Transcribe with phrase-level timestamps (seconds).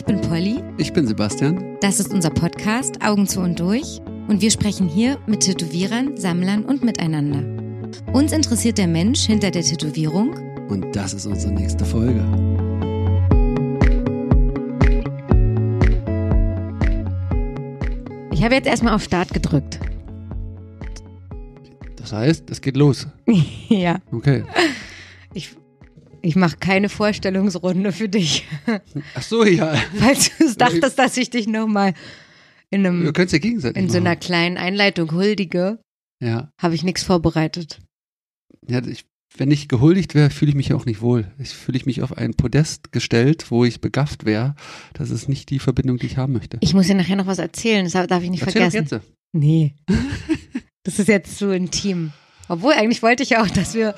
[0.00, 0.64] Ich bin Polly.
[0.78, 1.76] Ich bin Sebastian.
[1.82, 4.00] Das ist unser Podcast Augen zu und durch.
[4.28, 7.44] Und wir sprechen hier mit Tätowierern, Sammlern und miteinander.
[8.14, 10.32] Uns interessiert der Mensch hinter der Tätowierung.
[10.70, 12.20] Und das ist unsere nächste Folge.
[18.32, 19.80] Ich habe jetzt erstmal auf Start gedrückt.
[21.96, 23.06] Das heißt, es geht los.
[23.68, 23.98] ja.
[24.10, 24.44] Okay.
[25.34, 25.54] Ich,
[26.22, 28.46] ich mache keine Vorstellungsrunde für dich.
[29.14, 29.74] Ach so, ja.
[29.96, 31.94] Falls du dachtest, dass ich dich nochmal
[32.70, 34.20] in, Wir einem, können es ja gegenseitig in so einer machen.
[34.20, 35.78] kleinen Einleitung huldige,
[36.20, 36.50] Ja.
[36.60, 37.80] habe ich nichts vorbereitet.
[38.68, 39.04] ja ich,
[39.36, 41.30] wenn ich gehuldigt wäre, fühle ich mich auch nicht wohl.
[41.38, 44.54] Ich fühle ich mich auf ein Podest gestellt, wo ich begafft wäre.
[44.92, 46.58] Das ist nicht die Verbindung, die ich haben möchte.
[46.60, 49.00] Ich muss dir nachher noch was erzählen, das darf ich nicht Erzähl doch vergessen.
[49.02, 49.10] jetzt.
[49.32, 49.74] Nee.
[50.82, 52.12] Das ist jetzt zu intim.
[52.48, 53.94] Obwohl, eigentlich wollte ich ja auch, dass wir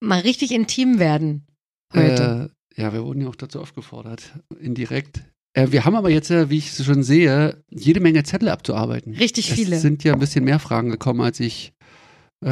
[0.00, 1.46] mal richtig intim werden
[1.94, 2.50] heute.
[2.76, 5.22] Äh, ja, wir wurden ja auch dazu aufgefordert, indirekt.
[5.54, 9.14] Äh, wir haben aber jetzt ja, wie ich schon sehe, jede Menge Zettel abzuarbeiten.
[9.14, 9.76] richtig viele.
[9.76, 11.72] Es sind ja ein bisschen mehr Fragen gekommen, als ich
[12.44, 12.50] äh,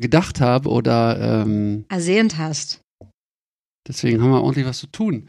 [0.00, 0.68] Gedacht habe.
[0.70, 2.80] Oder ähm, Ersehnt hast.
[3.86, 5.28] deswegen haben wir ordentlich was zu tun.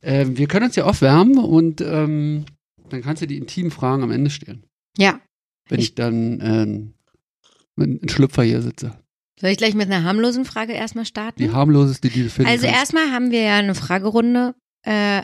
[0.00, 2.44] Ähm, wir können uns ja aufwärmen und ähm,
[2.88, 4.64] dann kannst du die intimen Fragen am Ende stellen.
[4.98, 5.20] Ja.
[5.68, 6.94] Wenn ich, Ich- dann ähm,
[7.76, 8.98] mit einem Schlüpfer hier sitze.
[9.42, 11.38] Soll ich gleich mit einer harmlosen Frage erstmal starten?
[11.42, 12.78] Die harmloseste, die du finden also kannst.
[12.78, 14.54] erstmal haben wir ja eine Fragerunde
[14.86, 15.22] äh,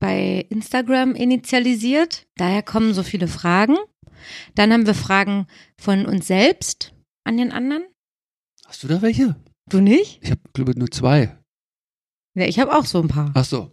[0.00, 2.26] bei Instagram initialisiert.
[2.36, 3.76] Daher kommen so viele Fragen.
[4.54, 5.46] Dann haben wir Fragen
[5.78, 7.84] von uns selbst an den anderen.
[8.66, 9.36] Hast du da welche?
[9.68, 10.20] Du nicht?
[10.22, 11.38] Ich habe, glaube ich, nur zwei.
[12.34, 13.30] Ja, ich habe auch so ein paar.
[13.34, 13.72] Ach so.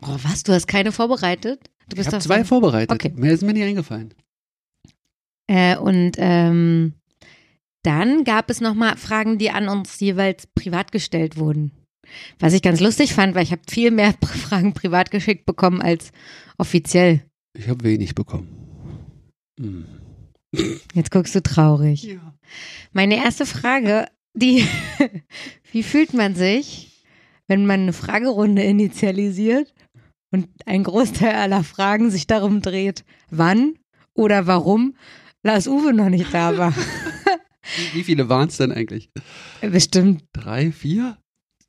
[0.00, 0.44] Oh, was?
[0.44, 1.60] Du hast keine vorbereitet?
[1.88, 2.92] Du Ich bist habe doch zwei so- vorbereitet.
[2.92, 3.12] Okay.
[3.16, 4.14] Mehr ist mir nicht eingefallen.
[5.48, 6.94] Äh, und ähm,
[7.88, 11.72] dann gab es nochmal Fragen, die an uns jeweils privat gestellt wurden.
[12.38, 16.12] Was ich ganz lustig fand, weil ich habe viel mehr Fragen privat geschickt bekommen als
[16.58, 17.24] offiziell.
[17.56, 18.48] Ich habe wenig bekommen.
[19.58, 19.86] Hm.
[20.92, 22.02] Jetzt guckst du traurig.
[22.02, 22.34] Ja.
[22.92, 24.66] Meine erste Frage, die,
[25.72, 27.06] wie fühlt man sich,
[27.46, 29.72] wenn man eine Fragerunde initialisiert
[30.30, 33.78] und ein Großteil aller Fragen sich darum dreht, wann
[34.12, 34.94] oder warum
[35.42, 36.74] Lars Uwe noch nicht da war?
[37.62, 39.10] Wie, wie viele waren es denn eigentlich?
[39.60, 41.18] Bestimmt Drei, vier?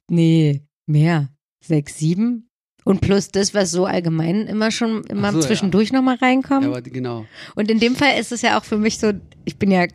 [0.10, 1.30] Nee, mehr.
[1.64, 2.50] Sechs, sieben.
[2.86, 6.64] Und plus das, was so allgemein immer schon immer so, zwischendurch noch nochmal reinkommt.
[6.64, 7.26] Ja, aber genau.
[7.56, 9.14] Und in dem Fall ist es ja auch für mich so,
[9.46, 9.86] ich bin ja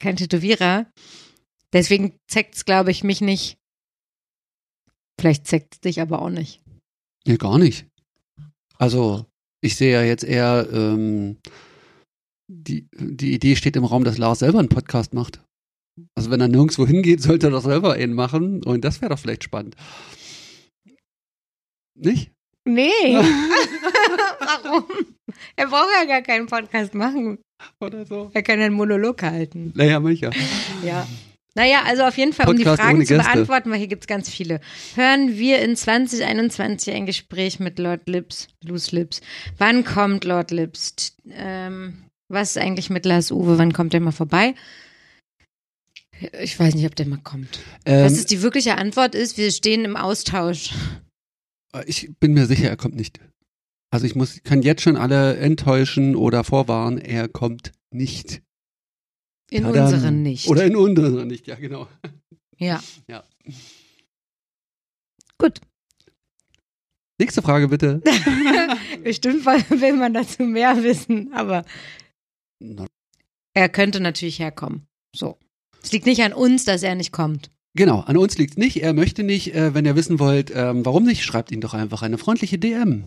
[0.00, 0.86] kein Tätowierer.
[1.72, 3.58] Deswegen zeigt es, glaube ich, mich nicht.
[5.20, 6.62] Vielleicht zeigt es dich aber auch nicht.
[7.26, 7.86] Nee, gar nicht.
[8.78, 9.26] Also,
[9.60, 11.38] ich sehe ja jetzt eher, ähm,
[12.62, 15.40] die, die Idee steht im Raum, dass Lars selber einen Podcast macht.
[16.14, 18.64] Also, wenn er nirgendwo hingeht, sollte er doch selber einen machen.
[18.64, 19.76] Und das wäre doch vielleicht spannend.
[21.94, 22.32] Nicht?
[22.64, 22.90] Nee.
[23.12, 24.84] Warum?
[25.56, 27.38] Er braucht ja gar keinen Podcast machen.
[27.80, 28.30] Oder so.
[28.34, 29.72] Er kann einen Monolog halten.
[29.76, 30.30] Naja, mancher.
[30.84, 31.06] Ja.
[31.54, 34.06] Naja, also auf jeden Fall, um Podcast die Fragen zu beantworten, weil hier gibt es
[34.08, 34.60] ganz viele.
[34.96, 39.20] Hören wir in 2021 ein Gespräch mit Lord Lips, Loose Lips.
[39.58, 41.16] Wann kommt Lord Lips?
[41.30, 43.58] Ähm, was ist eigentlich mit Lars Uwe?
[43.58, 44.54] Wann kommt der mal vorbei?
[46.40, 47.58] Ich weiß nicht, ob der mal kommt.
[47.84, 50.72] Ähm, Was ist die wirkliche Antwort ist, wir stehen im Austausch.
[51.86, 53.20] ich bin mir sicher, er kommt nicht.
[53.90, 58.42] Also, ich muss, kann jetzt schon alle enttäuschen oder vorwarnen, er kommt nicht.
[59.50, 59.84] In Tadam.
[59.84, 60.48] unseren nicht.
[60.48, 61.88] Oder in unseren nicht, ja, genau.
[62.58, 62.82] ja.
[63.08, 63.24] Ja.
[65.38, 65.60] Gut.
[67.20, 68.02] Nächste Frage bitte.
[69.04, 71.64] Bestimmt will man dazu mehr wissen, aber
[73.54, 74.86] er könnte natürlich herkommen.
[75.14, 75.38] So.
[75.82, 77.50] Es liegt nicht an uns, dass er nicht kommt.
[77.76, 78.82] Genau, an uns liegt's nicht.
[78.82, 79.54] Er möchte nicht.
[79.54, 83.04] Äh, wenn ihr wissen wollt, ähm, warum nicht, schreibt ihn doch einfach eine freundliche DM.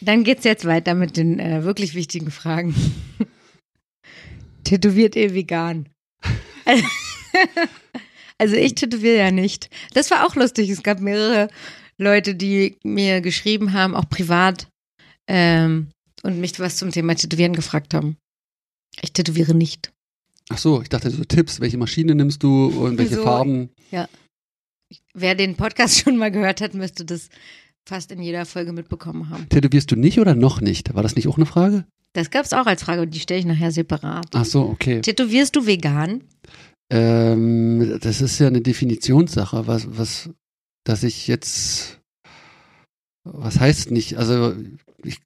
[0.00, 2.74] Dann geht's jetzt weiter mit den äh, wirklich wichtigen Fragen.
[4.64, 5.88] Tätowiert ihr vegan?
[8.38, 9.70] also ich tätowiere ja nicht.
[9.94, 10.70] Das war auch lustig.
[10.70, 11.48] Es gab mehrere
[11.98, 14.68] Leute, die mir geschrieben haben, auch privat,
[15.28, 15.88] ähm,
[16.22, 18.16] und mich was zum Thema Tätowieren gefragt haben.
[19.00, 19.92] Ich tätowiere nicht.
[20.48, 21.60] Ach so, ich dachte so Tipps.
[21.60, 23.22] Welche Maschine nimmst du und welche So.
[23.22, 23.70] Farben?
[25.14, 27.28] Wer den Podcast schon mal gehört hat, müsste das
[27.88, 29.48] fast in jeder Folge mitbekommen haben.
[29.48, 30.94] Tätowierst du nicht oder noch nicht?
[30.94, 31.86] War das nicht auch eine Frage?
[32.12, 34.26] Das gab's auch als Frage und die stelle ich nachher separat.
[34.34, 35.00] Ach so, okay.
[35.00, 36.22] Tätowierst du vegan?
[36.90, 40.28] Ähm, das ist ja eine Definitionssache, was, was,
[40.84, 42.00] dass ich jetzt,
[43.24, 44.18] was heißt nicht?
[44.18, 44.54] Also
[45.04, 45.20] ich,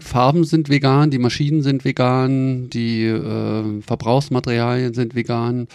[0.00, 5.68] Farben sind vegan, die Maschinen sind vegan, die äh, Verbrauchsmaterialien sind vegan.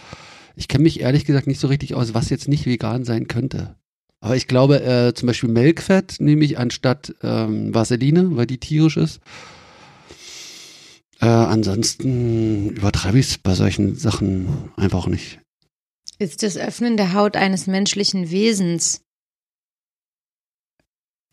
[0.56, 3.76] Ich kenne mich ehrlich gesagt nicht so richtig aus, was jetzt nicht vegan sein könnte.
[4.22, 8.98] Aber ich glaube, äh, zum Beispiel Melkfett nehme ich anstatt ähm, Vaseline, weil die tierisch
[8.98, 9.22] ist.
[11.22, 15.40] Äh, ansonsten übertreibe ich es bei solchen Sachen einfach nicht.
[16.18, 19.02] Ist das Öffnen der Haut eines menschlichen Wesens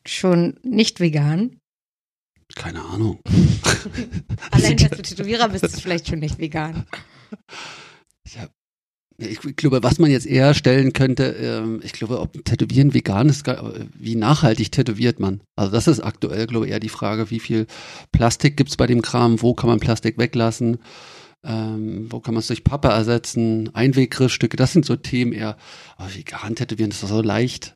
[0.04, 1.58] schon nicht vegan?
[2.54, 3.20] Keine Ahnung.
[4.50, 6.86] Allein, dass du Tätowierer bist, ist vielleicht schon nicht vegan.
[8.34, 8.48] Ja,
[9.18, 13.46] ich glaube, was man jetzt eher stellen könnte, ähm, ich glaube, ob Tätowieren vegan ist,
[13.98, 15.40] wie nachhaltig tätowiert man?
[15.56, 17.66] Also das ist aktuell, glaube ich, eher die Frage, wie viel
[18.12, 20.78] Plastik gibt's bei dem Kram, wo kann man Plastik weglassen,
[21.44, 25.56] ähm, wo kann man es durch Pappe ersetzen, Einweggriffstücke, das sind so Themen eher.
[25.96, 27.75] Aber vegan tätowieren ist doch so leicht.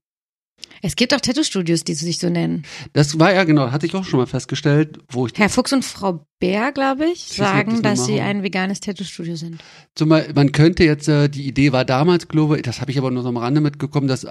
[0.82, 2.64] Es gibt auch Tattoo-Studios, die sich so nennen.
[2.94, 5.32] Das war ja genau, hatte ich auch schon mal festgestellt, wo ich.
[5.36, 9.36] Herr Fuchs und Frau Bär, glaube ich, sagen, nicht, das dass sie ein veganes Tattoo-Studio
[9.36, 9.60] sind.
[9.94, 13.10] Zumal, man könnte jetzt, äh, die Idee war damals, glaube ich, das habe ich aber
[13.10, 14.26] nur so am Rande mitgekommen, dass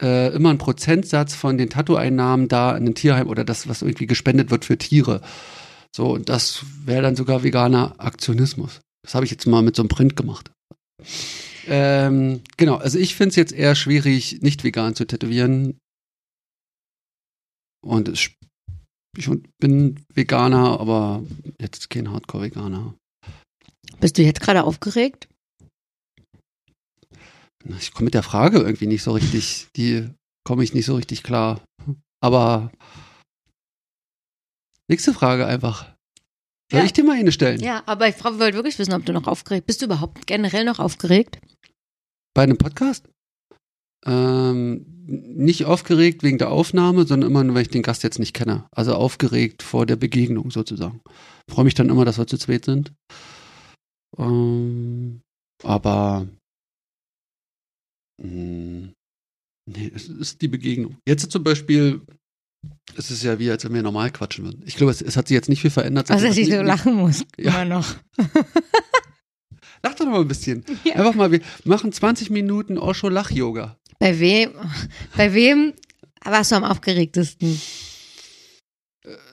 [0.00, 4.06] äh, immer ein Prozentsatz von den Tattoo-Einnahmen da in ein Tierheim oder das, was irgendwie
[4.06, 5.20] gespendet wird für Tiere.
[5.94, 8.80] So, und das wäre dann sogar veganer Aktionismus.
[9.02, 10.50] Das habe ich jetzt mal mit so einem Print gemacht.
[11.66, 15.78] Ähm, genau, also ich finde es jetzt eher schwierig, nicht vegan zu tätowieren.
[17.84, 18.30] Und es,
[19.16, 19.30] ich
[19.60, 21.24] bin Veganer, aber
[21.60, 22.94] jetzt kein Hardcore-Veganer.
[24.00, 25.28] Bist du jetzt gerade aufgeregt?
[27.78, 30.08] Ich komme mit der Frage irgendwie nicht so richtig, die
[30.44, 31.60] komme ich nicht so richtig klar.
[32.22, 32.70] Aber
[34.88, 35.84] nächste Frage einfach.
[36.70, 36.84] Soll Ja.
[36.86, 37.60] ich dir mal eine stellen?
[37.60, 39.80] Ja, aber ich wollte wirklich wissen, ob du noch aufgeregt bist.
[39.82, 41.38] Du überhaupt generell noch aufgeregt?
[42.36, 43.08] Bei einem Podcast?
[44.04, 48.34] Ähm, nicht aufgeregt wegen der Aufnahme, sondern immer nur, weil ich den Gast jetzt nicht
[48.34, 48.66] kenne.
[48.72, 51.00] Also aufgeregt vor der Begegnung sozusagen.
[51.50, 52.92] Freue mich dann immer, dass wir zu zweit sind.
[54.18, 55.22] Ähm,
[55.64, 56.28] aber
[58.22, 58.92] mh,
[59.70, 60.98] nee, es ist die Begegnung.
[61.08, 62.02] Jetzt zum Beispiel,
[62.96, 64.62] es ist ja wie, als wenn wir normal quatschen würden.
[64.66, 66.10] Ich glaube, es, es hat sich jetzt nicht viel verändert.
[66.10, 67.24] Also, dass ich das so lachen muss.
[67.38, 67.62] Ja.
[67.62, 67.94] Immer noch.
[69.82, 70.64] Lach doch noch mal ein bisschen.
[70.84, 70.96] Ja.
[70.96, 73.76] Einfach mal, wir machen 20 Minuten Osho-Lach-Yoga.
[73.98, 74.50] Bei wem,
[75.16, 75.72] bei wem
[76.24, 77.60] warst du am aufgeregtesten?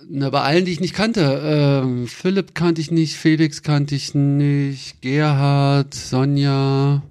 [0.08, 1.42] Na, bei allen, die ich nicht kannte.
[1.44, 7.02] Ähm, Philipp kannte ich nicht, Felix kannte ich nicht, Gerhard, Sonja.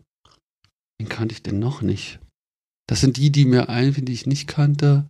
[0.98, 2.20] Wen kannte ich denn noch nicht?
[2.88, 5.08] Das sind die, die mir einfallen, die ich nicht kannte.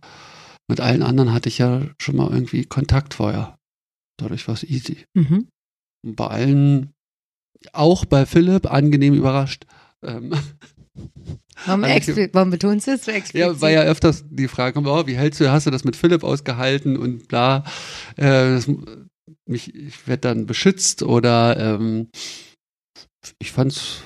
[0.69, 3.57] Mit allen anderen hatte ich ja schon mal irgendwie Kontakt vorher.
[4.17, 5.05] Dadurch war es easy.
[5.13, 5.47] Mhm.
[6.05, 6.92] Und bei allen,
[7.73, 9.65] auch bei Philipp, angenehm überrascht.
[10.03, 10.33] Ähm,
[11.65, 13.47] Warum, Also, warum betonst du es so explizit?
[13.47, 15.95] Ja, weil ja öfters die Frage kommt, oh, wie hältst du, hast du das mit
[15.95, 17.63] Philipp ausgehalten und bla.
[18.17, 18.67] Äh, das,
[19.45, 22.09] mich, ich werde dann beschützt oder ähm,
[23.39, 24.01] ich fand's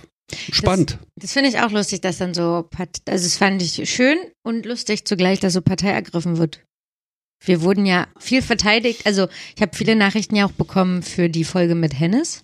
[0.51, 0.99] spannend.
[1.15, 5.05] Das finde ich auch lustig, dass dann so, also das fand ich schön und lustig
[5.05, 6.63] zugleich, dass so Partei ergriffen wird.
[7.43, 11.43] Wir wurden ja viel verteidigt, also ich habe viele Nachrichten ja auch bekommen für die
[11.43, 12.43] Folge mit Hennes.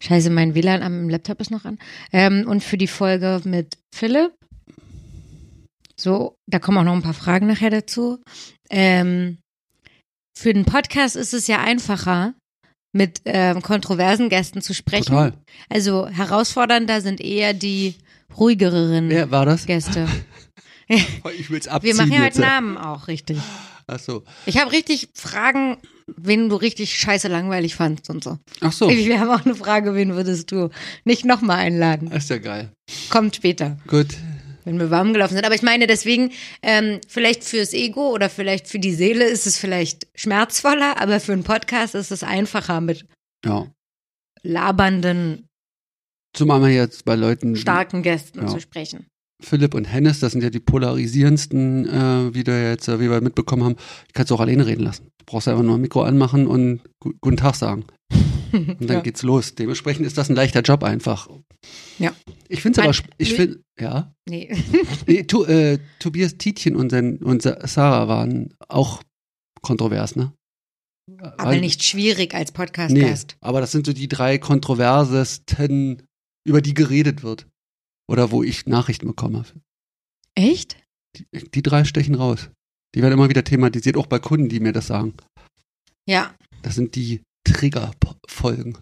[0.00, 1.78] Scheiße, mein WLAN am Laptop ist noch an.
[2.12, 4.32] Ähm, und für die Folge mit Philipp.
[5.96, 8.20] So, da kommen auch noch ein paar Fragen nachher dazu.
[8.70, 9.38] Ähm,
[10.36, 12.34] für den Podcast ist es ja einfacher,
[12.94, 15.06] mit ähm, kontroversen Gästen zu sprechen.
[15.06, 15.32] Total.
[15.68, 17.96] Also herausfordernder sind eher die
[18.36, 19.66] ruhigeren Wer war das?
[19.66, 20.08] Gäste.
[21.38, 23.38] Ich will's abziehen Wir machen ja heute Namen auch richtig.
[23.86, 24.24] Ach so.
[24.44, 28.38] Ich habe richtig Fragen, wen du richtig scheiße langweilig fandst und so.
[28.60, 28.88] Ach so.
[28.90, 30.70] Wir haben auch eine Frage, wen würdest du
[31.04, 32.10] nicht nochmal einladen?
[32.12, 32.70] Ist ja geil.
[33.10, 34.08] Kommt später, Gut.
[34.64, 35.44] wenn wir warm gelaufen sind.
[35.44, 36.32] Aber ich meine deswegen,
[36.62, 41.32] ähm, vielleicht fürs Ego oder vielleicht für die Seele ist es vielleicht schmerzvoller, aber für
[41.32, 43.06] einen Podcast ist es einfacher mit
[43.44, 43.66] Ja.
[44.42, 45.48] labernden,
[46.34, 48.46] Zumal man jetzt bei Leuten starken Gästen Ja.
[48.46, 49.06] zu sprechen.
[49.42, 53.20] Philipp und Hennes, das sind ja die polarisierendsten, äh, wie, du jetzt, äh, wie wir
[53.20, 53.76] mitbekommen haben.
[54.08, 55.08] Ich kann es auch alleine reden lassen.
[55.18, 57.84] Du brauchst einfach nur ein Mikro anmachen und gu guten Tag sagen.
[58.52, 59.00] Und dann Ja.
[59.00, 59.54] geht's los.
[59.54, 61.26] Dementsprechend ist das ein leichter Job einfach.
[61.98, 62.12] Ja.
[62.48, 64.12] Ich finde es aber, ich finde, ja.
[64.28, 64.54] Nee.
[65.06, 69.02] Nee, tu, äh, Tobias Tietjen und, sein, und Sa- Sarah waren auch
[69.62, 70.34] kontrovers, ne?
[71.20, 73.36] Aber Weil- nicht schwierig als Nee, Podcast-Gast.
[73.40, 76.02] aber das sind so die drei kontroversesten,
[76.46, 77.46] über die geredet wird.
[78.08, 79.44] Oder wo ich Nachrichten bekomme.
[80.34, 80.76] Echt?
[81.16, 82.50] Die, die drei stechen raus.
[82.94, 85.14] Die werden immer wieder thematisiert, auch bei Kunden, die mir das sagen.
[86.06, 86.34] Ja.
[86.62, 88.78] Das sind die Triggerfolgen.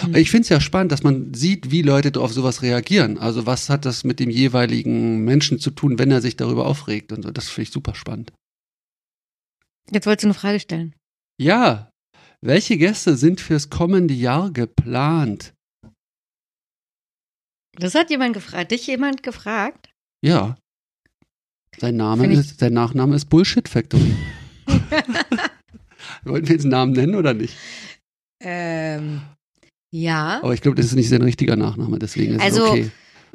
[0.00, 0.14] Hm.
[0.14, 3.18] Ich finde es ja spannend, dass man sieht, wie Leute auf sowas reagieren.
[3.18, 7.12] Also was hat das mit dem jeweiligen Menschen zu tun, wenn er sich darüber aufregt
[7.12, 7.30] und so.
[7.30, 8.32] Das finde ich super spannend.
[9.90, 10.94] Jetzt wolltest du eine Frage stellen.
[11.40, 11.90] Ja,
[12.40, 15.54] welche Gäste sind fürs kommende Jahr geplant?
[17.80, 18.70] Das hat jemand gefragt.
[18.70, 19.88] Dich jemand gefragt?
[20.24, 20.56] Ja,
[21.78, 24.14] Sein Name ist, sein Nachname ist Bullshit Factory.
[26.24, 27.56] Wollten wir jetzt einen Namen nennen oder nicht?
[28.42, 29.22] Ähm,
[29.92, 30.40] ja.
[30.42, 32.90] Aber ich glaube, das ist nicht sein richtiger Nachname, deswegen ist Also- es okay.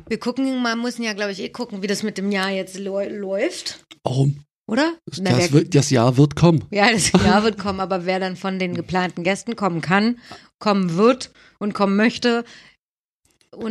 [0.07, 2.77] Wir gucken, man muss ja, glaube ich, eh gucken, wie das mit dem Jahr jetzt
[2.77, 4.43] läu- läuft, Warum?
[4.69, 4.93] oder?
[5.05, 6.65] Das, Na, das, wird, das Jahr wird kommen.
[6.69, 10.19] ja, das Jahr wird kommen, aber wer dann von den geplanten Gästen kommen kann,
[10.59, 12.43] kommen wird und kommen möchte,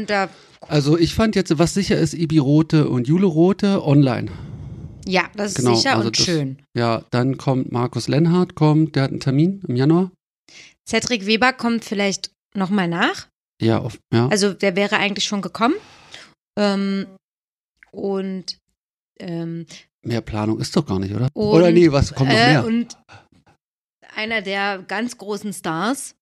[0.07, 0.29] da,
[0.61, 4.31] Also ich fand jetzt, was sicher ist, Ibi Rote und Jule Rote online.
[5.07, 6.62] ja, das ist Genau, sicher also und das- schön.
[6.76, 10.11] Ja, dann kommt Markus Lenhardt, kommt, der hat einen Termin im Januar.
[10.88, 13.29] Cedric Weber kommt vielleicht nochmal nach.
[13.61, 14.29] Ja, auf, ja.
[14.29, 15.75] Also der wäre eigentlich schon gekommen.
[16.59, 17.07] Ähm,
[17.93, 18.59] und
[19.21, 19.67] ähm,
[20.05, 21.29] mehr Planung ist doch gar nicht, oder?
[21.35, 22.64] Und, oder nee, was kommt noch äh, mehr?
[22.67, 22.97] Und
[24.17, 26.14] einer der ganz großen Stars,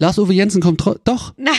[0.00, 1.34] Lars-Uwe Jensen kommt doch.
[1.36, 1.54] nein,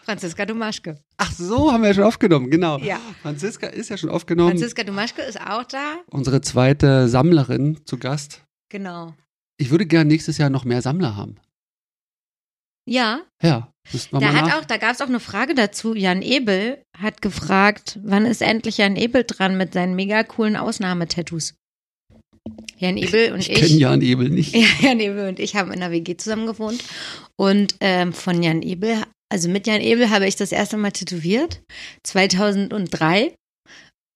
[0.00, 0.98] Franziska Domaschke.
[1.16, 2.78] Ach so, haben wir ja schon aufgenommen, genau.
[2.78, 2.98] Ja.
[3.22, 4.50] Franziska ist ja schon aufgenommen.
[4.50, 5.96] Franziska Domaschke ist auch da.
[6.10, 8.42] Unsere zweite Sammlerin zu Gast.
[8.70, 9.14] Genau.
[9.58, 11.36] Ich würde gerne nächstes Jahr noch mehr Sammler haben.
[12.84, 13.68] Ja, Ja,
[14.10, 14.58] da hat nach.
[14.58, 15.94] auch, da gab es auch eine Frage dazu.
[15.94, 21.54] Jan Ebel hat gefragt, wann ist endlich Jan Ebel dran mit seinen mega coolen Ausnahmetattoos?
[22.78, 23.58] Jan Ebel und ich ich.
[23.60, 24.54] kenne Jan Ebel nicht.
[24.56, 26.82] Ja, Jan Ebel und ich haben in der WG zusammen gewohnt.
[27.36, 31.60] Und ähm, von Jan Ebel, also mit Jan Ebel habe ich das erste Mal tätowiert.
[32.04, 33.34] 2003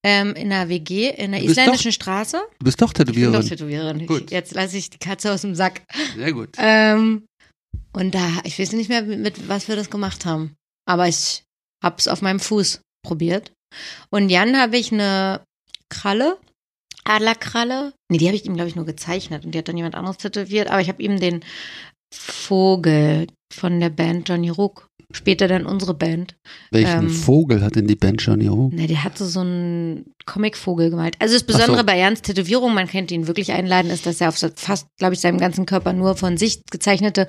[0.04, 2.40] ähm, in der WG in der isländischen Straße.
[2.59, 3.40] Du bist doch Ich bin Tätowiererin.
[3.40, 4.06] doch Tätowiererin.
[4.06, 4.25] Gut.
[4.26, 5.83] Ich, jetzt lasse ich die Katze aus dem Sack.
[6.16, 6.50] Sehr gut.
[6.59, 7.25] Ähm,
[7.92, 10.54] und da, ich weiß nicht mehr, mit, mit was wir das gemacht haben.
[10.88, 11.42] Aber ich
[11.83, 13.52] habe es auf meinem Fuß probiert.
[14.11, 15.42] Und Jan habe ich eine
[15.88, 16.38] Kralle,
[17.06, 17.92] Adlerkralle.
[18.10, 19.44] Nee, die habe ich ihm, glaube ich, nur gezeichnet.
[19.44, 20.68] Und die hat dann jemand anderes tätowiert.
[20.68, 21.40] Aber ich habe ihm den
[22.12, 26.36] Vogel von der Band Johnny Rook, später dann unsere Band.
[26.70, 28.72] Welchen ähm, Vogel hat denn die Band Johnny Rook?
[28.72, 31.16] Ne, der hatte so einen Comicvogel gemalt.
[31.20, 31.86] Also das Besondere so.
[31.86, 35.20] bei Jans Tätowierung, man könnte ihn wirklich einladen, ist, dass er auf fast, glaube ich,
[35.20, 37.28] seinem ganzen Körper nur von sich gezeichnete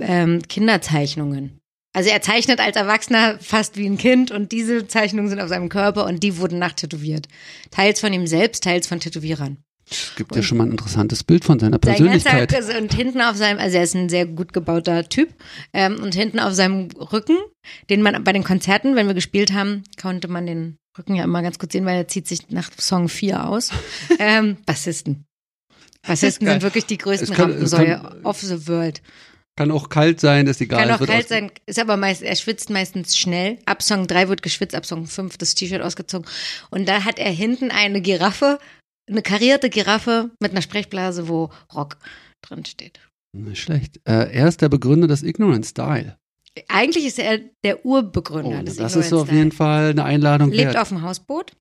[0.00, 1.58] ähm, Kinderzeichnungen.
[1.96, 5.70] Also er zeichnet als Erwachsener fast wie ein Kind und diese Zeichnungen sind auf seinem
[5.70, 7.26] Körper und die wurden nachtätowiert.
[7.70, 9.56] Teils von ihm selbst, teils von Tätowierern.
[9.90, 12.52] Es gibt ja schon mal ein interessantes Bild von seiner Sein Persönlichkeit.
[12.52, 15.30] ganzer, und hinten auf seinem, also er ist ein sehr gut gebauter Typ,
[15.72, 17.38] ähm, und hinten auf seinem Rücken,
[17.88, 21.40] den man bei den Konzerten, wenn wir gespielt haben, konnte man den Rücken ja immer
[21.40, 23.70] ganz kurz sehen, weil er zieht sich nach Song 4 aus.
[24.18, 25.24] ähm, Bassisten.
[26.06, 29.00] Bassisten sind wirklich die größten kann- Rampensäue kann- of the world.
[29.58, 30.86] Kann auch kalt sein, ist egal.
[30.86, 33.58] Kann auch kalt sein, ist aber meist, er schwitzt meistens schnell.
[33.64, 36.28] Ab Song 3 wird geschwitzt, ab Song 5 das T-Shirt ausgezogen.
[36.70, 38.58] Und da hat er hinten eine Giraffe,
[39.08, 41.96] eine karierte Giraffe mit einer Sprechblase, wo Rock
[42.42, 43.00] drin steht.
[43.34, 43.96] Nicht schlecht.
[44.04, 46.18] Äh, er ist der Begründer des Ignorant Style.
[46.68, 49.38] Eigentlich ist er der Urbegründer Oh, des das Ignorant ist so auf Style.
[49.38, 50.76] jeden Fall eine Einladung Lebt wert.
[50.76, 51.52] auf dem Hausboot.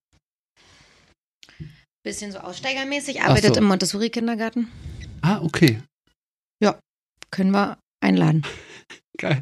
[2.03, 3.61] Bisschen so aussteigermäßig, arbeitet so.
[3.61, 4.67] im Montessori-Kindergarten.
[5.21, 5.81] Ah, okay.
[7.31, 8.43] Können wir einladen.
[9.17, 9.41] Geil.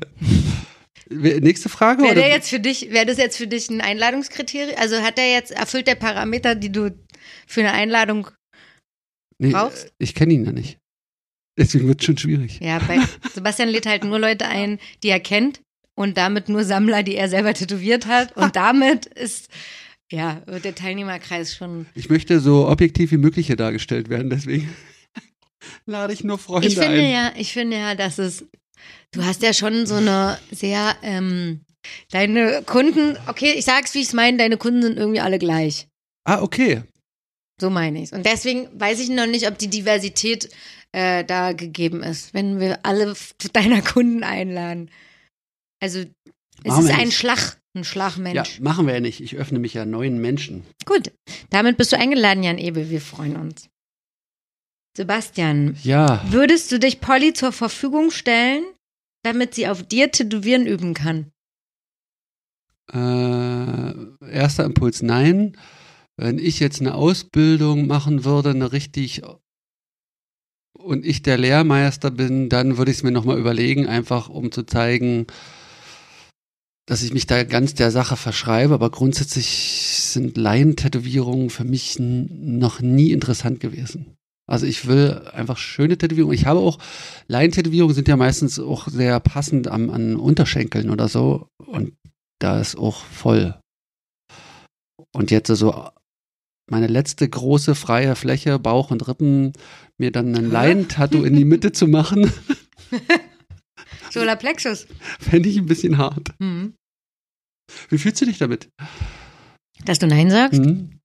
[1.10, 2.02] Nächste Frage?
[2.02, 2.22] Wäre oder?
[2.22, 4.78] der jetzt für dich, wäre das jetzt für dich ein Einladungskriterium?
[4.78, 6.98] Also hat er jetzt, erfüllt der Parameter, die du
[7.46, 8.30] für eine Einladung,
[9.38, 9.94] nee, brauchst?
[10.00, 10.80] Ich kenne ihn ja nicht.
[11.58, 12.60] Deswegen wird es schon schwierig.
[12.62, 13.00] ja, bei
[13.34, 15.62] Sebastian lädt halt nur Leute ein, die er kennt
[15.96, 18.36] und damit nur Sammler, die er selber tätowiert hat.
[18.36, 19.50] Und damit ist,
[20.12, 24.74] ja, wird der Teilnehmerkreis schon Ich möchte so objektiv wie möglich hier dargestellt werden, deswegen
[25.86, 27.12] lade ich nur Freunde Ich finde ein.
[27.12, 28.46] ja, ich finde ja, dass es,
[29.12, 31.62] du hast ja schon so eine sehr, ähm,
[32.12, 35.88] deine Kunden, okay, ich sag's, wie ich es meine, deine Kunden sind irgendwie alle gleich.
[36.26, 36.84] Ah, okay.
[37.62, 38.12] So meine ich's.
[38.14, 40.50] Und deswegen weiß ich noch nicht, ob die Diversität
[40.92, 43.14] äh, da gegeben ist, wenn wir alle
[43.54, 44.90] deiner Kunden einladen.
[45.82, 46.08] Also es
[46.72, 47.18] Machen ist ein nicht.
[47.18, 48.60] Schlag, ein Ja, Schlagmensch.
[48.62, 49.20] machen wir ja nicht.
[49.22, 50.64] Ich öffne mich ja neuen Menschen.
[50.86, 51.12] Gut,
[51.50, 52.90] damit bist du eingeladen, Jan Ebel.
[52.90, 53.70] Wir freuen uns.
[54.96, 58.64] Sebastian, Ja, Würdest du dich Polly zur Verfügung stellen,
[59.24, 61.32] damit sie auf dir Tätowieren üben kann?
[62.92, 63.94] äh,
[64.30, 65.58] erster Impuls, nein.
[66.16, 69.24] Wenn ich jetzt eine Ausbildung machen würde, eine richtig
[70.78, 74.64] und ich der Lehrmeister bin, dann würde ich es mir nochmal überlegen, einfach um zu
[74.64, 75.26] zeigen,
[76.86, 78.74] dass ich mich da ganz der Sache verschreibe.
[78.74, 84.18] Aber grundsätzlich sind Laientätowierungen für mich noch nie interessant gewesen.
[84.50, 86.36] Also ich will einfach schöne Tätowierungen.
[86.38, 86.80] Ich habe auch,
[87.28, 91.48] Laientätowierungen sind ja meistens auch sehr passend am, an Unterschenkeln oder so.
[91.66, 91.94] Und
[92.40, 93.58] da ist auch voll.
[95.14, 95.90] Und jetzt so
[96.70, 99.54] meine letzte große freie Fläche, Bauch und Rippen,
[99.98, 102.32] mir dann ein Laientattoo in die Mitte zu machen,
[104.12, 104.88] Solarplexus.
[105.20, 106.34] fände ich ein bisschen hart.
[106.40, 106.76] Hm.
[107.90, 108.70] Wie fühlst du dich damit?
[109.86, 110.64] Dass du Nein sagst?
[110.64, 111.00] Hm?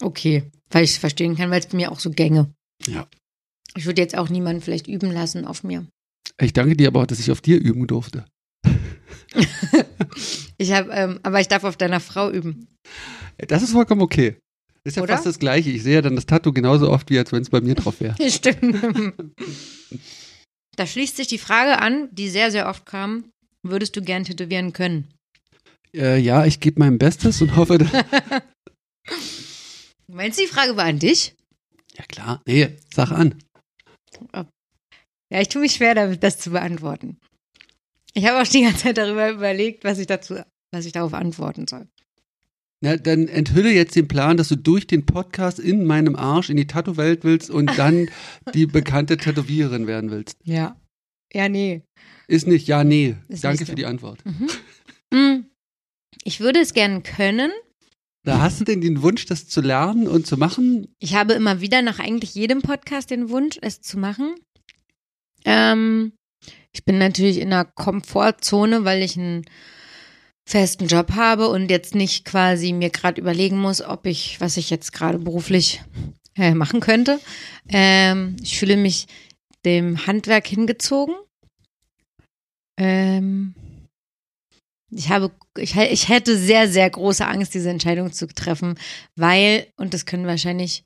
[0.00, 0.50] Okay.
[0.70, 2.52] Weil ich es verstehen kann, weil es mir auch so gänge.
[2.86, 3.06] Ja.
[3.76, 5.86] Ich würde jetzt auch niemanden vielleicht üben lassen auf mir.
[6.40, 8.24] Ich danke dir aber, dass ich auf dir üben durfte.
[10.58, 12.68] Ich habe, ähm, aber ich darf auf deiner Frau üben.
[13.38, 14.36] Das ist vollkommen okay.
[14.84, 15.14] Ist ja Oder?
[15.14, 15.70] fast das Gleiche.
[15.70, 17.98] Ich sehe ja dann das Tattoo genauso oft, wie als wenn es bei mir drauf
[18.00, 18.14] wäre.
[18.30, 19.14] Stimmt.
[20.76, 23.30] Da schließt sich die Frage an, die sehr, sehr oft kam.
[23.62, 25.08] Würdest du gern tätowieren können?
[25.94, 27.90] Äh, ja, ich gebe mein Bestes und hoffe, dass,
[30.08, 31.34] Meinst du, die Frage war an dich?
[32.00, 32.42] Ja klar.
[32.46, 33.34] Nee, sag an.
[35.32, 37.18] Ja, ich tue mich schwer, damit das zu beantworten.
[38.14, 40.36] Ich habe auch die ganze Zeit darüber überlegt, was ich dazu,
[40.72, 41.86] was ich darauf antworten soll.
[42.82, 46.56] Na, dann enthülle jetzt den Plan, dass du durch den Podcast in meinem Arsch in
[46.56, 48.08] die Tattoo-Welt willst und dann
[48.54, 50.38] die bekannte Tätowiererin werden willst.
[50.42, 50.80] Ja.
[51.32, 51.82] Ja, nee.
[52.26, 53.16] Ist nicht, ja, nee.
[53.28, 53.70] Ist Danke so.
[53.70, 54.24] für die Antwort.
[55.12, 55.44] Hm.
[56.24, 57.52] Ich würde es gern können.
[58.22, 60.94] Da hast du denn den Wunsch, das zu lernen und zu machen?
[60.98, 64.34] Ich habe immer wieder nach eigentlich jedem Podcast den Wunsch, es zu machen.
[65.44, 66.12] Ähm,
[66.72, 69.46] ich bin natürlich in einer Komfortzone, weil ich einen
[70.46, 74.68] festen Job habe und jetzt nicht quasi mir gerade überlegen muss, ob ich, was ich
[74.68, 75.82] jetzt gerade beruflich
[76.36, 77.20] äh, machen könnte.
[77.68, 79.06] Ähm, ich fühle mich
[79.64, 81.14] dem Handwerk hingezogen.
[82.78, 83.54] Ähm,
[84.90, 88.78] ich habe, ich, ich hätte sehr, sehr große Angst, diese Entscheidung zu treffen,
[89.16, 90.84] weil, und das können wahrscheinlich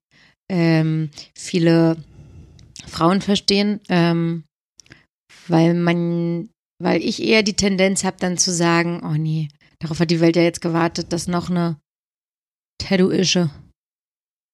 [0.51, 1.97] ähm, viele
[2.87, 4.45] Frauen verstehen, ähm,
[5.49, 6.51] weil man,
[6.83, 10.37] weil ich eher die Tendenz habe, dann zu sagen, oh nee, darauf hat die Welt
[10.37, 11.81] ja jetzt gewartet, dass noch eine
[12.79, 13.51] Tattoo-Ische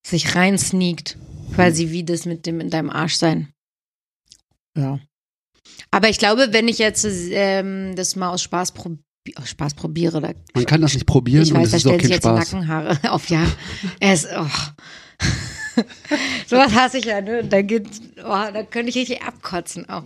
[0.07, 1.19] sich reinsneakt,
[1.55, 3.53] quasi wie das mit dem in deinem Arsch sein.
[4.77, 5.01] Ja.
[5.91, 8.99] Aber ich glaube, wenn ich jetzt ähm, das mal aus Spaß, probi
[9.37, 12.11] aus Spaß probiere, da Man kann das nicht probieren ich und weiß, da stellen sich
[12.11, 12.53] jetzt Spaß.
[12.53, 13.47] Nackenhaare auf, ja.
[14.01, 14.47] Es, oh.
[16.47, 17.45] Sowas hasse ich ja, ne?
[17.45, 17.87] Da geht,
[18.19, 20.05] oh, da könnte ich richtig abkotzen auch.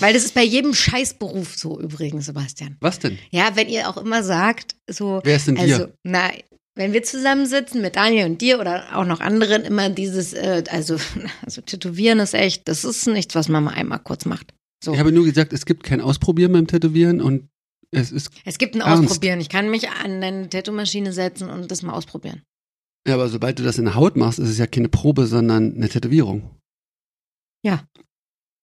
[0.00, 2.76] Weil das ist bei jedem Scheißberuf so übrigens, Sebastian.
[2.80, 3.18] Was denn?
[3.30, 5.20] Ja, wenn ihr auch immer sagt, so.
[5.24, 5.94] Wer ist denn also, dir?
[6.02, 6.30] na,
[6.74, 10.96] wenn wir zusammensitzen mit Daniel und dir oder auch noch anderen, immer dieses, äh, also,
[11.44, 14.54] also Tätowieren ist echt, das ist nichts, was man mal einmal kurz macht.
[14.82, 14.92] So.
[14.92, 17.48] Ich habe nur gesagt, es gibt kein Ausprobieren beim Tätowieren und
[17.92, 19.04] es ist, Es gibt ein Ernst?
[19.10, 19.40] Ausprobieren.
[19.40, 22.42] Ich kann mich an eine Tattoo-Maschine setzen und das mal ausprobieren.
[23.06, 25.74] ja, aber sobald du das in der Haut machst, ist es ja keine Probe, sondern
[25.76, 26.50] eine Tätowierung.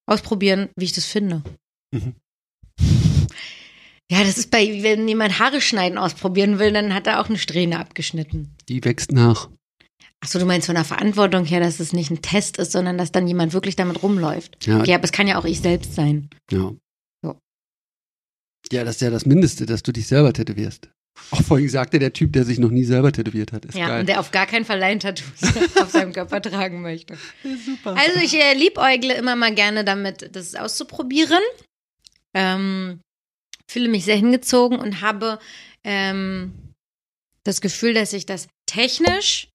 [0.07, 1.43] ausprobieren, wie ich das finde.
[1.91, 2.15] Mhm.
[4.11, 7.37] Ja, das ist bei, wenn jemand Haare schneiden ausprobieren will, dann hat er auch eine
[7.37, 8.55] Strähne abgeschnitten.
[8.67, 9.49] Die wächst nach.
[10.19, 13.11] Achso, du meinst von der Verantwortung her, dass es nicht ein Test ist, sondern dass
[13.11, 14.65] dann jemand wirklich damit rumläuft.
[14.65, 16.29] Ja, Ja, aber es kann ja auch ich selbst sein.
[16.51, 16.71] ja.
[18.71, 20.89] Ja, das ist ja das Mindeste, dass du dich selber tätowierst.
[21.31, 23.65] Auch vorhin sagte der Typ, der sich noch nie selber tätowiert hat.
[23.65, 23.99] Ist ja, geil.
[24.01, 27.17] und der auf gar keinen Fall Line-Tattoos auf seinem Körper tragen möchte.
[27.43, 27.95] super.
[27.97, 31.41] Also ich äh, liebäugle immer mal gerne damit, das auszuprobieren.
[32.33, 33.01] Ähm,
[33.69, 35.39] fühle mich sehr hingezogen und habe
[35.83, 36.53] ähm,
[37.43, 39.49] das Gefühl, dass ich das technisch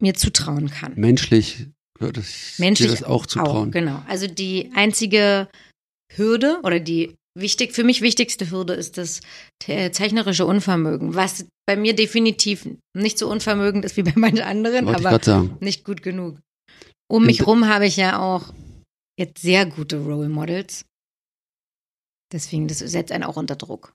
[0.00, 0.94] mir zutrauen kann.
[0.96, 1.66] Menschlich
[1.98, 3.70] würde ich Menschlich dir das auch zutrauen.
[3.70, 4.02] genau.
[4.08, 5.48] Also die einzige
[6.14, 9.20] Hürde oder die wichtig, für mich wichtigste Hürde ist das
[9.58, 14.86] te- zeichnerische Unvermögen, was bei mir definitiv nicht so unvermögend ist wie bei manchen anderen,
[14.86, 16.38] Wollte aber nicht gut genug.
[17.10, 18.52] Um mich rum habe ich ja auch
[19.18, 20.84] jetzt sehr gute Role Models.
[22.32, 23.92] Deswegen, das setzt einen auch unter Druck.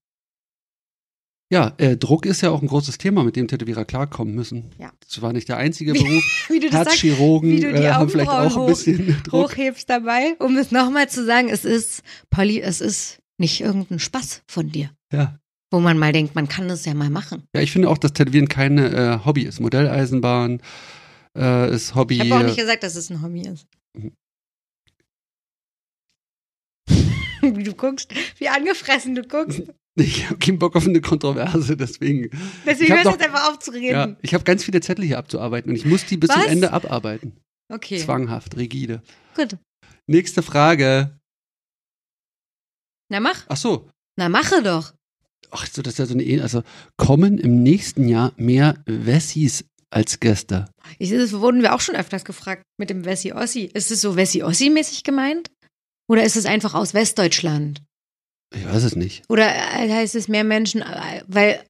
[1.51, 4.69] Ja, äh, Druck ist ja auch ein großes Thema, mit dem Tätowierer klarkommen müssen.
[4.77, 4.91] Ja.
[4.99, 6.45] Das war nicht der einzige Wie- Beruf.
[6.49, 9.51] Wie du das sagst, Herzchirurgen wie äh, haben vielleicht auch ein hoch- bisschen Druck.
[9.51, 14.43] hochhebst dabei, um es nochmal zu sagen, es ist, Polly, es ist nicht irgendein Spaß
[14.47, 14.91] von dir.
[15.13, 15.39] Ja.
[15.71, 17.43] Wo man mal denkt, man kann das ja mal machen.
[17.53, 19.59] ja, ich finde auch, dass Tätowieren kein äh, Hobby ist.
[19.59, 20.61] Modelleisenbahn
[21.37, 22.15] äh, ist Hobby.
[22.15, 23.67] Ich habe auch nicht gesagt, dass es ein Hobby ist.
[23.97, 24.13] Mhm.
[27.55, 29.63] wie du guckst, wie angefressen du guckst.
[29.95, 32.29] ich habe keinen Bock auf eine Kontroverse, deswegen.
[32.65, 33.91] Deswegen hörst du jetzt einfach auf zu reden.
[33.91, 36.47] Ja, ich habe ganz viele Zettel hier abzuarbeiten und ich muss die bis zum Was?
[36.47, 37.37] Ende abarbeiten.
[37.69, 39.01] Okay, Zwanghaft, rigide.
[39.35, 39.57] gut.
[40.07, 41.19] Nächste Frage.
[43.09, 43.45] Na mach.
[43.47, 43.89] Ach so.
[44.17, 44.93] Na mache doch.
[45.51, 46.63] Ach so, das ist ja so eine, E- also
[46.97, 50.69] kommen im nächsten Jahr mehr Wessis als Gäste.
[50.99, 53.61] Ich, das wurden wir auch schon öfters gefragt mit dem Wessi Ossi.
[53.73, 55.49] Ist es so Wessi Ossi-mäßig gemeint?
[56.09, 57.81] Oder ist es einfach aus Westdeutschland?
[58.53, 59.23] Ich weiß es nicht.
[59.29, 61.63] Oder äh, heißt es mehr Menschen, äh, weil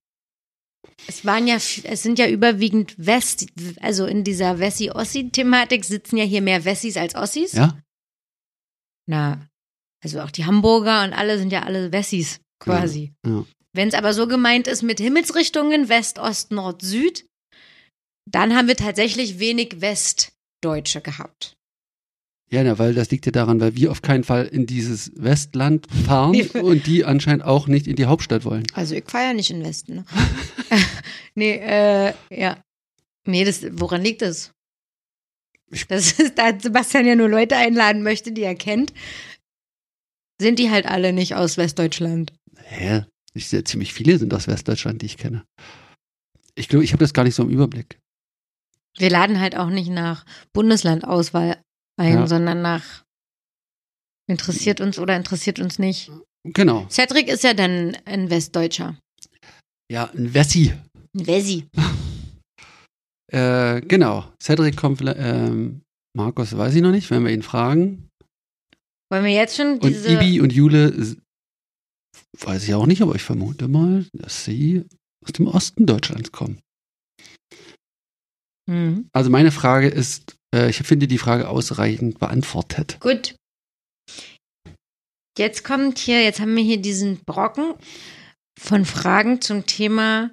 [1.07, 3.45] es waren ja, es sind ja überwiegend West,
[3.81, 7.51] also in dieser Wessi-Ossi-Thematik sitzen ja hier mehr Wessis als Ossis.
[7.53, 7.79] Ja?
[9.07, 9.47] Na,
[10.15, 13.13] also auch die Hamburger und alle sind ja alle Wessis quasi.
[13.25, 13.45] Ja.
[13.73, 17.25] Wenn es aber so gemeint ist mit Himmelsrichtungen West, Ost, Nord, Süd,
[18.25, 21.55] dann haben wir tatsächlich wenig Westdeutsche gehabt.
[22.49, 25.87] Ja, na, weil das liegt ja daran, weil wir auf keinen Fall in dieses Westland
[26.05, 28.63] fahren und die anscheinend auch nicht in die Hauptstadt wollen.
[28.73, 29.95] Also ich fahre ja nicht in Westen.
[29.95, 30.05] Ne?
[31.35, 32.57] nee, äh, ja.
[33.25, 34.51] Nee, das, woran liegt das?
[35.89, 38.93] Das ist, da Sebastian ja nur Leute einladen möchte, die er kennt,
[40.39, 42.33] sind die halt alle nicht aus Westdeutschland.
[42.57, 43.05] Hä?
[43.33, 45.43] Ich sehe, ziemlich viele sind aus Westdeutschland, die ich kenne.
[46.55, 47.99] Ich glaube, ich habe das gar nicht so im Überblick.
[48.97, 51.61] Wir laden halt auch nicht nach Bundeslandauswahl
[51.99, 52.27] ein, Ja.
[52.27, 53.03] sondern nach
[54.27, 56.11] interessiert uns oder interessiert uns nicht.
[56.43, 56.87] Genau.
[56.89, 58.97] Cedric ist ja dann ein Westdeutscher.
[59.91, 60.73] Ja, ein Wessi.
[61.15, 61.67] Ein Wessi.
[63.31, 64.31] Äh, genau.
[64.41, 65.81] Cedric kommt, ähm,
[66.15, 68.09] Markus weiß ich noch nicht, wenn wir ihn fragen.
[69.09, 70.09] Wollen wir jetzt schon Und diese.
[70.11, 71.15] Ibi und Jule
[72.39, 74.83] weiß ich auch nicht, aber ich vermute mal, dass sie
[75.23, 76.59] aus dem Osten Deutschlands kommen.
[78.69, 79.09] Mhm.
[79.13, 82.97] Also meine Frage ist, äh, ich finde die Frage ausreichend beantwortet.
[82.99, 83.35] Gut.
[85.37, 87.75] Jetzt kommt hier, jetzt haben wir hier diesen Brocken
[88.59, 90.31] von Fragen zum Thema.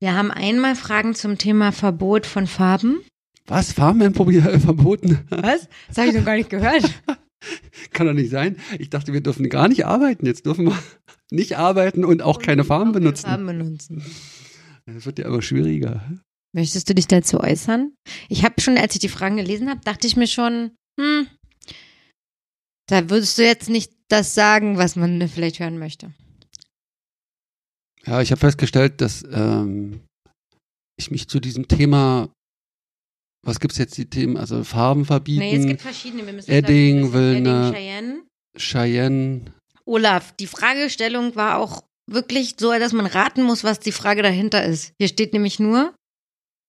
[0.00, 3.04] Wir haben einmal Fragen zum Thema Verbot von Farben.
[3.46, 3.72] Was?
[3.72, 4.14] Farben werden
[4.60, 5.26] verboten?
[5.28, 5.68] Was?
[5.88, 6.84] Das habe ich noch gar nicht gehört.
[7.92, 8.56] Kann doch nicht sein.
[8.78, 10.26] Ich dachte, wir dürfen gar nicht arbeiten.
[10.26, 10.78] Jetzt dürfen wir
[11.30, 13.26] nicht arbeiten und auch keine Farben benutzen.
[13.26, 14.02] Farben benutzen.
[14.84, 16.02] Das wird ja aber schwieriger.
[16.52, 17.92] Möchtest du dich dazu äußern?
[18.28, 21.28] Ich habe schon, als ich die Fragen gelesen habe, dachte ich mir schon, hm,
[22.88, 26.12] da würdest du jetzt nicht das sagen, was man vielleicht hören möchte.
[28.04, 30.00] Ja, ich habe festgestellt, dass ähm,
[30.98, 32.28] ich mich zu diesem Thema,
[33.44, 36.24] was gibt's jetzt die Themen, also Farben verbieten, Nee, es gibt verschiedene.
[36.26, 38.22] Wir müssen Edding, will Edding, ne- Cheyenne.
[38.56, 39.40] Cheyenne.
[39.84, 44.64] Olaf, die Fragestellung war auch wirklich so, dass man raten muss, was die Frage dahinter
[44.64, 44.92] ist.
[44.98, 45.94] Hier steht nämlich nur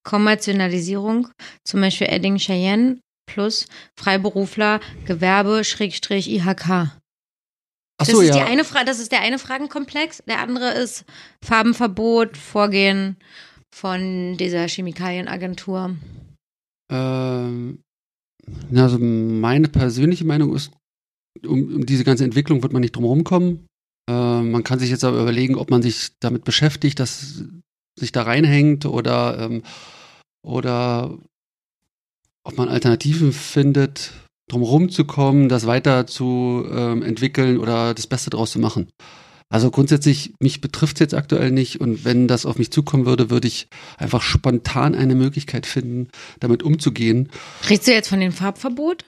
[0.04, 1.30] Kommerzialisierung,
[1.66, 6.70] zum Beispiel Edding Cheyenne plus Freiberufler, Gewerbe, Schrägstrich, IHK.
[6.70, 6.98] Ach
[8.00, 8.36] Das so, ist ja.
[8.36, 10.24] die eine das ist der eine Fragenkomplex.
[10.28, 11.06] Der andere ist
[11.44, 13.18] Farbenverbot, Vorgehen
[13.74, 15.96] von dieser Chemikalienagentur.
[16.94, 17.80] Ähm,
[18.76, 20.72] also meine persönliche Meinung ist,
[21.46, 23.66] um, um diese ganze Entwicklung wird man nicht drum rumkommen.
[24.10, 27.44] Äh, man kann sich jetzt aber überlegen, ob man sich damit beschäftigt, dass
[28.00, 29.64] sich da reinhängt oder, ähm,
[30.46, 31.18] oder
[32.44, 34.14] ob man Alternativen findet,
[34.50, 38.90] drum rumzukommen, das weiter zu ähm, entwickeln oder das Beste draus zu machen.
[39.50, 43.30] Also grundsätzlich, mich betrifft es jetzt aktuell nicht und wenn das auf mich zukommen würde,
[43.30, 46.08] würde ich einfach spontan eine Möglichkeit finden,
[46.40, 47.30] damit umzugehen.
[47.70, 49.06] Redest du jetzt von dem Farbverbot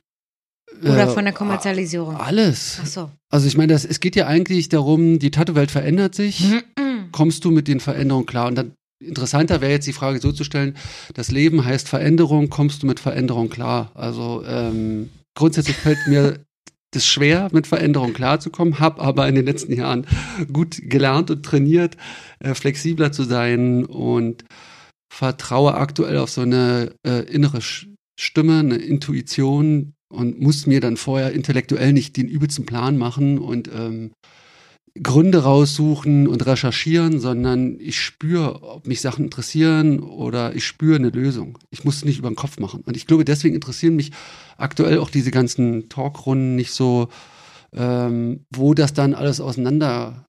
[0.81, 2.17] oder Äh, von der Kommerzialisierung?
[2.17, 2.79] Alles.
[2.81, 3.11] Ach so.
[3.29, 6.41] Also ich meine, das, es geht ja eigentlich darum, die Tattoo-Welt verändert sich.
[6.41, 7.11] Mhm.
[7.11, 8.47] Kommst du mit den Veränderungen klar?
[8.47, 10.75] Und dann interessanter wäre jetzt die Frage so zu stellen,
[11.13, 13.91] das Leben heißt Veränderung, kommst du mit Veränderung klar?
[13.93, 16.39] Also ähm, grundsätzlich fällt mir
[16.95, 20.07] das schwer, mit Veränderung klarzukommen, habe aber in den letzten Jahren
[20.51, 21.97] gut gelernt und trainiert,
[22.39, 24.45] äh, flexibler zu sein und
[25.13, 27.59] vertraue aktuell auf so eine äh, innere
[28.19, 33.69] Stimme, eine Intuition und muss mir dann vorher intellektuell nicht den übelsten Plan machen und
[33.73, 34.11] ähm,
[35.01, 41.09] Gründe raussuchen und recherchieren, sondern ich spüre, ob mich Sachen interessieren oder ich spüre eine
[41.09, 41.57] Lösung.
[41.69, 42.81] Ich muss es nicht über den Kopf machen.
[42.85, 44.11] Und ich glaube, deswegen interessieren mich
[44.57, 47.09] aktuell auch diese ganzen Talkrunden nicht so,
[47.73, 50.25] ähm, wo das dann alles auseinander.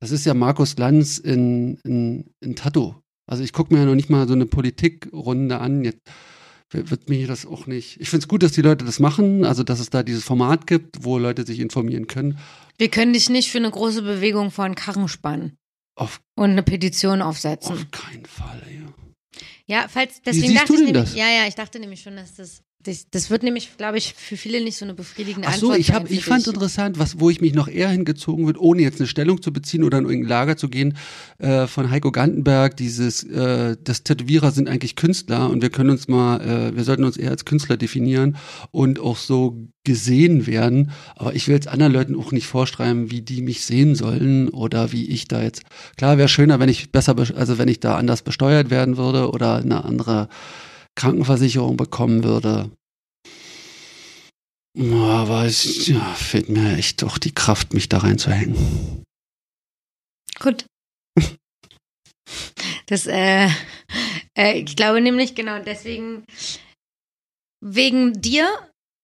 [0.00, 2.96] Das ist ja Markus Lanz in, in, in Tattoo.
[3.26, 5.82] Also ich gucke mir ja noch nicht mal so eine Politikrunde an.
[5.82, 6.02] Jetzt
[6.70, 8.00] wird mir das auch nicht.
[8.00, 10.66] Ich finde es gut, dass die Leute das machen, also dass es da dieses Format
[10.66, 12.38] gibt, wo Leute sich informieren können.
[12.78, 15.56] Wir können dich nicht für eine große Bewegung vor einen Karren spannen
[15.94, 17.74] Auf, und eine Petition aufsetzen.
[17.74, 18.92] auf keinen Fall, ja.
[19.66, 21.14] Ja, falls, deswegen siehst dachte du ich denn nämlich, das?
[21.16, 24.36] ja, ja, ich dachte nämlich schon, dass das, das, das wird nämlich, glaube ich, für
[24.36, 26.52] viele nicht so eine befriedigende Ach so, Antwort ich, hab, sein ich fand dich.
[26.52, 29.84] interessant, was, wo ich mich noch eher hingezogen wird, ohne jetzt eine Stellung zu beziehen
[29.84, 30.94] oder in irgendein Lager zu gehen,
[31.38, 36.08] äh, von Heiko Gantenberg, dieses, äh, das Tätowierer sind eigentlich Künstler und wir können uns
[36.08, 38.36] mal, äh, wir sollten uns eher als Künstler definieren
[38.70, 40.90] und auch so gesehen werden.
[41.16, 44.92] Aber ich will jetzt anderen Leuten auch nicht vorschreiben, wie die mich sehen sollen oder
[44.92, 45.62] wie ich da jetzt.
[45.96, 49.30] Klar, wäre schöner, wenn ich besser, bes- also wenn ich da anders besteuert werden würde
[49.30, 50.28] oder eine andere
[50.96, 52.70] Krankenversicherung bekommen würde.
[54.76, 59.04] Aber es ja, fehlt mir echt doch die Kraft, mich da reinzuhängen.
[60.40, 60.66] Gut.
[62.86, 63.48] Das, äh,
[64.36, 66.24] äh, ich glaube nämlich genau deswegen,
[67.64, 68.48] wegen dir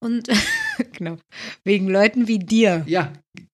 [0.03, 0.29] und,
[0.93, 1.19] genau,
[1.65, 3.13] wegen Leuten wie dir Ja,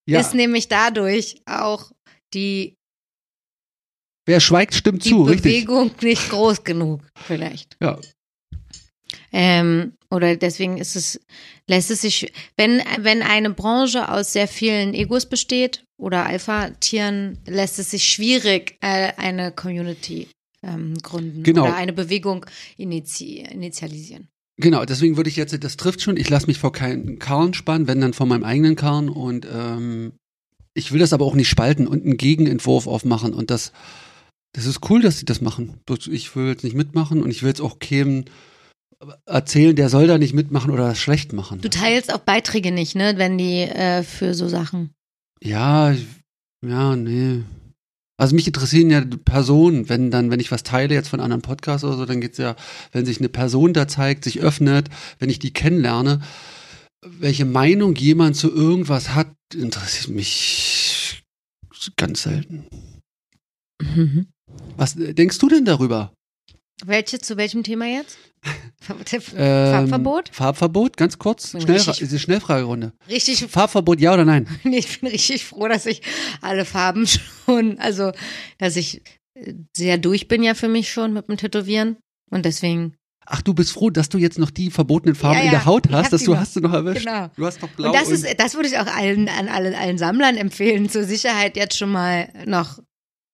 [0.08, 0.20] ja.
[0.20, 1.92] ist nämlich dadurch auch
[2.34, 2.74] die
[4.28, 5.66] Wer schweigt, stimmt die zu, richtig.
[5.66, 7.76] Bewegung nicht groß genug, vielleicht.
[7.80, 8.00] Ja.
[9.32, 11.20] Ähm, oder deswegen ist es,
[11.66, 17.78] lässt es sich, wenn, wenn eine Branche aus sehr vielen Egos besteht oder Alpha-Tieren, lässt
[17.78, 20.28] es sich schwierig äh, eine Community
[20.62, 21.64] ähm, gründen Genau.
[21.64, 24.28] oder eine Bewegung inizi initialisieren.
[24.58, 27.88] Genau, deswegen würde ich jetzt, das trifft schon, ich lasse mich vor keinen Karren spannen,
[27.88, 30.12] wenn dann vor meinem eigenen Karren und ähm,
[30.72, 33.72] ich will das aber auch nicht spalten und einen Gegenentwurf aufmachen und das,
[34.54, 35.80] das ist cool, dass sie das machen.
[36.10, 38.24] Ich will jetzt nicht mitmachen und ich will jetzt auch keinem
[39.26, 41.60] erzählen, der soll da nicht mitmachen oder das schlecht machen.
[41.60, 44.90] Du teilst auch Beiträge nicht, ne, wenn die äh, für so Sachen.
[45.42, 45.94] Ja,
[46.64, 47.42] ja, nee.
[48.18, 51.84] Also mich interessieren ja Personen, wenn dann, wenn ich was teile jetzt von anderen Podcasts
[51.84, 52.56] oder so, dann geht's ja,
[52.92, 56.22] wenn sich eine Person da zeigt, sich öffnet, wenn ich die kennenlerne,
[57.04, 61.22] welche Meinung jemand zu irgendwas hat, interessiert mich
[61.96, 62.66] ganz selten.
[63.82, 64.28] Mhm.
[64.76, 66.12] Was denkst du denn darüber?
[66.84, 68.18] Welche, zu welchem Thema jetzt?
[68.88, 70.28] Ähm, Farbverbot?
[70.32, 71.50] Farbverbot, ganz kurz.
[71.50, 72.92] Schnell, richtig- diese Schnellfragerunde.
[73.08, 74.46] Richtig Farbverbot, ja oder nein?
[74.62, 76.02] Nee, ich bin richtig froh, dass ich
[76.40, 77.06] alle Farben
[77.46, 78.12] schon, also
[78.58, 79.02] dass ich
[79.34, 81.96] äh, sehr durch bin ja für mich schon mit dem Tätowieren.
[82.30, 85.46] Und deswegen, Ach, du bist froh, dass du jetzt noch die verbotenen Farben Ja, in
[85.46, 86.38] ja, der Haut hast, dass du noch.
[86.40, 87.04] hast du noch erwischt.
[87.06, 87.28] genau.
[87.36, 89.98] Du hast noch blau und das ist, das würde ich auch allen, an alle, allen
[89.98, 92.78] Sammlern empfehlen, zur Sicherheit jetzt schon mal noch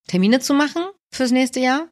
[0.07, 0.81] Termine zu machen
[1.13, 1.89] fürs nächste Jahr.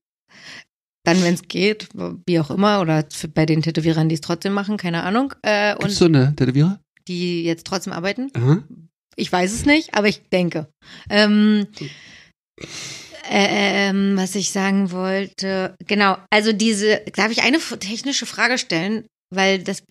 [1.03, 1.89] Dann, wenn es geht,
[2.27, 5.33] wie auch immer, oder für, bei den Tätowierern, die es trotzdem machen, keine Ahnung.
[5.41, 6.79] Äh, Gibt's und so eine Tätowierer?
[7.07, 8.31] die jetzt trotzdem arbeiten.
[8.33, 8.63] Aha.
[9.15, 10.67] Ich weiß es nicht, aber ich denke.
[11.09, 11.67] Ähm,
[13.29, 19.05] äh, ähm, was ich sagen wollte, genau, also diese, darf ich eine technische Frage stellen,
[19.29, 19.83] weil das,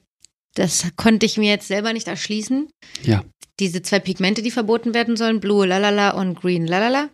[0.54, 2.68] das konnte ich mir jetzt selber nicht erschließen.
[3.02, 3.24] Ja.
[3.60, 7.10] Diese zwei Pigmente, die verboten werden sollen, Blue Lalala und Green Lalala.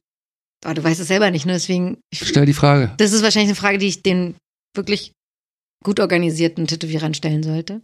[0.64, 1.52] Aber du weißt es selber nicht, ne?
[1.52, 2.94] Deswegen, ich, Stell die Frage.
[2.98, 4.36] das ist wahrscheinlich eine Frage, die ich den
[4.74, 5.12] wirklich
[5.84, 7.82] gut organisierten Tätowierern stellen sollte.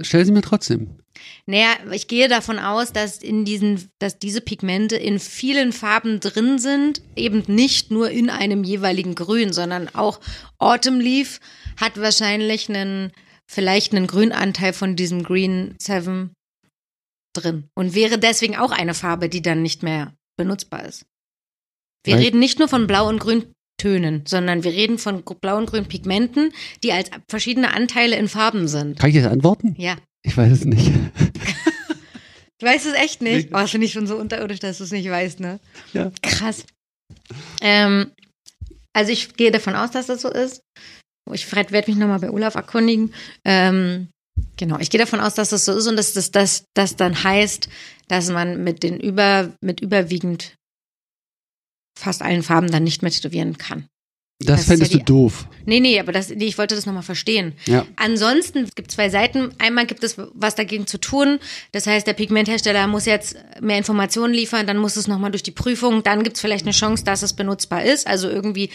[0.00, 0.98] Stell sie mir trotzdem.
[1.46, 6.60] Naja, ich gehe davon aus, dass in diesen, dass diese Pigmente in vielen Farben drin
[6.60, 10.20] sind, eben nicht nur in einem jeweiligen Grün, sondern auch
[10.58, 11.40] Autumn Leaf
[11.76, 13.10] hat wahrscheinlich einen,
[13.50, 16.32] vielleicht einen Grünanteil von diesem Green 7
[17.34, 21.06] drin und wäre deswegen auch eine Farbe, die dann nicht mehr benutzbar ist.
[22.08, 25.66] Wir Weil- reden nicht nur von Blau- und Grüntönen, sondern wir reden von Blau- und
[25.66, 28.98] Grün-Pigmenten, die als verschiedene Anteile in Farben sind.
[28.98, 29.74] Kann ich jetzt antworten?
[29.76, 29.96] Ja.
[30.22, 30.90] Ich weiß es nicht.
[32.60, 33.50] Du weißt es echt nicht?
[33.52, 35.60] Oh, das finde ich schon so unterirdisch, dass du es nicht weißt, ne?
[35.92, 36.10] Ja.
[36.22, 36.64] Krass.
[37.60, 38.10] Ähm,
[38.92, 40.60] also ich gehe davon aus, dass das so ist.
[41.32, 43.14] Ich werde mich nochmal bei Olaf erkundigen.
[43.44, 44.08] Ähm,
[44.56, 47.22] genau, ich gehe davon aus, dass das so ist und dass das, das, das dann
[47.22, 47.68] heißt,
[48.08, 50.56] dass man mit den über, mit überwiegend
[51.98, 53.86] fast allen Farben dann nicht mehr tätowieren kann.
[54.40, 55.48] Das, ist fändest ja du die- doof.
[55.66, 57.54] Nee, nee, aber das, nee, ich wollte das nochmal verstehen.
[57.66, 57.84] Ja.
[57.96, 59.50] Ansonsten es gibt zwei Seiten.
[59.58, 61.40] Einmal gibt es was dagegen zu tun.
[61.72, 65.50] Das heißt, der Pigmenthersteller muss jetzt mehr Informationen liefern, dann muss es nochmal durch die
[65.50, 66.04] Prüfung.
[66.04, 68.06] Dann gibt es vielleicht eine Chance, dass es benutzbar ist.
[68.06, 68.70] Also irgendwie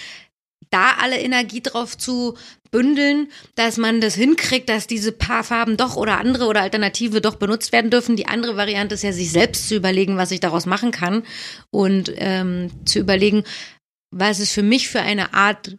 [0.73, 2.36] da alle Energie drauf zu
[2.71, 7.36] bündeln, dass man das hinkriegt, dass diese paar Farben doch oder andere oder Alternative doch
[7.36, 8.15] benutzt werden dürfen.
[8.15, 11.23] Die andere Variante ist ja, sich selbst zu überlegen, was ich daraus machen kann
[11.69, 13.43] und ähm, zu überlegen,
[14.12, 15.77] was es für mich für eine Art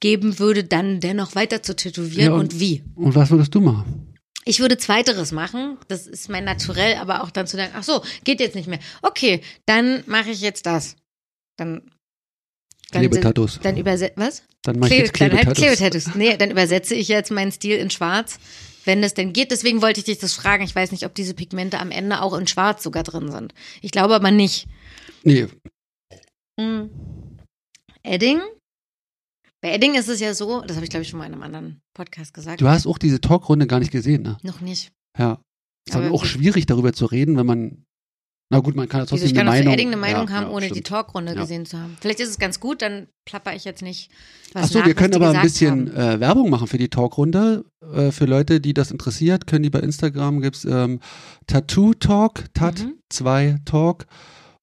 [0.00, 2.82] geben würde, dann dennoch weiter zu tätowieren Ja, und- und wie.
[2.96, 4.12] Und was würdest du machen?
[4.44, 5.78] Ich würde zweiteres machen.
[5.86, 8.80] Das ist mein Naturell, aber auch dann zu denken, ach so, geht jetzt nicht mehr.
[9.02, 10.96] Okay, dann mache ich jetzt das.
[11.56, 11.91] Dann.
[12.92, 13.58] Dann Klebetattoos.
[13.62, 14.42] Dann übersetze, was?
[14.62, 15.76] Dann mach ich Klebe, jetzt dann halt Klebetattoos.
[15.78, 16.14] Klebetattoos.
[16.14, 18.38] Nee, dann übersetze ich jetzt meinen Stil in schwarz,
[18.84, 19.50] wenn es denn geht.
[19.50, 20.62] Deswegen wollte ich dich das fragen.
[20.64, 23.52] Ich weiß nicht, ob diese Pigmente am Ende auch in schwarz sogar drin sind.
[23.80, 24.66] Ich glaube aber nicht.
[25.24, 25.46] Nee,
[26.60, 26.90] Hm.
[28.02, 28.40] Edding?
[29.62, 31.42] Bei Edding ist es ja so, das habe ich glaube ich schon mal in einem
[31.42, 32.60] anderen Podcast gesagt.
[32.60, 34.36] du hast auch diese Talkrunde gar nicht gesehen, ne?
[34.42, 34.92] Noch nicht.
[35.18, 35.40] Ja.
[35.86, 37.84] Ist dann Aber auch wie- schwierig, darüber zu reden, wenn man.
[38.52, 39.74] Na gut, man kann ja trotzdem ich kann eine Meinung.
[39.74, 40.86] Edding eine Meinung ja, haben, ja, ohne die stimmt.
[40.86, 41.40] Talkrunde Ja.
[41.40, 41.96] gesehen zu haben.
[42.00, 44.10] Vielleicht ist es ganz gut, dann plapper ich jetzt nicht
[44.52, 46.88] was Ach so, nach, wir können die aber ein bisschen äh, Werbung machen für die
[46.88, 47.64] Talkrunde.
[47.94, 51.00] Äh, für Leute, die das interessiert, können die bei Instagram gibt's ähm,
[51.46, 52.94] Tattoo Talk, Tat Mhm.
[53.08, 54.06] 2 Talk.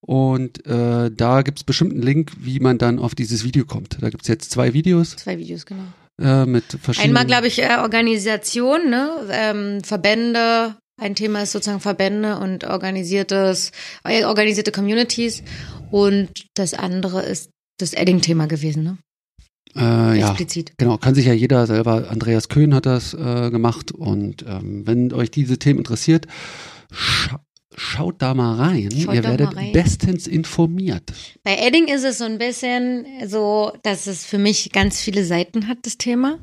[0.02, 3.97] Und äh, da gibt's bestimmt einen Link, wie man dann auf dieses Video kommt.
[4.02, 5.84] Da gibt's jetzt zwei Videos Zwei Videos, genau.
[6.19, 7.17] äh, mit verschiedenen.
[7.17, 9.10] Einmal, glaube ich, äh, Organisation, ne?
[9.32, 10.75] ähm, Verbände.
[11.00, 13.72] Ein Thema ist sozusagen Verbände und organisiertes,
[14.04, 15.44] äh, organisierte Communities.
[15.92, 18.98] Und das andere ist das Edding-Thema gewesen, ne?
[19.76, 20.74] äh, ja, Explizit.
[20.78, 20.98] genau.
[20.98, 22.10] Kann sich ja jeder selber.
[22.10, 23.92] Andreas Köhn hat das äh, gemacht.
[23.92, 26.28] Und ähm, wenn euch diese Themen interessiert,
[26.92, 27.40] scha
[27.76, 28.90] schaut da mal rein.
[28.92, 29.72] Schaut Ihr werdet rein.
[29.72, 31.14] bestens informiert.
[31.44, 35.68] Bei Edding ist es so ein bisschen so, dass es für mich ganz viele Seiten
[35.68, 36.40] hat, das Thema.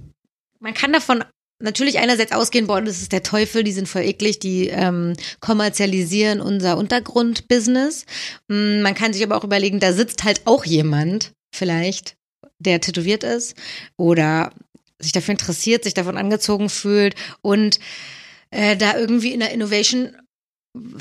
[0.60, 1.24] Man kann davon
[1.58, 6.40] natürlich einerseits ausgehen, boah, das ist der Teufel, die sind voll eklig, die ähm, kommerzialisieren
[6.40, 8.04] unser Untergrundbusiness.
[8.48, 12.16] Mm, Man kann sich aber auch überlegen, da sitzt halt auch jemand, vielleicht,
[12.58, 13.54] der tätowiert ist
[13.96, 14.52] oder
[14.98, 17.78] sich dafür interessiert, sich davon angezogen fühlt und
[18.50, 20.16] äh, da irgendwie in der Innovation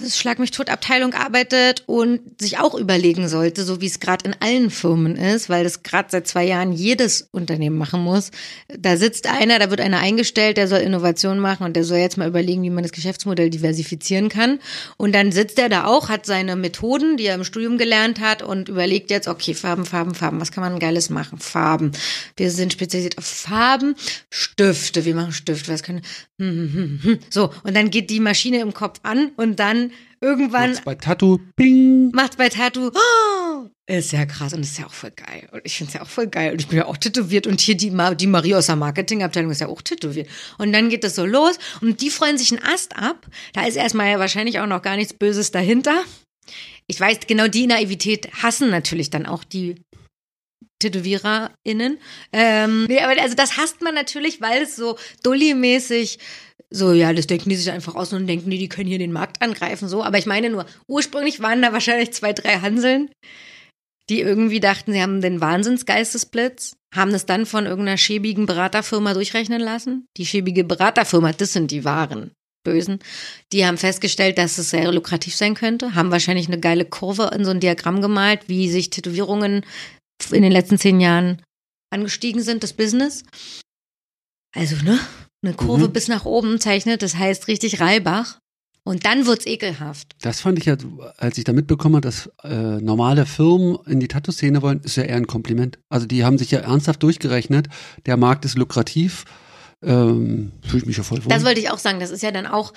[0.10, 4.36] Schlag mich tot Abteilung arbeitet und sich auch überlegen sollte, so wie es gerade in
[4.40, 8.32] allen Firmen ist, weil das gerade seit zwei Jahren jedes Unternehmen machen muss.
[8.68, 12.18] Da sitzt einer, da wird einer eingestellt, der soll Innovation machen und der soll jetzt
[12.18, 14.60] mal überlegen, wie man das Geschäftsmodell diversifizieren kann.
[14.98, 18.44] Und dann sitzt er da auch, hat seine Methoden, die er im Studium gelernt hat
[18.44, 21.40] und überlegt jetzt, okay, Farben, Farben, Farben, was kann man Geiles machen?
[21.40, 21.92] Farben.
[22.38, 23.96] Wir sind spezialisiert auf Farben,
[24.30, 26.02] Stifte, wir machen Stifte, was können,
[26.38, 27.20] hm, hm, hm, hm.
[27.30, 27.52] so.
[27.64, 32.12] Und dann geht die Maschine im Kopf an und dann irgendwann Macht's bei Tattoo, bing.
[32.12, 35.48] macht bei Tattoo, oh, ist ja krass und ist ja auch voll geil.
[35.52, 36.52] Und ich finde es ja auch voll geil.
[36.52, 39.52] Und ich bin ja auch tätowiert und hier die, Ma die Marie aus der Marketingabteilung
[39.52, 40.28] ist ja auch tätowiert.
[40.58, 43.28] Und dann geht das so los und die freuen sich einen Ast ab.
[43.54, 46.04] Da ist erstmal ja wahrscheinlich auch noch gar nichts Böses dahinter.
[46.88, 49.76] Ich weiß, genau die Naivität hassen natürlich dann auch die
[50.92, 52.00] TätowiererInnen.
[52.32, 56.20] Ähm, nee, aber also das hasst man natürlich, weil es so Dulli-mäßig
[56.72, 59.12] so, ja, das denken die sich einfach aus und denken die, die können hier den
[59.12, 60.04] Markt angreifen, so.
[60.04, 63.10] Aber ich meine nur, ursprünglich waren da wahrscheinlich zwei, drei Hanseln,
[64.10, 69.62] die irgendwie dachten, sie haben den Wahnsinnsgeistesblitz, haben es dann von irgendeiner schäbigen Beraterfirma durchrechnen
[69.62, 70.08] lassen.
[70.18, 72.32] Die schäbige Beraterfirma, das sind die wahren
[72.64, 73.00] Bösen.
[73.54, 77.46] Die haben festgestellt, dass es sehr lukrativ sein könnte, haben wahrscheinlich eine geile Kurve in
[77.46, 79.64] so ein Diagramm gemalt, wie sich Tätowierungen
[80.32, 81.42] in den letzten zehn Jahren
[81.92, 83.24] angestiegen sind, das Business.
[84.56, 85.00] Also, ne?
[85.44, 85.94] Eine Kurve Mhm.
[85.94, 88.40] bis nach oben zeichnet, das heißt richtig Reibach.
[88.88, 90.14] Und dann wird's ekelhaft.
[90.22, 90.78] Das fand ich ja,
[91.18, 95.04] als ich da mitbekommen habe, dass äh, normale Firmen in die Tattoo-Szene wollen, ist ja
[95.04, 95.80] eher ein Kompliment.
[95.90, 97.68] Also die haben sich ja ernsthaft durchgerechnet,
[98.06, 99.26] der Markt ist lukrativ,
[99.84, 101.30] ähm, fühle ich mich ja voll wohl.
[101.30, 102.00] Das wollte ich auch sagen.
[102.00, 102.74] Das ist ja dann auch,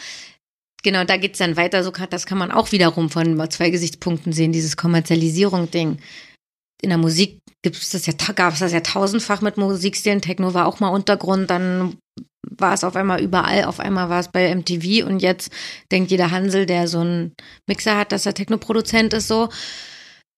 [0.82, 1.84] genau, da geht's dann weiter.
[1.84, 5.98] So das kann man auch wiederum von zwei Gesichtspunkten sehen, dieses Kommerzialisierung-Ding.
[6.80, 10.20] In der Musik gibt's das ja, gab es das ja tausendfach mit Musikstilen.
[10.20, 11.98] Techno war auch mal Untergrund, dann
[12.42, 15.50] war es auf einmal überall, auf einmal war es bei MTV und jetzt
[15.90, 17.34] denkt jeder Hansel, der so einen
[17.66, 19.48] Mixer hat, dass er Technoproduzent ist, so.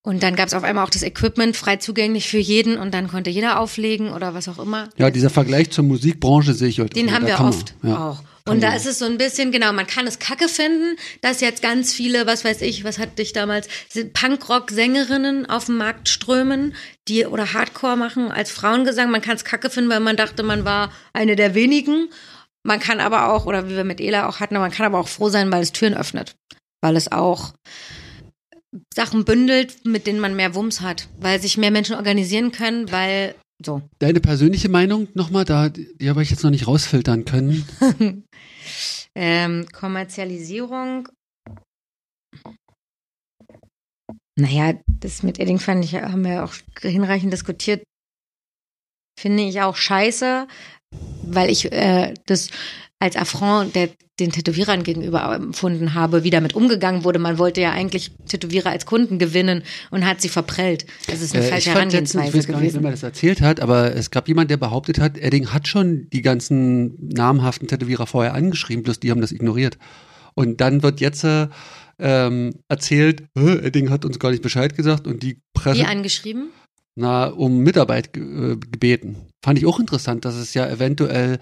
[0.03, 3.09] Und dann gab es auf einmal auch das Equipment frei zugänglich für jeden und dann
[3.09, 4.89] konnte jeder auflegen oder was auch immer.
[4.97, 6.95] ja, dieser Vergleich zur Musikbranche sehe ich heute.
[6.95, 7.13] Den auch.
[7.13, 8.09] haben Da wir man- oft ja.
[8.11, 8.23] auch.
[8.47, 11.63] Und da ist es so ein bisschen, genau, man kann es kacke finden, dass jetzt
[11.63, 13.69] ganz viele, was weiß ich, was hatte ich damals,
[14.15, 16.75] Punkrock-Sängerinnen auf den Markt strömen,
[17.07, 19.11] die oder Hardcore machen als Frauengesang.
[19.11, 22.09] Man kann es kacke finden, weil man dachte, man war eine der wenigen.
[22.63, 25.09] Man kann aber auch, oder wie wir mit Ela auch hatten, man kann aber auch
[25.09, 26.35] froh sein, weil es Türen öffnet.
[26.81, 27.53] Weil es auch
[28.95, 33.35] Sachen bündelt, mit denen man mehr Wumms hat, weil sich mehr Menschen organisieren können, weil
[33.65, 33.83] so.
[33.99, 37.67] Deine persönliche Meinung nochmal, da, die habe ich jetzt noch nicht rausfiltern können.
[39.17, 41.09] Ähm, Kommerzialisierung.
[44.39, 47.83] Naja, das mit Edding fand ich, haben wir auch hinreichend diskutiert.
[49.19, 50.47] Finde ich auch scheiße,
[51.25, 52.51] weil ich äh, das
[53.03, 53.89] als Affront der,
[54.21, 57.19] den Tätowierern gegenüber empfunden habe, wie damit umgegangen wurde.
[57.19, 60.85] Man wollte ja eigentlich Tätowierer als Kunden gewinnen und hat sie verprellt.
[61.09, 62.83] Das ist eine Äh, ich falsche letztens, ich Herangehensweise weiß gar nicht, gewesen.
[62.83, 66.21] mir das erzählt hat, aber es gab jemand, der behauptet hat, Edding hat schon die
[66.21, 69.79] ganzen namhaften Tätowierer vorher angeschrieben, bloß die haben das ignoriert.
[70.35, 71.49] Und dann wird jetzt äh,
[71.99, 76.51] ähm, erzählt, "Hä, Edding hat uns gar nicht Bescheid gesagt und die Presse Wie angeschrieben?
[76.97, 79.17] na, um Mitarbeit äh, gebeten.
[79.43, 81.39] Fand ich auch interessant, dass es ja eventuell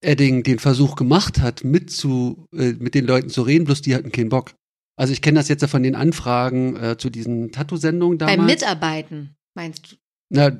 [0.00, 3.94] Edding den Versuch gemacht hat, mit, zu, äh, mit den Leuten zu reden, bloß die
[3.94, 4.54] hatten keinen Bock.
[4.96, 8.36] Also ich kenne das jetzt ja von den Anfragen äh, zu diesen Tattoo-Sendungen damals.
[8.36, 9.96] Beim Mitarbeiten, meinst du?
[10.30, 10.50] Na,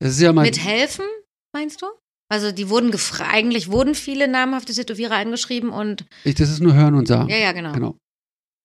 [0.00, 0.42] das ist ja mal.
[0.42, 1.04] Mithelfen,
[1.52, 1.86] meinst du?
[2.30, 6.74] Also die wurden gefragt, eigentlich wurden viele namhafte Tätowierer angeschrieben und Ich, das ist nur
[6.74, 7.28] hören und sagen.
[7.30, 7.72] ja, ja, genau.
[7.72, 7.96] Genau.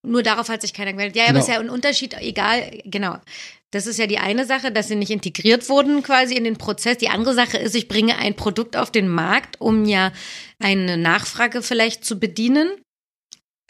[0.05, 1.15] Nur darauf hat sich keiner gemeldet.
[1.15, 1.37] Ja, Genau.
[1.37, 3.17] aber ist ja ein Unterschied, egal, genau.
[3.71, 6.97] Das ist ja die eine Sache, dass sie nicht integriert wurden quasi in den Prozess.
[6.99, 10.11] Die andere Sache ist, ich bringe ein Produkt auf den Markt, um ja
[10.59, 12.69] eine Nachfrage vielleicht zu bedienen.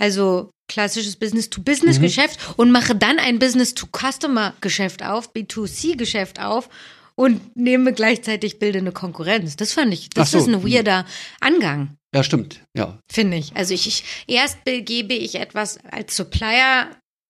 [0.01, 6.67] Also klassisches Business-to-Business-Geschäft und mache dann ein Business-to-Customer-Geschäft auf, B2C-Geschäft auf
[7.15, 9.55] und nehme gleichzeitig bildende Konkurrenz.
[9.55, 10.37] Das fand ich, das so.
[10.39, 11.05] ist ein weirder
[11.41, 12.61] Angang Ja, stimmt.
[12.75, 12.99] Ja.
[13.11, 13.55] finde ich.
[13.55, 14.03] Also ich, ich
[14.35, 16.89] erst begebe ich etwas als Supplier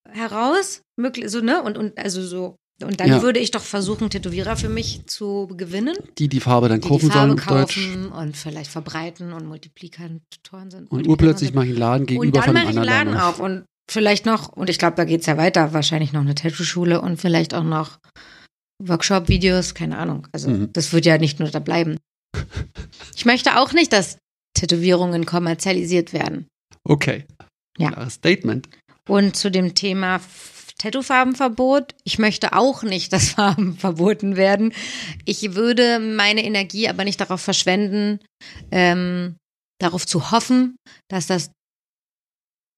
[0.10, 1.62] heraus, möglich, so, ne?
[1.64, 2.56] Und, und also so.
[2.84, 3.22] Und dann Ja.
[3.22, 7.06] würde ich doch versuchen, Tätowierer für mich zu gewinnen, Die die Farbe dann die kaufen
[7.08, 7.76] die Farbe sollen auf Deutsch.
[7.76, 10.92] kaufen und vielleicht verbreiten und Multiplikatoren sind.
[10.92, 13.14] Und urplötzlich mache ich einen Laden und gegenüber dann von mache einem ich einen anderen
[13.14, 16.36] Laden auf und vielleicht noch, und ich glaube, da geht's ja weiter, wahrscheinlich noch eine
[16.36, 18.00] Tattoo-Schule und vielleicht auch noch
[18.82, 20.28] Workshop-Videos, keine Ahnung.
[20.32, 20.74] Also Mhm.
[20.74, 21.98] das wird ja nicht nur da bleiben.
[23.16, 24.18] Ich möchte auch nicht, dass
[24.56, 26.48] Tätowierungen kommerzialisiert werden.
[26.84, 27.26] Okay.
[27.78, 27.92] Ja.
[27.92, 28.68] Klares Statement.
[29.08, 30.20] Und zu dem Thema
[30.80, 31.96] Tattoo-Farbenverbot.
[32.04, 34.74] Ich möchte auch nicht, dass Farben verboten werden.
[35.26, 38.20] Ich würde meine Energie aber nicht darauf verschwenden,
[38.72, 39.38] ähm,
[39.80, 40.76] darauf zu hoffen,
[41.10, 41.52] dass das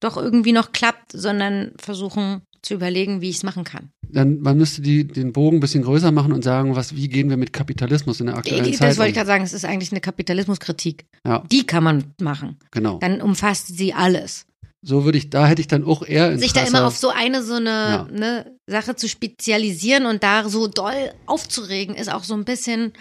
[0.01, 3.89] doch irgendwie noch klappt, sondern versuchen zu überlegen, wie ich es machen kann.
[4.09, 7.29] Dann man müsste die, den Bogen ein bisschen größer machen und sagen, was, wie gehen
[7.29, 9.65] wir mit Kapitalismus in der aktuellen Die- Zeit Das wollte ich gerade sagen, es ist
[9.65, 11.05] eigentlich eine Kapitalismuskritik.
[11.25, 11.43] Ja.
[11.51, 12.57] Die kann man machen.
[12.71, 12.97] Genau.
[12.99, 14.45] Dann umfasst sie alles.
[14.81, 16.43] So würde ich, da hätte ich dann auch eher Interesse.
[16.43, 18.07] Sich da immer auf so eine so eine Ja.
[18.11, 22.93] ne, Sache zu spezialisieren und da so doll aufzuregen, ist auch so ein bisschen.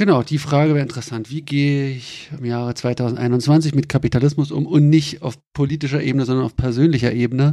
[0.00, 1.28] Genau, die Frage wäre interessant.
[1.28, 6.46] Wie gehe ich im Jahre 2021 mit Kapitalismus um und nicht auf politischer Ebene, sondern
[6.46, 7.52] auf persönlicher Ebene?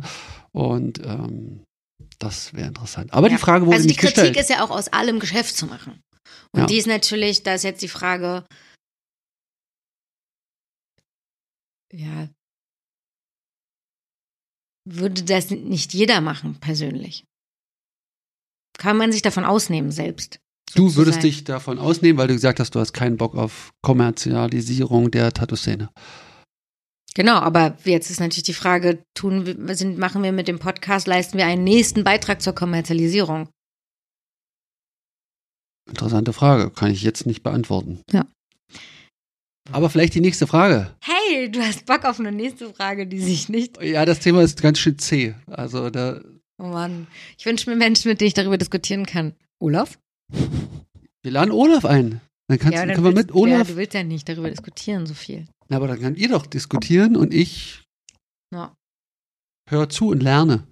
[0.53, 1.65] Und ähm,
[2.19, 3.11] das wäre interessant.
[3.11, 3.35] Aber Ja.
[3.35, 4.37] die Frage wurde also die nicht Kritik gestellt.
[4.37, 5.99] ist ja auch aus allem Geschäft zu machen.
[6.53, 6.65] Und Ja.
[6.67, 8.45] die ist natürlich, da ist jetzt die Frage,
[11.91, 12.29] ja,
[14.85, 17.25] würde das nicht jeder machen, persönlich?
[18.79, 20.39] Kann man sich davon ausnehmen, selbst?
[20.76, 25.11] Du würdest dich davon ausnehmen, weil du gesagt hast, du hast keinen Bock auf Kommerzialisierung
[25.11, 25.89] der Tattoo-Szene.
[27.15, 31.07] Genau, aber jetzt ist natürlich die Frage, tun wir, sind, machen wir mit dem Podcast,
[31.07, 33.49] leisten wir einen nächsten Beitrag zur Kommerzialisierung?
[35.89, 38.01] Interessante Frage, kann ich jetzt nicht beantworten.
[38.11, 38.28] Ja.
[39.72, 40.95] Aber vielleicht die nächste Frage.
[41.01, 43.82] Hey, du hast Bock auf eine nächste Frage, die sich nicht.
[43.82, 45.34] Ja, das Thema ist ganz schön zäh.
[45.47, 46.22] Also da,
[46.59, 47.07] Oh Mann.
[47.38, 49.34] Ich wünsche mir Menschen, mit denen ich darüber diskutieren kann.
[49.59, 49.99] Olaf?
[50.30, 52.21] Wir laden Olaf ein.
[52.49, 55.05] Dann, kannst, dann können wir willst- mit Olaf Ja, du willst ja nicht darüber diskutieren,
[55.05, 55.47] so viel.
[55.67, 57.84] Na, aber dann könnt ihr doch diskutieren und ich
[58.53, 58.73] Ja.
[59.69, 60.67] höre zu und lerne.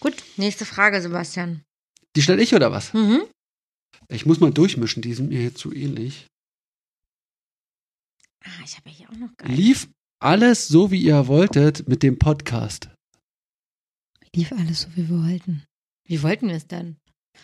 [0.00, 1.64] Gut, nächste Frage, Sebastian.
[2.14, 2.94] Die stelle ich oder was?
[2.94, 3.22] Mhm.
[4.08, 6.28] Ich muss mal durchmischen, die sind mir hier zu ähnlich.
[8.44, 9.50] Ah, ich habe ja hier auch noch geil.
[9.50, 9.88] Lief
[10.22, 12.90] alles so, wie ihr wolltet mit dem Podcast?
[14.36, 15.64] Lief alles so, wie wir wollten.
[16.06, 16.96] Wie wollten wir es denn?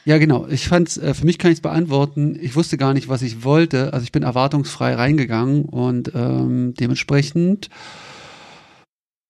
[0.05, 0.47] Ja, genau.
[0.49, 2.39] Ich fand's, äh, für mich kann ich es beantworten.
[2.41, 3.93] Ich wusste gar nicht, was ich wollte.
[3.93, 7.71] Also ich bin erwartungsfrei reingegangen und ähm, dementsprechend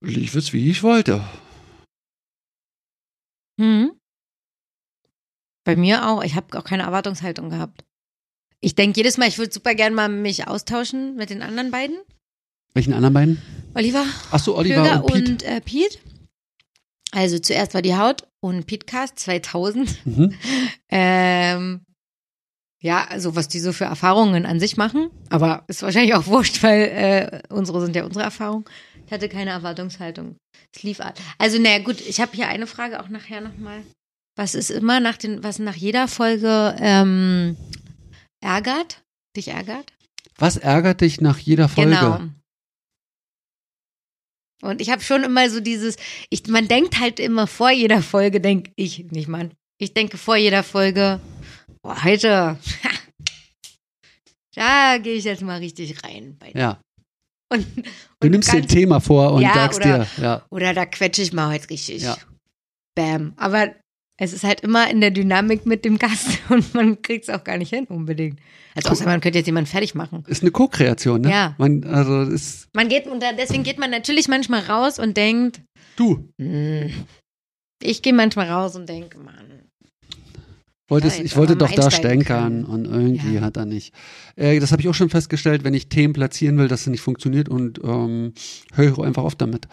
[0.03, 1.25] lief es, wie ich wollte.
[3.57, 3.93] Mhm.
[5.65, 6.23] Bei mir auch.
[6.25, 7.85] Ich habe auch keine Erwartungshaltung gehabt.
[8.61, 11.97] Ich denke jedes Mal, ich würde super gern mal mich austauschen mit den anderen beiden.
[12.75, 13.43] Welchen anderen beiden?
[13.75, 15.31] Oliver Ach so, Oliver Köger und Pete.
[15.31, 15.99] und äh, Pete.
[17.13, 20.07] Also zuerst war die Haut und Petecast 2000.
[20.07, 20.35] Mhm.
[20.97, 21.85] Ähm,
[22.81, 25.11] ja, also was die so für Erfahrungen an sich machen.
[25.31, 28.65] Aber ist wahrscheinlich auch wurscht, weil äh, unsere sind ja unsere Erfahrungen.
[29.07, 30.37] Ich hatte keine Erwartungshaltung.
[30.75, 33.81] Es lief all- Also, naja, gut, ich habe hier eine Frage auch nachher nochmal.
[34.37, 37.57] Was ist immer nach den, was nach jeder Folge ähm,
[38.41, 39.03] ärgert?
[39.37, 39.93] Dich ärgert?
[40.39, 41.91] Was ärgert dich nach jeder Folge?
[41.91, 42.19] Genau.
[44.65, 45.97] Und ich habe schon immer so dieses,
[46.31, 50.37] ich, man denkt halt immer vor jeder Folge, denk ich, nicht man, ich denke vor
[50.37, 51.21] jeder Folge,
[51.83, 52.59] boah, heute,
[54.55, 56.37] da gehe ich jetzt mal richtig rein.
[56.39, 56.81] Bei Ja.
[57.53, 57.83] und, Du
[58.27, 60.47] und nimmst dir ein Thema vor und Ja, sagst oder- dir, ja.
[60.51, 62.03] Oder da quetsche ich mal heute richtig.
[62.03, 62.17] Ja.
[62.97, 63.35] Bam.
[63.37, 63.75] Aber
[64.17, 67.45] es ist halt immer in der Dynamik mit dem Gast und man kriegt es auch
[67.45, 68.39] gar nicht hin unbedingt.
[68.75, 70.25] Also außer man könnte jetzt jemanden fertig machen.
[70.27, 71.31] Ist eine Co-Kreation, ne?
[71.31, 71.55] Ja.
[71.59, 75.61] Man, also ist Man geht, und deswegen geht man natürlich manchmal raus und denkt,
[75.97, 76.29] du.
[76.41, 76.91] Hm.
[77.83, 79.63] Ich gehe manchmal raus und denke, Mann.
[80.89, 82.65] Wolltest, Ja, ich wollte doch da stänkern können.
[82.65, 83.41] und irgendwie Ja.
[83.41, 83.95] hat er nicht.
[84.37, 87.01] Äh, das habe ich auch schon festgestellt, wenn ich Themen platzieren will, dass es nicht
[87.01, 88.35] funktioniert und ähm,
[88.75, 89.67] höre ich auch einfach auf damit.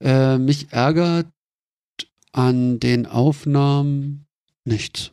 [0.00, 1.26] Äh, mich ärgert
[2.36, 4.26] an den Aufnahmen
[4.64, 5.12] nichts.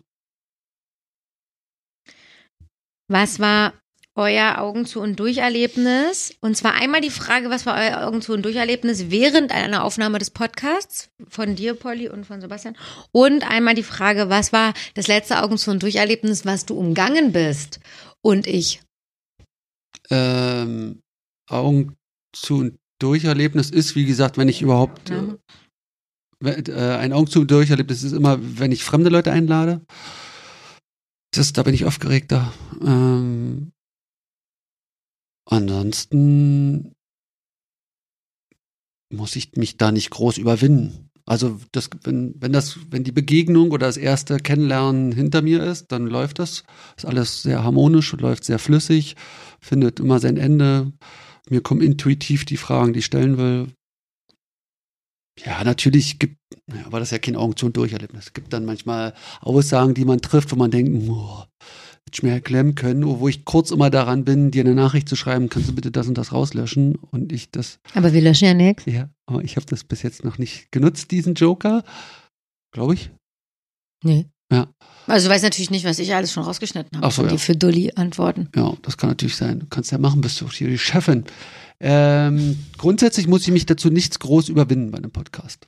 [3.07, 3.73] Was war
[4.15, 6.35] euer Augen zu und Durcherlebnis?
[6.41, 10.19] Und zwar einmal die Frage, was war euer Augen zu und Durcherlebnis während einer Aufnahme
[10.19, 12.77] des Podcasts von dir, Polly, und von Sebastian?
[13.11, 17.31] Und einmal die Frage, was war das letzte Augen zu und Durcherlebnis, was du umgangen
[17.31, 17.79] bist?
[18.21, 18.81] Und ich.
[20.09, 21.01] Ähm,
[21.49, 21.95] Augen
[22.33, 25.37] zu und Durcherlebnis ist, wie gesagt, wenn ich überhaupt Ja.
[26.43, 29.81] Äh, ein Augen zu und Durcherlebnis ist immer, wenn ich fremde Leute einlade.
[31.31, 32.53] Das, da bin ich aufgeregter.
[32.81, 33.71] Ähm,
[35.45, 36.93] ansonsten
[39.11, 41.09] muss ich mich da nicht groß überwinden.
[41.25, 45.91] Also das, wenn, wenn das, wenn die Begegnung oder das erste Kennenlernen hinter mir ist,
[45.91, 46.63] dann läuft das.
[46.97, 49.15] Ist alles sehr harmonisch, läuft sehr flüssig,
[49.61, 50.91] findet immer sein Ende.
[51.49, 53.69] Mir kommen intuitiv die Fragen, die ich stellen will.
[55.43, 56.37] Ja, natürlich gibt,
[56.71, 58.25] ja, aber das ist ja kein Augen zu und Durcherlebnis.
[58.25, 61.47] Es gibt dann manchmal Aussagen, die man trifft, wo man denkt, boah,
[62.05, 65.15] hätte ich mir erklären können, wo ich kurz immer daran bin, dir eine Nachricht zu
[65.15, 67.79] schreiben, kannst du bitte das und das rauslöschen und ich das.
[67.95, 68.85] Aber wir löschen ja nichts.
[68.85, 71.83] Ja, aber ich habe das bis jetzt noch nicht genutzt, diesen Joker,
[72.71, 73.09] glaube ich.
[74.03, 74.27] Nee.
[74.51, 74.67] Ja.
[75.07, 77.07] Also du weißt natürlich nicht, was ich alles schon rausgeschnitten habe.
[77.07, 77.29] Ach so, ja.
[77.29, 78.49] die für Dulli Antworten.
[78.55, 79.61] Ja, das kann natürlich sein.
[79.61, 81.25] Du kannst ja machen, bist du die Chefin.
[81.85, 85.67] Ähm, grundsätzlich muss ich mich dazu nichts groß überwinden bei einem Podcast.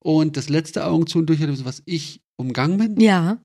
[0.00, 3.40] Und das letzte Augen zu und Durcherlebnis, was ich umgangen bin, Ja.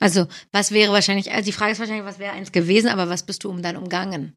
[0.00, 3.24] Also, was wäre wahrscheinlich, also die Frage ist wahrscheinlich, was wäre eins gewesen, aber was
[3.24, 4.34] bist du um dann umgangen?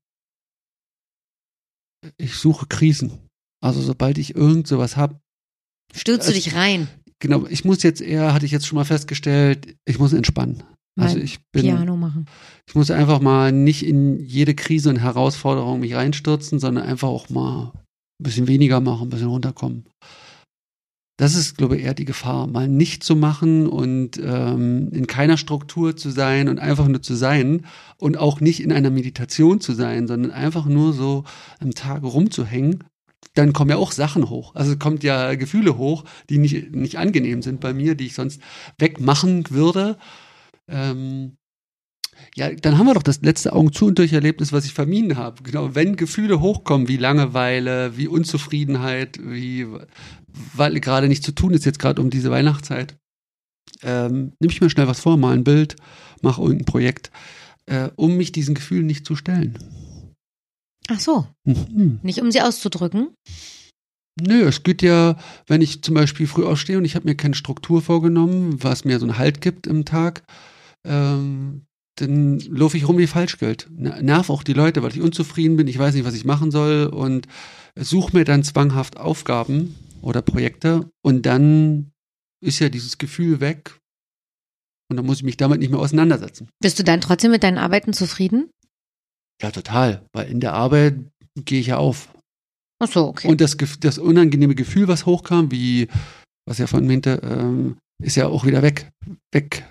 [2.18, 3.18] ich suche Krisen.
[3.64, 5.20] Also sobald ich irgend sowas habe,
[5.94, 6.88] Stürzt du Also- dich rein?
[7.20, 10.64] genau, ich muss jetzt eher, hatte ich jetzt schon mal festgestellt, ich muss entspannen.
[11.00, 12.28] Also Mal ich bin, Piano machen.
[12.68, 17.30] Ich muss einfach mal nicht in jede Krise und Herausforderung mich reinstürzen, sondern einfach auch
[17.30, 17.72] mal
[18.20, 19.86] ein bisschen weniger machen, ein bisschen runterkommen.
[21.18, 25.38] Das ist, glaube ich, eher die Gefahr, mal nicht zu machen und ähm, in keiner
[25.38, 27.66] Struktur zu sein und einfach nur zu sein
[27.98, 31.24] und auch nicht in einer Meditation zu sein, sondern einfach nur so
[31.60, 32.84] am Tag rumzuhängen.
[33.34, 34.56] Dann kommen ja auch Sachen hoch.
[34.56, 38.42] Also kommt ja Gefühle hoch, die nicht, nicht angenehm sind bei mir, die ich sonst
[38.78, 39.98] wegmachen würde.
[40.68, 41.38] Ähm,
[42.36, 45.18] ja, dann haben wir doch das letzte Augen zu und durch Erlebnis, was ich vermieden
[45.18, 45.44] habe.
[45.44, 49.68] Genau, wenn Gefühle hochkommen, wie Langeweile, wie Unzufriedenheit, wie
[50.54, 52.98] weil gerade nichts zu tun ist jetzt gerade um diese Weihnachtszeit,
[53.84, 55.76] ähm, nehme ich mir schnell was vor, mal ein Bild,
[56.22, 57.12] mache irgendein Projekt,
[57.68, 59.58] äh, um mich diesen Gefühlen nicht zu stellen.
[60.88, 62.00] Ach so, Mhm.
[62.04, 63.10] nicht um sie auszudrücken.
[64.22, 67.36] Nö, es geht ja, wenn ich zum Beispiel früh aufstehe und ich habe mir keine
[67.36, 70.24] Struktur vorgenommen, was mir so einen Halt gibt im Tag,
[70.86, 71.66] ähm,
[71.96, 73.70] dann laufe ich rum wie Falschgeld.
[73.72, 76.52] Ner- Nerv auch die Leute, weil ich unzufrieden bin, ich weiß nicht, was ich machen
[76.52, 77.28] soll und
[77.78, 81.92] suche mir dann zwanghaft Aufgaben oder Projekte und dann
[82.44, 83.78] ist ja dieses Gefühl weg
[84.90, 86.48] und dann muss ich mich damit nicht mehr auseinandersetzen.
[86.62, 88.50] Bist du dann trotzdem mit deinen Arbeiten zufrieden?
[89.42, 91.00] Ja, total, weil in der Arbeit
[91.36, 92.10] gehe ich ja auf.
[92.80, 93.28] Ach so, okay.
[93.28, 95.88] Und das, das unangenehme Gefühl, was hochkam, wie,
[96.46, 98.92] was er von meinte, ähm, ist ja auch wieder weg,
[99.34, 99.66] weg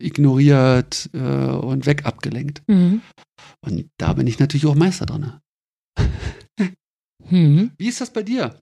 [0.00, 2.62] ignoriert äh, und weg abgelenkt.
[2.68, 3.02] mhm.
[3.62, 5.40] Und da bin ich natürlich auch Meister dran.
[7.28, 7.70] Mhm.
[7.78, 8.58] Wie ist das bei dir?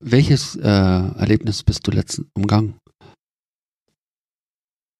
[0.00, 2.78] Welches äh, Erlebnis bist du letzten umgangen?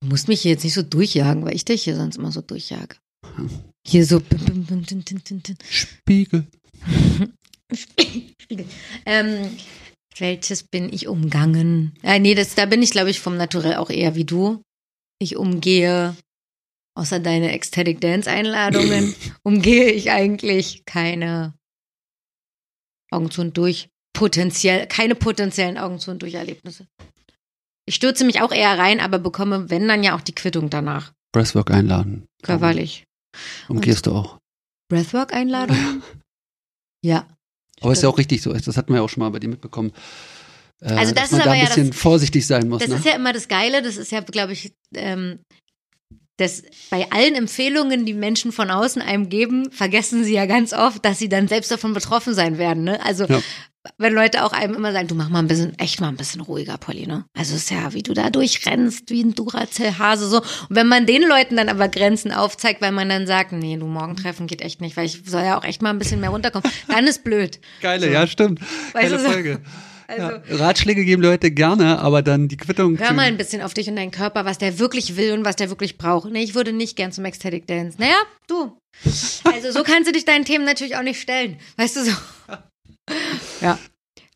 [0.03, 2.43] Du musst mich hier jetzt nicht so durchjagen, weil ich dich hier sonst immer so
[2.43, 2.97] durchjage.
[3.87, 4.23] Hier so.
[5.69, 6.47] Spiegel.
[7.73, 8.67] Spiegel.
[9.05, 9.51] Ähm,
[10.19, 11.93] welches bin ich umgangen?
[12.03, 14.63] Äh, nee, das, da bin ich, glaube ich, vom Naturell auch eher wie du.
[15.25, 16.15] Ich umgehe,
[16.95, 21.55] außer deine Ecstatic Dance Einladungen, umgehe ich eigentlich keine
[23.11, 26.87] Augen zu und durch, potenziell, keine potenziellen Augen zu und durch Erlebnisse.
[27.87, 31.15] Ich stürze mich auch eher rein, aber bekomme, wenn dann ja auch die Quittung danach.
[31.33, 32.27] Breathwork einladen.
[32.43, 33.05] Körperlich.
[33.69, 34.39] Umgehst du auch.
[34.91, 36.03] Breathwork-Einladungen?
[37.03, 37.29] Ja.
[37.83, 38.51] Aber ist ja auch richtig so.
[38.51, 39.93] Das hatten wir ja auch schon mal bei dir mitbekommen.
[40.85, 42.81] Äh, Also das dass man ist da aber ein ja bisschen das- vorsichtig sein muss.
[42.83, 42.97] Das ne?
[42.97, 45.41] ist ja immer das Geile, das ist ja, glaube ich, ähm,
[46.37, 51.05] das bei allen Empfehlungen, die Menschen von außen einem geben, vergessen sie ja ganz oft,
[51.05, 52.83] dass sie dann selbst davon betroffen sein werden.
[52.83, 52.99] Ne?
[53.05, 53.41] Also Ja.
[53.99, 56.41] wenn Leute auch einem immer sagen, du mach mal ein bisschen, echt mal ein bisschen
[56.41, 57.25] ruhiger, Polly, ne?
[57.39, 60.39] Also es ist ja, wie du da durchrennst, wie ein Duracell-Hase so.
[60.41, 63.87] Und wenn man den Leuten dann aber Grenzen aufzeigt, weil man dann sagt, nee, du
[63.87, 66.31] morgen treffen geht echt nicht, weil ich soll ja auch echt mal ein bisschen mehr
[66.31, 67.61] runterkommen, dann ist blöd.
[67.81, 68.13] Geile, So.
[68.13, 68.61] ja, stimmt.
[68.93, 69.59] Weißt Geile du so?
[70.07, 70.43] Also ja.
[70.57, 72.99] Ratschläge geben Leute gerne, aber dann die Quittung.
[72.99, 75.57] Hör mal ein bisschen auf dich und deinen Körper, was der wirklich will und was
[75.57, 76.31] der wirklich braucht.
[76.31, 77.97] Nee, ich würde nicht gern zum Ecstatic Dance.
[77.99, 78.77] Naja, du.
[79.45, 81.59] Also so kannst du dich deinen Themen natürlich auch nicht stellen.
[81.77, 82.13] Weißt du so?
[83.61, 83.79] Ja.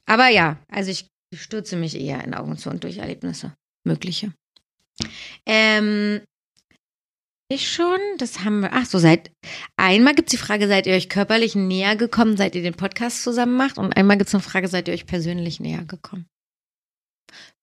[0.06, 3.52] Aber ja, also ich stürze mich eher in Augen zu und durch Erlebnisse.
[3.84, 4.32] Mögliche.
[5.46, 6.20] Ähm,
[7.50, 8.72] ich schon, das haben wir.
[8.72, 9.30] Ach so, seit
[9.76, 13.22] einmal gibt es die Frage, seid ihr euch körperlich näher gekommen, seit ihr den Podcast
[13.22, 13.78] zusammen macht?
[13.78, 16.26] Und einmal gibt es eine Frage, seid ihr euch persönlich näher gekommen?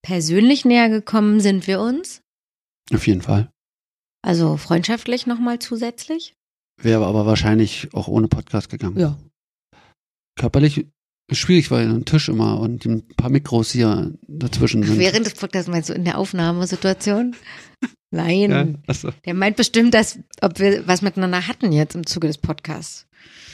[0.03, 2.21] Persönlich näher gekommen sind wir uns,
[2.93, 3.49] Auf jeden Fall.
[4.21, 6.35] also freundschaftlich nochmal zusätzlich.
[6.81, 8.99] Wäre aber wahrscheinlich auch ohne Podcast gegangen.
[8.99, 9.17] Ja.
[10.37, 10.87] Körperlich
[11.31, 14.99] schwierig, weil ein Tisch immer und ein paar Mikros hier dazwischen sind.
[14.99, 17.35] Während des Podcasts meinst du in der Aufnahmesituation?
[18.11, 18.51] Nein.
[18.51, 19.11] ja, achso.
[19.25, 23.07] Der meint bestimmt, dass, ob wir was miteinander hatten jetzt im Zuge des Podcasts.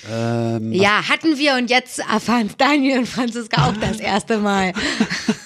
[0.10, 4.74] Ähm, Ja, hatten wir und jetzt erfahren es Daniel und Franziska auch das erste Mal.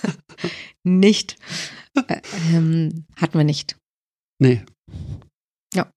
[0.84, 1.38] nicht.
[2.08, 2.22] Äh,
[2.54, 3.78] ähm, hatten wir nicht.
[4.40, 4.64] Nee.
[5.74, 5.90] Ja.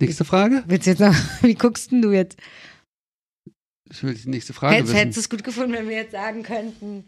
[0.00, 0.64] Nächste Frage?
[0.66, 2.36] Willst du jetzt noch, wie guckst denn du jetzt?
[3.90, 4.98] Ich will die nächste Frage Hättest, wissen.
[4.98, 7.04] hättest du es gut gefunden, wenn wir jetzt sagen könnten,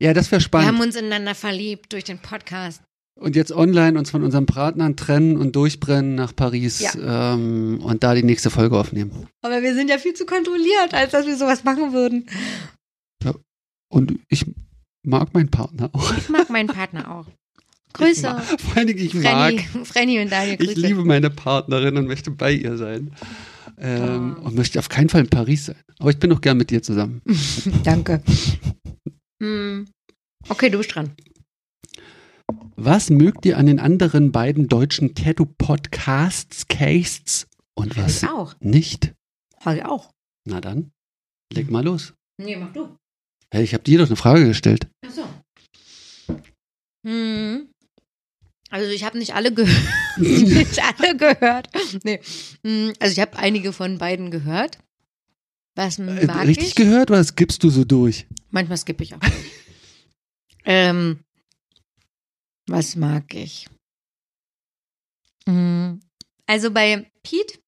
[0.00, 0.68] Ja, das wäre wir spannend.
[0.68, 2.82] haben uns ineinander verliebt durch den Podcast.
[3.16, 8.12] Und jetzt online uns von unseren Partnern trennen und durchbrennen nach Paris ähm, und da
[8.14, 9.28] die nächste Folge aufnehmen.
[9.42, 12.26] Aber wir sind ja viel zu kontrolliert, als dass wir sowas machen würden.
[13.88, 14.44] Und ich
[15.04, 16.16] mag meinen Partner auch.
[16.18, 17.26] Ich mag meinen Partner auch.
[17.28, 18.22] Ich Grüße.
[18.58, 20.80] vor allen Dingen, ich mag, Frenny, Frenny und Daniel, ich Grüße.
[20.80, 23.14] liebe meine Partnerin und möchte bei ihr sein.
[23.78, 24.46] Ähm, Oh.
[24.46, 25.76] Und möchte auf keinen Fall in Paris sein.
[25.98, 27.22] Aber ich bin auch gern mit dir zusammen.
[27.84, 28.22] Danke.
[29.42, 29.86] Hm.
[30.48, 31.12] Okay, du bist dran.
[32.76, 38.54] Was mögt ihr an den anderen beiden deutschen Tattoo-Podcasts, Casts und was Ich auch.
[38.60, 39.14] nicht?
[39.64, 40.10] Heute auch.
[40.46, 40.90] Na dann,
[41.52, 42.12] leg mal los.
[42.38, 42.96] Nee, mach du.
[43.52, 44.88] Hey, ich habe dir doch eine Frage gestellt.
[45.06, 45.24] Ach so.
[47.06, 47.68] Hm.
[48.74, 49.86] Also ich habe nicht alle gehört.
[50.16, 51.68] nicht alle gehört.
[52.02, 52.20] Nee.
[52.64, 54.78] Hm, Also ich habe einige von beiden gehört.
[55.76, 56.74] Was Äh, mag Richtig ich?
[56.74, 58.26] gehört oder skippst du so durch?
[58.50, 59.20] Manchmal skippe ich auch.
[60.64, 61.20] ähm,
[62.66, 63.68] was mag ich?
[65.46, 66.00] Hm,
[66.46, 67.58] Also bei Pete,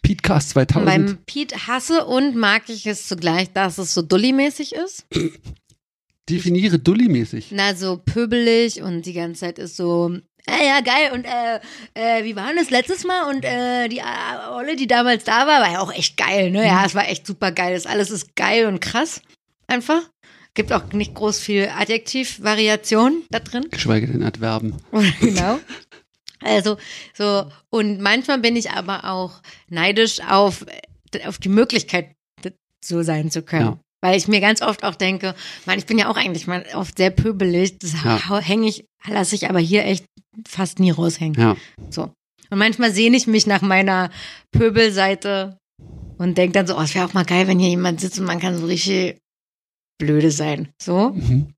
[0.00, 0.86] Petecast 2000.
[0.86, 5.04] beim Pete hasse und mag ich es zugleich, dass es so dulli-mäßig ist.
[6.32, 7.48] Definiere Dulli-mäßig.
[7.50, 10.16] Na, so pöbelig und die ganze Zeit ist so,
[10.46, 11.60] äh, ja, geil, und äh,
[11.94, 13.28] äh, wie war denn das letztes Mal?
[13.28, 16.66] Und äh, die äh, Olle, die damals da war, war ja auch echt geil, ne?
[16.66, 17.74] Ja, es war echt super geil.
[17.74, 19.20] Das alles ist geil und krass.
[19.66, 20.02] Einfach.
[20.54, 23.66] Gibt auch nicht groß viel Adjektivvariation da drin.
[23.70, 24.76] Geschweige denn Adverben.
[25.20, 25.58] genau.
[26.40, 26.76] Also,
[27.14, 30.66] so, und manchmal bin ich aber auch neidisch auf,
[31.26, 32.14] auf die Möglichkeit,
[32.84, 33.66] so sein zu können.
[33.66, 33.80] Ja.
[34.02, 35.34] Weil ich mir ganz oft auch denke,
[35.64, 38.40] man, ich bin ja auch eigentlich mal oft sehr pöbelig, das Ja.
[38.40, 40.04] hänge ich, lasse ich aber hier echt
[40.46, 41.40] fast nie raushängen.
[41.40, 41.56] Ja.
[41.90, 42.12] So.
[42.50, 44.10] Und manchmal sehne ich mich nach meiner
[44.50, 45.56] Pöbelseite
[46.18, 48.26] und denke dann so, oh, es wäre auch mal geil, wenn hier jemand sitzt und
[48.26, 49.18] man kann so richtig
[49.98, 50.68] blöde sein.
[50.82, 51.10] So.
[51.10, 51.54] Mhm.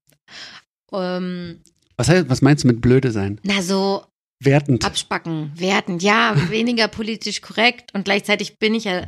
[0.93, 1.61] Ähm,
[1.97, 3.41] Was, heißt, was meinst du mit blöde sein?
[3.43, 4.05] na, so
[4.43, 4.85] Wertend.
[4.85, 9.07] abspacken, werten, ja, weniger politisch korrekt und gleichzeitig bin ich ja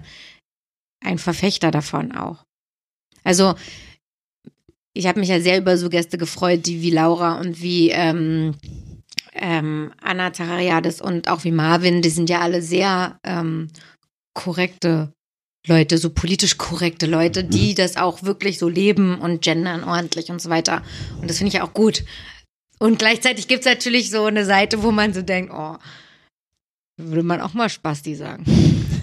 [1.05, 2.43] ein Verfechter davon auch.
[3.27, 3.57] Also
[4.95, 8.55] ich habe mich ja sehr über so Gäste gefreut, die wie Laura und wie ähm,
[9.35, 13.69] ähm, Anna Tarariadis und auch wie Marvin, die sind ja alle sehr ähm,
[14.33, 15.13] korrekte
[15.67, 20.41] Leute, so politisch korrekte Leute, die das auch wirklich so leben und gendern ordentlich und
[20.41, 20.83] so weiter.
[21.21, 22.05] Und das finde ich ja auch gut.
[22.79, 25.77] Und gleichzeitig gibt es natürlich so eine Seite, wo man so denkt, oh,
[26.97, 28.45] würde man auch mal Spasti sagen.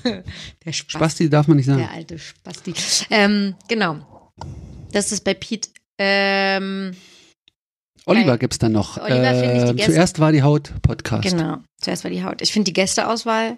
[0.65, 0.97] Der Spasti.
[0.97, 1.79] Spasti darf man nicht sagen.
[1.79, 2.73] Der alte Spasti.
[3.09, 4.12] Ähm, genau.
[4.91, 5.69] Das ist bei Pete.
[5.99, 6.95] Ähm,
[8.05, 8.37] Oliver Geil.
[8.39, 8.97] gibt's dann noch.
[8.97, 11.23] Oliver finde ich die Ähm, Gäste- zuerst war die Haut Podcast.
[11.29, 11.59] genau.
[11.81, 12.41] Zuerst war die Haut.
[12.41, 13.57] Ich finde die Gästeauswahl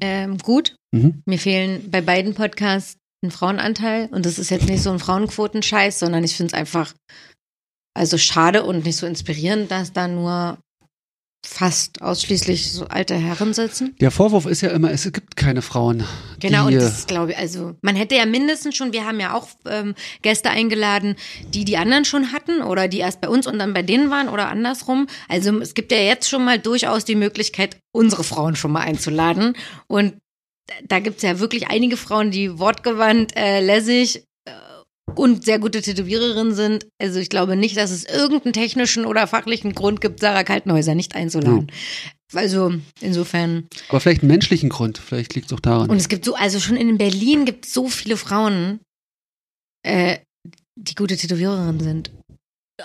[0.00, 0.74] ähm, gut.
[0.92, 1.22] Mhm.
[1.26, 4.08] Mir fehlen bei beiden Podcasts ein Frauenanteil.
[4.12, 6.94] Und das ist jetzt nicht so ein Frauenquotenscheiß, sondern ich finde es einfach
[7.94, 10.58] also schade und nicht so inspirierend, dass da nur
[11.44, 13.94] fast ausschließlich so alte Herren sitzen.
[14.00, 16.04] Der Vorwurf ist ja immer, es gibt keine Frauen.
[16.38, 19.48] Genau, und das glaube ich, also man hätte ja mindestens schon, wir haben ja auch
[19.66, 21.16] ähm, Gäste eingeladen,
[21.48, 24.28] die die anderen schon hatten oder die erst bei uns und dann bei denen waren
[24.28, 25.06] oder andersrum.
[25.28, 29.54] Also es gibt ja jetzt schon mal durchaus die Möglichkeit, unsere Frauen schon mal einzuladen.
[29.86, 30.14] Und
[30.86, 34.24] da gibt es ja wirklich einige Frauen, die wortgewandt, äh, lässig
[35.16, 36.86] und sehr gute Tätowiererinnen sind.
[37.00, 41.14] Also ich glaube nicht, dass es irgendeinen technischen oder fachlichen Grund gibt, Sarah Kaltenhäuser nicht
[41.14, 41.70] einzuladen.
[42.32, 43.68] Also insofern.
[43.88, 44.98] aber vielleicht einen menschlichen Grund.
[44.98, 45.90] Vielleicht liegt es auch daran.
[45.90, 48.80] Und es gibt so, also schon in Berlin gibt es so viele Frauen,
[49.82, 50.18] äh,
[50.76, 52.10] die gute Tätowiererinnen sind.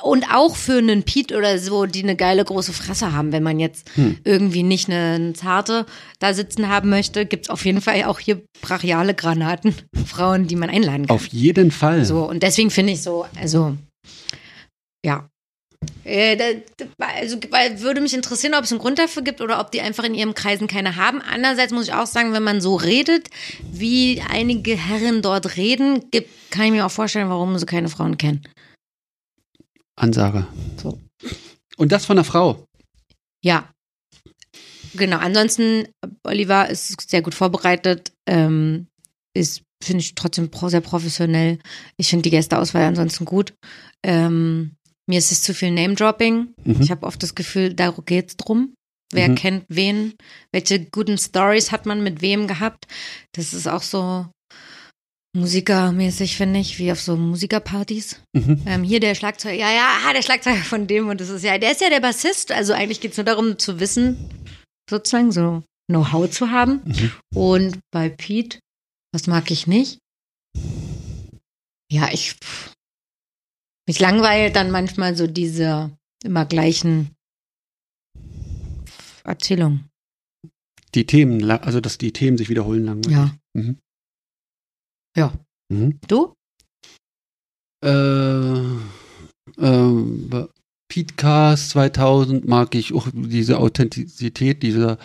[0.04, 3.60] Und auch für einen Pete oder so, die eine geile große Fresse haben, wenn man
[3.60, 4.18] jetzt Hm.
[4.24, 5.86] irgendwie nicht eine, eine zarte
[6.20, 9.76] da sitzen haben möchte, gibt es auf jeden Fall auch hier brachiale Granaten,
[10.06, 11.16] Frauen, die man einladen kann.
[11.16, 12.06] Auf jeden Fall.
[12.06, 13.76] So, und deswegen finde ich so, also,
[15.06, 15.30] ja.
[16.04, 16.46] Äh, da,
[17.20, 20.04] also weil, würde mich interessieren, ob es einen Grund dafür gibt oder ob die einfach
[20.04, 21.22] in ihren Kreisen keine haben.
[21.22, 23.30] Andererseits muss ich auch sagen, wenn man so redet,
[23.72, 28.18] wie einige Herren dort reden, gibt, kann ich mir auch vorstellen, warum sie keine Frauen
[28.18, 28.42] kennen.
[29.96, 30.48] Ansage.
[30.82, 31.00] So.
[31.78, 32.66] Und das von einer Frau.
[33.44, 33.70] Ja.
[34.94, 35.18] Genau.
[35.18, 35.88] Ansonsten,
[36.24, 38.88] Oliver ist sehr gut vorbereitet, ähm,
[39.34, 41.60] ist, finde ich, trotzdem sehr professionell.
[41.98, 43.54] Ich finde die Gästeauswahl ansonsten gut.
[44.04, 44.76] Ähm,
[45.08, 46.54] mir ist es zu viel Name-Dropping.
[46.64, 46.82] Mhm.
[46.82, 48.74] Ich habe oft das Gefühl, da geht's drum.
[49.14, 49.36] Wer Mhm.
[49.36, 50.14] kennt wen?
[50.52, 52.88] Welche guten Stories hat man mit wem gehabt?
[53.34, 54.28] Das ist auch so
[55.36, 58.22] musikermäßig, finde ich, wie auf so Musikerpartys.
[58.34, 58.62] Mhm.
[58.66, 61.58] Ähm, hier der Schlagzeuger, ja, ja, ah, der Schlagzeuger von dem und das ist ja,
[61.58, 62.52] der ist ja der Bassist.
[62.52, 64.18] Also eigentlich geht's nur darum zu wissen,
[64.90, 66.82] sozusagen so Know-how zu haben.
[66.86, 67.12] Mhm.
[67.36, 68.60] Und bei Pete,
[69.14, 70.00] was mag ich nicht?
[71.92, 72.36] Ja, ich.
[73.88, 77.12] Mich langweilt dann manchmal so diese immer gleichen
[79.24, 79.90] Erzählungen.
[80.96, 83.04] Die Themen, also dass die Themen sich wiederholen lang.
[83.10, 83.36] Ja.
[83.54, 83.78] Mhm.
[85.16, 85.34] Ja.
[85.70, 86.00] Mhm.
[86.08, 86.34] Du?
[87.84, 88.54] Äh,
[89.60, 90.48] ähm,
[90.88, 94.98] Petecast 2000 mag ich auch diese Authentizität, diese,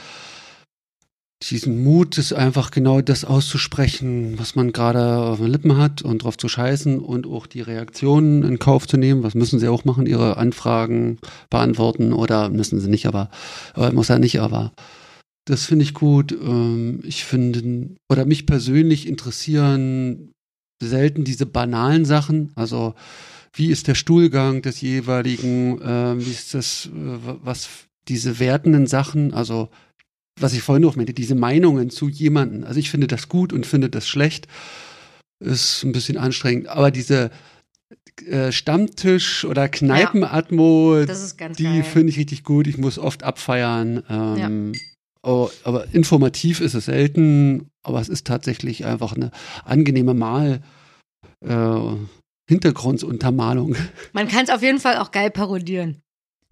[1.42, 6.24] diesen Mut, ist einfach genau das auszusprechen, was man gerade auf den Lippen hat und
[6.24, 9.22] drauf zu scheißen und auch die Reaktionen in Kauf zu nehmen.
[9.22, 10.06] Was müssen sie auch machen?
[10.06, 13.30] Ihre Anfragen beantworten oder müssen sie nicht, aber,
[13.74, 14.72] aber muss er nicht, aber
[15.46, 16.32] das finde ich gut.
[16.32, 20.32] Ähm, ich finde, oder mich persönlich interessieren
[20.82, 22.52] selten diese banalen Sachen.
[22.54, 22.94] Also,
[23.52, 26.90] wie ist der Stuhlgang des jeweiligen, ähm, wie ist das, äh,
[27.42, 27.68] was
[28.08, 29.68] diese wertenden Sachen, also
[30.38, 32.64] was ich vorhin noch meinte, diese Meinungen zu jemanden.
[32.64, 34.48] Also ich finde das gut und finde das schlecht.
[35.38, 36.68] Ist ein bisschen anstrengend.
[36.68, 37.30] Aber diese
[38.26, 41.04] äh, Stammtisch- oder Kneipenatmo,
[41.36, 42.66] ganz die finde ich richtig gut.
[42.66, 44.02] Ich muss oft abfeiern.
[44.08, 44.78] Ähm, oh,
[45.22, 47.68] aber informativ ist es selten.
[47.82, 49.30] Aber es ist tatsächlich einfach eine
[49.64, 50.62] angenehme Mal.
[51.44, 51.80] Äh,
[52.48, 53.76] Hintergrunduntermalung.
[54.12, 56.02] Man kann es auf jeden Fall auch geil parodieren.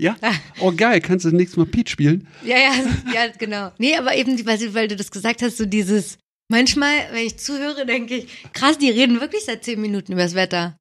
[0.01, 0.17] Ja?
[0.61, 1.01] Oh, geil.
[1.01, 2.27] Kannst du das nächste Mal Pete spielen?
[2.45, 2.73] Ja, ja,
[3.13, 3.73] ja, genau.
[3.79, 6.19] Nee, aber eben, weil, weil du das gesagt hast, so dieses,
[6.51, 10.35] manchmal, wenn ich zuhöre, denke ich, krass, die reden wirklich seit zehn Minuten über das
[10.35, 10.77] Wetter.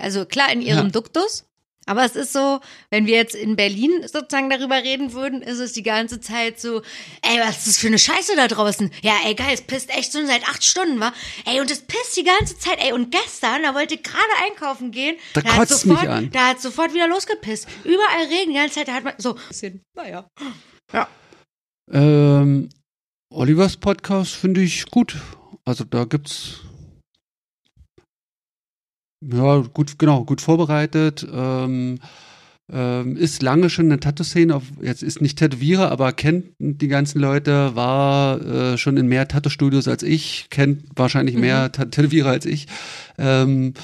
[0.00, 0.92] Also klar in ihrem Ja.
[0.92, 1.44] Duktus,
[1.86, 2.60] aber es ist so,
[2.90, 6.82] wenn wir jetzt in Berlin sozusagen darüber reden würden, ist es die ganze Zeit so,
[7.22, 8.90] ey, was ist das für eine Scheiße da draußen?
[9.02, 11.12] Ja, ey, geil, es pisst echt schon seit acht Stunden, wa?
[11.44, 14.90] Ey, und es pisst die ganze Zeit, ey, und gestern, da wollte ich gerade einkaufen
[14.92, 16.30] gehen, Da hat kotzt mich sofort, an.
[16.30, 17.66] da hat sofort wieder losgepisst.
[17.84, 20.26] Überall Regen, die ganze Zeit, da hat man so, bisschen, naja.
[21.90, 22.68] Ähm,
[23.30, 25.16] Olivers Podcast finde ich gut.
[25.64, 26.60] Also da gibt's
[29.30, 31.26] ja gut, genau, gut vorbereitet.
[31.32, 31.98] Ähm,
[32.72, 34.60] ähm, ist lange schon eine Tattoo-Szene.
[34.80, 39.88] Jetzt ist nicht Tätowierer, aber kennt die ganzen Leute, war äh, schon in mehr Tattoo-Studios
[39.88, 42.66] als ich, kennt wahrscheinlich mehr Tat- Tätowierer als ich.
[43.18, 43.74] Ähm,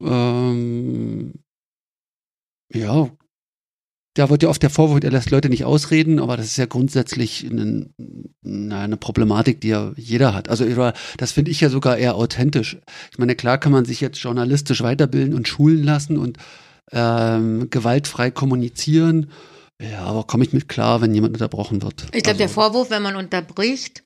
[0.00, 1.34] ähm,
[2.72, 3.08] ja,
[4.16, 6.64] da wird ja oft der Vorwurf, er lässt Leute nicht ausreden, aber das ist ja
[6.64, 7.90] grundsätzlich eine,
[8.44, 10.48] eine Problematik, die ja jeder hat.
[10.48, 10.64] Also
[11.18, 12.78] das finde ich ja sogar eher authentisch.
[13.10, 16.38] Ich meine, klar kann man sich jetzt journalistisch weiterbilden und schulen lassen und
[16.92, 19.30] ähm, gewaltfrei kommunizieren.
[19.80, 22.06] Ja, aber komme ich mit klar, wenn jemand unterbrochen wird.
[22.14, 24.04] Ich glaube, der Also, Vorwurf, wenn man unterbricht,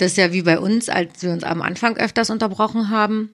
[0.00, 3.32] das ist ja wie bei uns, als wir uns am Anfang öfters unterbrochen haben.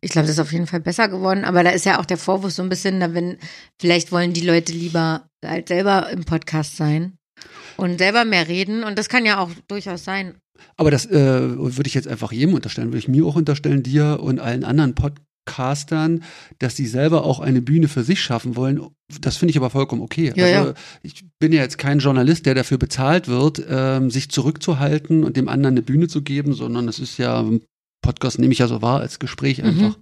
[0.00, 1.44] Ich glaube, das ist auf jeden Fall besser geworden.
[1.44, 3.38] Aber da ist ja auch der Vorwurf so ein bisschen, wenn
[3.80, 7.14] vielleicht wollen die Leute lieber halt selber im Podcast sein
[7.76, 8.84] und selber mehr reden.
[8.84, 10.34] Und das kann ja auch durchaus sein.
[10.76, 14.20] Aber das äh, würde ich jetzt einfach jedem unterstellen, würde ich mir auch unterstellen, dir
[14.20, 14.94] und allen anderen
[15.44, 16.22] Podcastern,
[16.58, 18.80] dass sie selber auch eine Bühne für sich schaffen wollen.
[19.20, 20.32] Das finde ich aber vollkommen okay.
[20.34, 20.74] Ja, also ja.
[21.02, 25.48] ich bin ja jetzt kein Journalist, der dafür bezahlt wird, ähm, sich zurückzuhalten und dem
[25.48, 27.44] anderen eine Bühne zu geben, sondern es ist ja
[28.02, 29.94] Podcast nehme ich ja so wahr als Gespräch Mhm.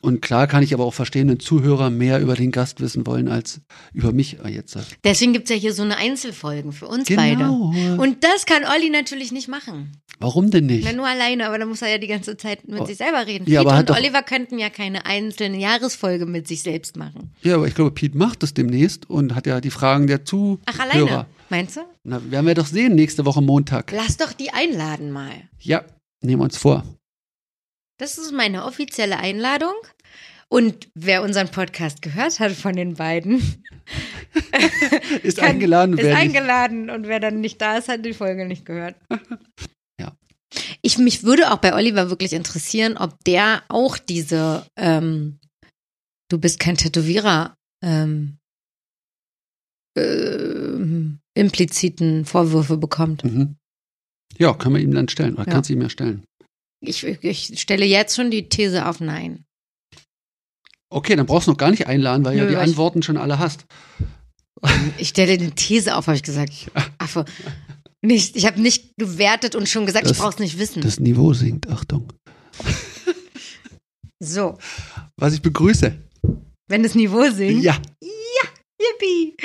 [0.00, 3.28] Und klar kann ich aber auch verstehen, wenn Zuhörer mehr über den Gast wissen wollen
[3.28, 3.60] als
[3.92, 4.76] über mich äh, jetzt.
[5.04, 7.36] Deswegen gibt es ja hier so eine Einzelfolgen für uns beide.
[7.36, 7.72] Genau.
[8.02, 9.92] Und das kann Olli natürlich nicht machen.
[10.20, 10.84] Warum denn nicht?
[10.84, 12.86] Na, nur alleine, aber dann muss er ja die ganze Zeit mit Oh.
[12.86, 13.44] sich selber reden.
[13.50, 17.32] Ja, Pete aber und Oliver könnten ja keine einzelne Jahresfolge mit sich selbst machen.
[17.42, 20.60] Ja, aber ich glaube, Pete macht das demnächst und hat ja die Fragen der Zuhörer.
[20.66, 21.26] Ach, alleine.
[21.50, 21.80] Meinst du?
[22.04, 23.92] Na, werden wir doch sehen nächste Woche Montag.
[23.92, 25.32] Lass doch die einladen mal.
[25.60, 25.82] Ja,
[26.22, 26.84] nehmen wir uns vor.
[27.98, 29.74] Das ist meine offizielle Einladung.
[30.48, 33.40] Und wer unseren Podcast gehört hat von den beiden,
[35.22, 36.90] Ist kann- eingeladen, ist eingeladen.
[36.90, 38.96] Und wer dann nicht da ist, hat die Folge nicht gehört.
[40.00, 40.16] Ja.
[40.82, 45.38] Ich, mich würde auch bei Oliver wirklich interessieren, ob der auch diese ähm,
[46.30, 48.38] Du bist kein Tätowierer ähm,
[49.96, 53.24] ähm, impliziten Vorwürfe bekommt.
[53.24, 53.56] Mhm.
[54.38, 55.34] Ja, können wir ihm dann stellen.
[55.34, 55.52] Oder Ja.
[55.52, 56.24] kannst du ihm ja stellen.
[56.88, 59.44] Ich, ich stelle jetzt schon die These auf Nein.
[60.90, 63.38] Okay, dann brauchst du noch gar nicht einladen, weil ja Nö, die Antworten schon alle
[63.38, 63.64] hast.
[64.96, 66.70] Ich stelle eine These auf, habe ich gesagt.
[66.96, 67.26] Affe.
[68.00, 70.80] Nicht, ich habe nicht gewertet und schon gesagt, Das- ich brauche es nicht wissen.
[70.80, 72.10] Das Niveau sinkt, Achtung.
[74.22, 74.56] so,
[75.16, 75.98] Was ich begrüße.
[76.68, 77.62] wenn das Niveau sinkt.
[77.62, 77.76] Ja,
[78.80, 79.36] Yippie.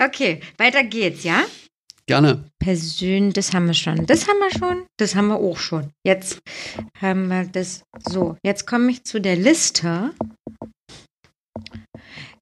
[0.00, 1.44] Okay, weiter geht's, ja?
[2.06, 2.44] Gerne.
[2.58, 4.06] Persön, das haben wir schon.
[4.06, 4.86] Das haben wir schon.
[4.96, 5.90] Das haben wir auch schon.
[6.04, 6.40] Jetzt
[7.00, 7.84] haben wir das.
[8.08, 10.12] So, jetzt komme ich zu der Liste.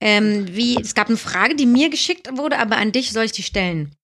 [0.00, 3.32] Ähm, wie, es gab eine Frage, die mir geschickt wurde, aber an dich soll ich
[3.32, 3.94] die stellen.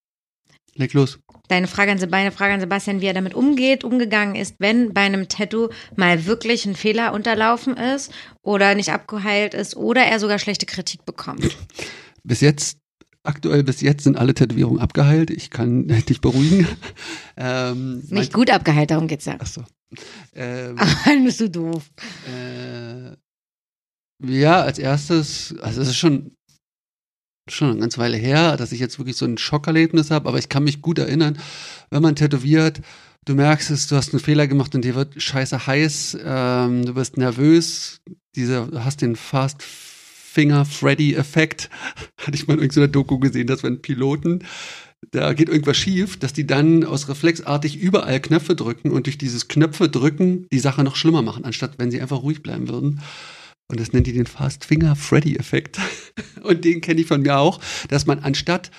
[0.75, 1.19] Leg los.
[1.49, 5.03] deine Frage an, meine Frage an Sebastian, wie er damit umgeht, umgegangen ist, wenn bei
[5.03, 10.39] einem Tattoo mal wirklich ein Fehler unterlaufen ist oder nicht abgeheilt ist oder er sogar
[10.39, 11.57] schlechte Kritik bekommt.
[12.25, 12.79] Bis jetzt,
[13.27, 15.31] aktuell bis jetzt sind alle Tätowierungen abgeheilt.
[15.31, 16.67] Ich kann dich beruhigen.
[17.37, 19.35] Ähm, nicht gut abgeheilt, darum geht's ja.
[19.39, 19.65] Achso.
[20.35, 21.91] Ähm, Ach, dann bist du doof.
[22.29, 23.17] Äh,
[24.25, 26.33] ja, als erstes, also es ist schon
[27.49, 30.49] schon eine ganze Weile her, dass ich jetzt wirklich so ein Schockerlebnis habe, aber ich
[30.49, 31.39] kann mich gut erinnern,
[31.91, 32.81] wenn man tätowiert,
[33.25, 36.95] du merkst es, du hast einen Fehler gemacht und dir wird scheiße heiß, ähm, du
[36.95, 38.01] bist nervös,
[38.35, 39.63] diese, hast den Fast
[40.37, 41.71] Finger Freddy Effekt,
[42.21, 44.45] hatte ich mal in irgendeiner Doku gesehen, dass wenn Piloten
[45.11, 49.49] da geht irgendwas schief, dass die dann aus reflexartig überall Knöpfe drücken und durch dieses
[49.49, 53.01] Knöpfe drücken die Sache noch schlimmer machen, anstatt wenn sie einfach ruhig bleiben würden.
[53.69, 55.79] Und das nennt die den Fast Finger Freddy Effekt.
[56.43, 58.71] Und den kenne ich von mir auch, dass man anstatt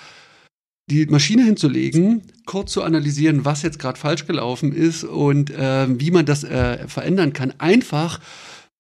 [0.90, 6.12] die Maschine hinzulegen, kurz zu analysieren, was jetzt gerade falsch gelaufen ist und äh, wie
[6.12, 8.20] man das äh, verändern kann, einfach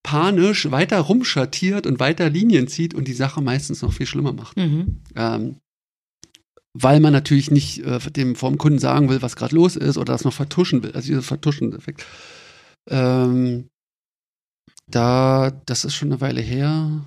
[0.07, 4.55] panisch weiter rumschattiert und weiter Linien zieht und die Sache meistens noch viel schlimmer macht.
[4.55, 5.01] Mhm.
[5.17, 5.57] Ähm,
[6.73, 10.13] weil man natürlich nicht äh, dem vom Kunden sagen will, was gerade los ist oder
[10.13, 10.93] das noch vertuschen will.
[10.93, 12.05] Also dieser Vertuschen-Effekt.
[12.89, 13.67] Ähm,
[14.89, 17.03] da, das ist schon eine Weile her.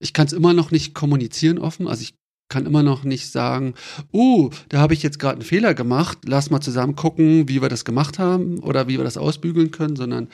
[0.00, 1.88] Ich kann es immer noch nicht kommunizieren offen.
[1.88, 2.14] Also ich
[2.48, 3.74] kann immer noch nicht sagen,
[4.12, 7.68] oh, da habe ich jetzt gerade einen Fehler gemacht, lass mal zusammen gucken, wie wir
[7.68, 10.28] das gemacht haben oder wie wir das ausbügeln können, sondern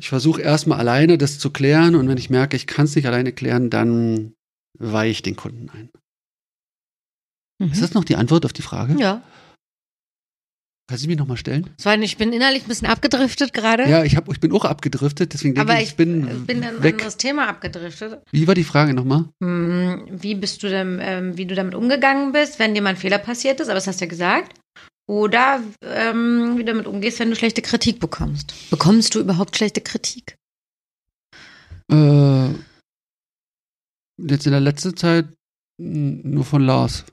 [0.00, 3.06] ich versuche erstmal alleine das zu klären und wenn ich merke, ich kann es nicht
[3.06, 4.32] alleine klären, dann
[4.78, 5.90] weiche ich den Kunden ein.
[7.58, 7.72] Mhm.
[7.72, 8.96] Ist das noch die Antwort auf die Frage?
[8.98, 9.22] Ja.
[10.88, 11.70] Kannst du mich nochmal stellen?
[11.82, 13.88] War, ich bin innerlich ein bisschen abgedriftet gerade.
[13.88, 16.64] Ja, ich, hab, ich bin auch abgedriftet, deswegen denke Aber ich, ich bin, ich bin
[16.64, 16.94] ein weg.
[16.94, 18.22] anderes Thema abgedriftet.
[18.32, 19.26] Wie war die Frage nochmal?
[19.40, 22.96] Hm, Wie bist du denn, ähm, wie du damit umgegangen bist, wenn dir mal ein
[22.96, 24.58] Fehler passiert ist, aber das hast du ja gesagt.
[25.10, 28.54] Oder ähm, wie du damit umgehst, wenn du schlechte Kritik bekommst.
[28.70, 30.36] Bekommst du überhaupt schlechte Kritik?
[31.90, 32.50] Äh,
[34.18, 35.26] jetzt in der letzten Zeit
[35.80, 37.06] nur von Lars.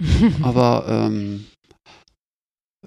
[0.42, 1.46] Aber ähm,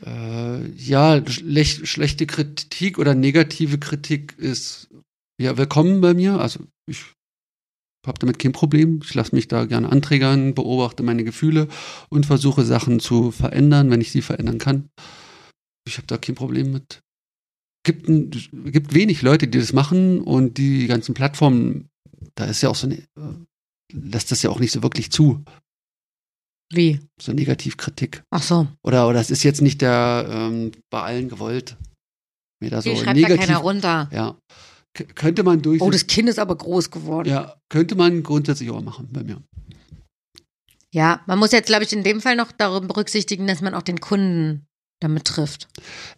[0.05, 4.89] äh, ja, schlech, schlechte Kritik oder negative Kritik ist
[5.41, 6.37] ja willkommen bei mir.
[6.37, 7.05] Also ich
[8.07, 9.01] habe damit kein Problem.
[9.03, 11.67] Ich lasse mich da gerne anträgern, beobachte meine Gefühle
[12.09, 14.89] und versuche Sachen zu verändern, wenn ich sie verändern kann.
[15.87, 17.01] Ich habe da kein Problem mit.
[17.83, 18.29] Gibt, ein,
[18.65, 21.89] gibt wenig Leute, die das machen und die ganzen Plattformen,
[22.35, 25.43] da ist ja auch so eine, äh, lässt das ja auch nicht so wirklich zu,
[26.71, 26.99] Wie?
[27.19, 28.23] so Negativkritik.
[28.29, 28.67] Ach so.
[28.83, 31.77] Oder, oder es ist jetzt nicht der ähm, bei allen gewollt.
[32.61, 33.39] Mir da so Die schreibt da negativ.
[33.39, 34.09] keiner runter.
[34.11, 34.37] ja.
[34.93, 35.81] Könnte man durch.
[35.81, 37.29] Oh, das Kind ist aber groß geworden.
[37.29, 39.41] ja, könnte man grundsätzlich auch machen bei mir.
[40.91, 43.83] Ja, man muss jetzt, glaube ich, in dem Fall noch darum berücksichtigen, dass man auch
[43.83, 44.65] den Kunden
[44.99, 45.67] damit trifft.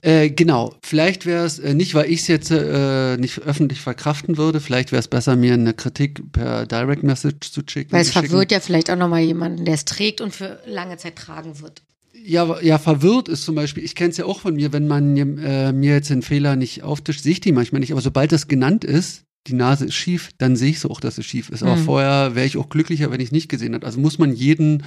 [0.01, 0.75] Äh, genau.
[0.83, 4.59] Vielleicht wäre es äh, nicht, weil ich es jetzt äh, nicht öffentlich verkraften würde.
[4.59, 7.91] Vielleicht wäre es besser, mir eine Kritik per Direct Message zu schicken.
[7.91, 11.15] Weil es verwirrt ja vielleicht auch nochmal jemanden, der es trägt und für lange Zeit
[11.15, 11.83] tragen wird.
[12.23, 15.15] Ja, ja, verwirrt ist zum Beispiel, ich kenne es ja auch von mir, wenn man
[15.17, 17.91] äh, mir jetzt den Fehler nicht auftischt, sehe ich die manchmal nicht.
[17.91, 21.17] Aber sobald das genannt ist, die Nase ist schief, dann sehe ich so auch, dass
[21.17, 21.63] es schief ist.
[21.63, 21.83] Aber Mhm.
[21.85, 23.85] vorher wäre ich auch glücklicher, wenn ich es nicht gesehen hätte.
[23.85, 24.83] Also muss man jeden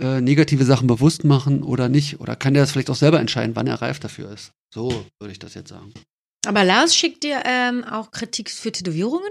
[0.00, 2.20] äh, negative Sachen bewusst machen oder nicht.
[2.20, 4.52] Oder kann der das vielleicht auch selber entscheiden, wann er reif dafür ist.
[4.72, 5.92] So würde ich das jetzt sagen.
[6.46, 9.28] Aber Lars schickt dir ähm, auch Kritik für Tätowierungen?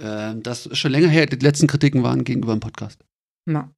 [0.00, 1.26] Ähm, das ist schon länger her.
[1.26, 2.98] Die letzten Kritiken waren gegenüber dem Podcast.
[3.48, 3.70] Ja.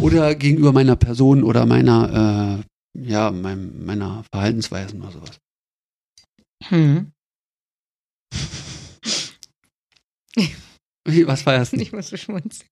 [0.00, 2.62] Oder gegenüber meiner Person oder meiner,
[2.94, 5.38] äh, ja, meinem, meiner Verhaltensweisen oder sowas.
[6.68, 7.12] Hm.
[11.08, 11.76] Wie, was feierst du?
[11.76, 12.68] Ich muss so schmunzeln.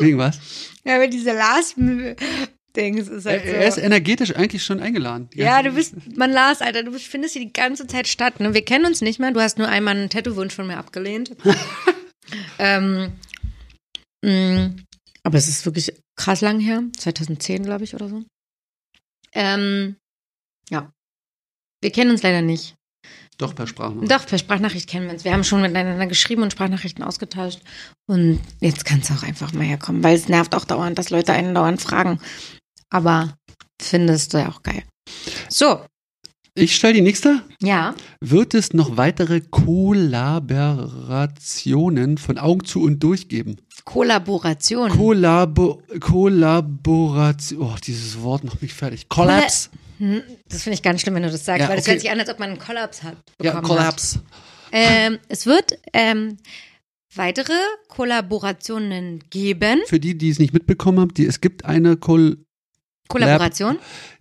[0.00, 0.38] Wegen was?
[0.84, 3.80] Ja, aber diese Lars-Dings ist halt Er, er ist so.
[3.82, 5.28] energetisch eigentlich schon eingeladen.
[5.34, 8.40] Ja, du bist, man Lars, Alter, du bist, findest hier die ganze Zeit statt.
[8.40, 8.54] Ne?
[8.54, 9.32] Wir kennen uns nicht mehr.
[9.32, 11.36] Du hast nur einmal einen Tattoo-Wunsch von mir abgelehnt.
[12.58, 13.12] ähm,
[14.24, 14.70] mh,
[15.22, 16.82] aber es ist wirklich krass lang her.
[16.98, 18.24] 2010, glaube ich, oder so.
[19.32, 19.96] Ähm,
[20.68, 20.92] ja.
[21.80, 22.74] Wir kennen uns leider nicht.
[23.38, 24.10] Doch, per Sprachnachricht.
[24.10, 25.24] Doch, per Sprachnachricht kennen wir uns.
[25.24, 27.60] Wir haben schon miteinander geschrieben und Sprachnachrichten ausgetauscht.
[28.06, 31.32] Und jetzt kann es auch einfach mal herkommen, weil es nervt auch dauernd, dass Leute
[31.32, 32.20] einen dauernd fragen.
[32.90, 33.36] Aber
[33.80, 34.82] findest du ja auch geil.
[35.48, 35.84] So,
[36.62, 37.42] Ich stelle die nächste.
[37.60, 37.94] ja.
[38.20, 43.56] Wird es noch weitere Kollaborationen von Augen zu und durch geben?
[43.84, 44.90] Kollaboration.
[44.90, 47.62] Kollabo Kollaboration.
[47.62, 49.08] Oh, dieses Wort macht mich fertig.
[49.08, 49.70] Kollaps.
[49.98, 51.92] Hm, Das finde ich ganz schlimm, wenn du das sagst, Ja, weil das okay.
[51.92, 53.16] hört sich an, als ob man einen Kollaps hat.
[53.42, 54.20] Ja, Kollaps.
[54.70, 56.36] Ähm, es wird ähm,
[57.14, 57.54] weitere
[57.88, 59.80] Kollaborationen geben.
[59.86, 62.44] Für die, die es nicht mitbekommen haben, die, es gibt eine Kol
[63.08, 63.78] Kollaboration?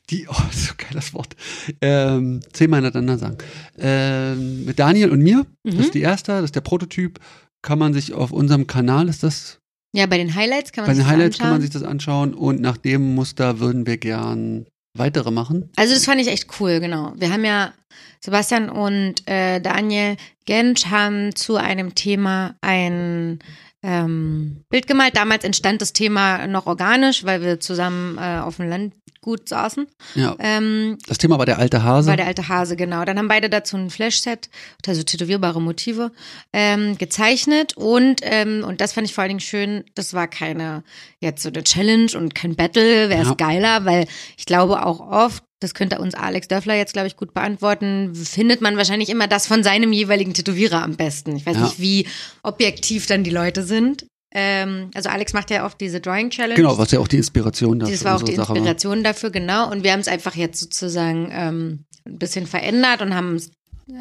[0.10, 1.36] Die, oh, so geil das Wort,
[1.82, 3.38] ähm, zehnmal hintereinander sagen.
[3.78, 5.80] Ähm, mit Daniel und mir, das Mhm.
[5.82, 7.20] ist die erste, das ist der Prototyp,
[7.62, 9.60] kann man sich auf unserem Kanal, ist das,
[9.96, 11.62] Ja, bei den Highlights kann man bei sich den das Highlights kann man anschauen.
[11.72, 14.66] sich das anschauen und nach dem Muster würden wir gern
[14.98, 15.70] weitere machen.
[15.76, 17.14] Also das fand ich echt cool, genau.
[17.18, 17.74] Wir haben ja
[18.20, 23.40] Sebastian und äh, Daniel Gensch haben zu einem Thema ein
[23.84, 25.16] ähm, Bild gemalt.
[25.16, 29.86] Damals entstand das Thema noch organisch, weil wir zusammen äh, auf dem Landgut saßen.
[30.16, 32.10] Ja, Ähm, das Thema war der alte Hase.
[32.10, 33.06] war der alte Hase, genau.
[33.06, 34.50] Dann haben beide dazu ein Flashset,
[34.88, 36.12] also tätowierbare Motive,
[36.54, 40.84] ähm, gezeichnet und, ähm, und das fand ich vor allen Dingen schön, das war keine,
[41.20, 43.30] jetzt so eine Challenge und kein Battle, wer Ja.
[43.32, 44.08] ist geiler, weil
[44.38, 48.62] ich glaube auch oft, das könnte uns Alex Dörfler jetzt, glaube ich, gut beantworten, findet
[48.62, 51.36] man wahrscheinlich immer das von seinem jeweiligen Tätowierer am besten.
[51.36, 51.64] Ich weiß Ja.
[51.64, 52.08] nicht, wie
[52.44, 54.06] objektiv dann die Leute sind.
[54.34, 56.56] Ähm, also Alex macht ja oft diese Drawing Challenge.
[56.56, 59.72] genau, was ja auch die Inspiration dafür Das war auch die Sache Inspiration dafür, genau.
[59.72, 63.52] Und wir haben es einfach jetzt sozusagen ähm, ein bisschen verändert und haben es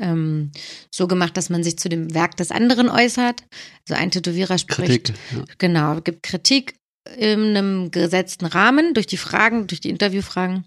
[0.00, 0.50] ähm,
[0.92, 3.44] so gemacht, dass man sich zu dem Werk des anderen äußert.
[3.88, 4.58] Also ein Tätowierer war.
[4.58, 5.14] spricht, Kritik.
[5.34, 5.44] Ja.
[5.58, 6.74] genau, gibt Kritik
[7.16, 10.66] in einem gesetzten Rahmen durch die Fragen, durch die Interviewfragen.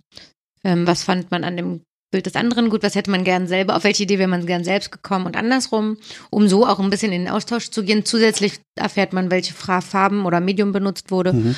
[0.63, 1.81] Ähm, was fand man an dem
[2.11, 2.83] Bild des anderen gut?
[2.83, 3.75] Was hätte man gern selber?
[3.75, 5.97] Auf welche Idee wäre man gern selbst gekommen und andersrum,
[6.29, 8.05] um so auch ein bisschen in den Austausch zu gehen.
[8.05, 11.33] Zusätzlich erfährt man, welche Farben oder Medium benutzt wurde.
[11.33, 11.55] Mhm.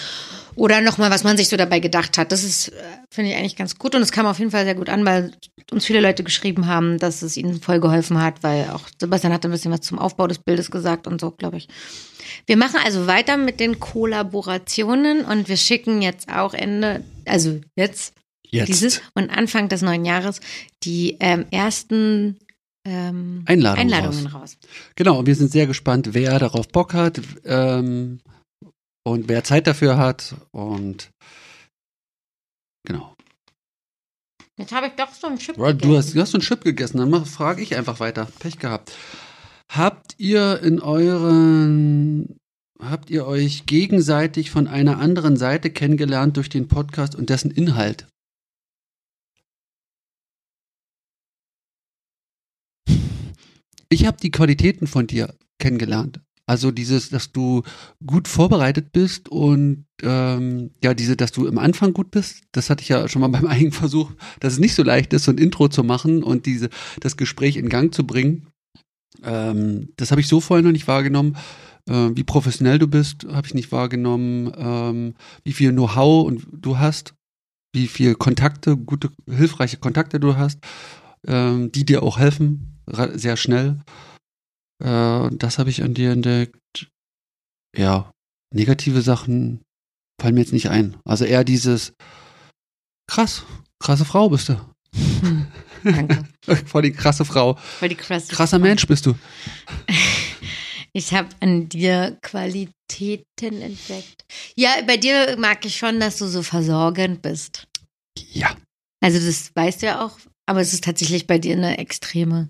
[0.55, 2.33] Oder nochmal, was man sich so dabei gedacht hat.
[2.33, 2.73] Das ist, äh,
[3.09, 3.95] finde ich eigentlich ganz gut.
[3.95, 5.31] Und es kam auf jeden Fall sehr gut an, weil
[5.71, 9.45] uns viele Leute geschrieben haben, dass es ihnen voll geholfen hat, weil auch Sebastian hat
[9.45, 11.69] ein bisschen was zum Aufbau des Bildes gesagt und so, glaube ich.
[12.45, 18.13] Wir machen also weiter mit den Kollaborationen und wir schicken jetzt auch Ende, also jetzt,
[18.53, 18.67] Jetzt.
[18.67, 20.41] dieses und Anfang des neuen Jahres
[20.83, 22.37] die ähm, ersten
[22.85, 24.57] ähm, Einladung Einladungen raus.
[24.95, 28.19] Genau, und wir sind sehr gespannt, wer darauf Bock hat ähm,
[29.03, 30.35] und wer Zeit dafür hat.
[30.51, 31.11] Und
[32.85, 33.15] genau.
[34.57, 35.95] Jetzt habe ich doch so einen Chip du, gegessen.
[35.95, 38.27] hast, du hast so einen Chip gegessen, dann frage ich einfach weiter.
[38.39, 38.91] Pech gehabt.
[39.71, 42.35] Habt ihr in euren,
[42.83, 48.07] habt ihr euch gegenseitig von einer anderen Seite kennengelernt durch den Podcast und dessen Inhalt?
[53.91, 56.21] Ich habe die Qualitäten von dir kennengelernt.
[56.45, 57.63] Also dieses, dass du
[58.05, 62.83] gut vorbereitet bist und ähm, ja, diese, dass du im Anfang gut bist, das hatte
[62.83, 65.37] ich ja schon mal beim eigenen Versuch, dass es nicht so leicht ist, so ein
[65.37, 66.69] Intro zu machen und diese,
[67.01, 68.47] das Gespräch in Gang zu bringen.
[69.23, 71.35] Ähm, das habe ich so vorher noch nicht wahrgenommen.
[71.89, 74.53] Ähm, wie professionell du bist, habe ich nicht wahrgenommen.
[74.57, 77.13] Ähm, wie viel Know-how und du hast,
[77.73, 80.59] wie viel Kontakte, gute, hilfreiche Kontakte du hast,
[81.27, 82.71] ähm, die dir auch helfen,
[83.13, 83.79] sehr schnell.
[84.83, 86.57] Äh, und das habe ich an dir entdeckt.
[87.75, 88.11] Ja,
[88.53, 89.61] negative Sachen
[90.19, 90.97] fallen mir jetzt nicht ein.
[91.05, 91.93] Also eher dieses
[93.07, 93.43] krass,
[93.79, 94.59] krasse Frau bist du.
[94.95, 95.47] Hm,
[95.83, 96.25] danke.
[96.65, 97.55] Voll die krasse Frau.
[97.55, 99.15] Voll die krasse Krasser Mensch bist du.
[100.93, 104.25] Ich habe an dir Qualitäten entdeckt.
[104.55, 107.67] Ja, bei dir mag ich schon, dass du so versorgend bist.
[108.33, 108.57] Ja.
[108.99, 112.49] Also das weißt du ja auch, aber es ist tatsächlich bei dir eine extreme,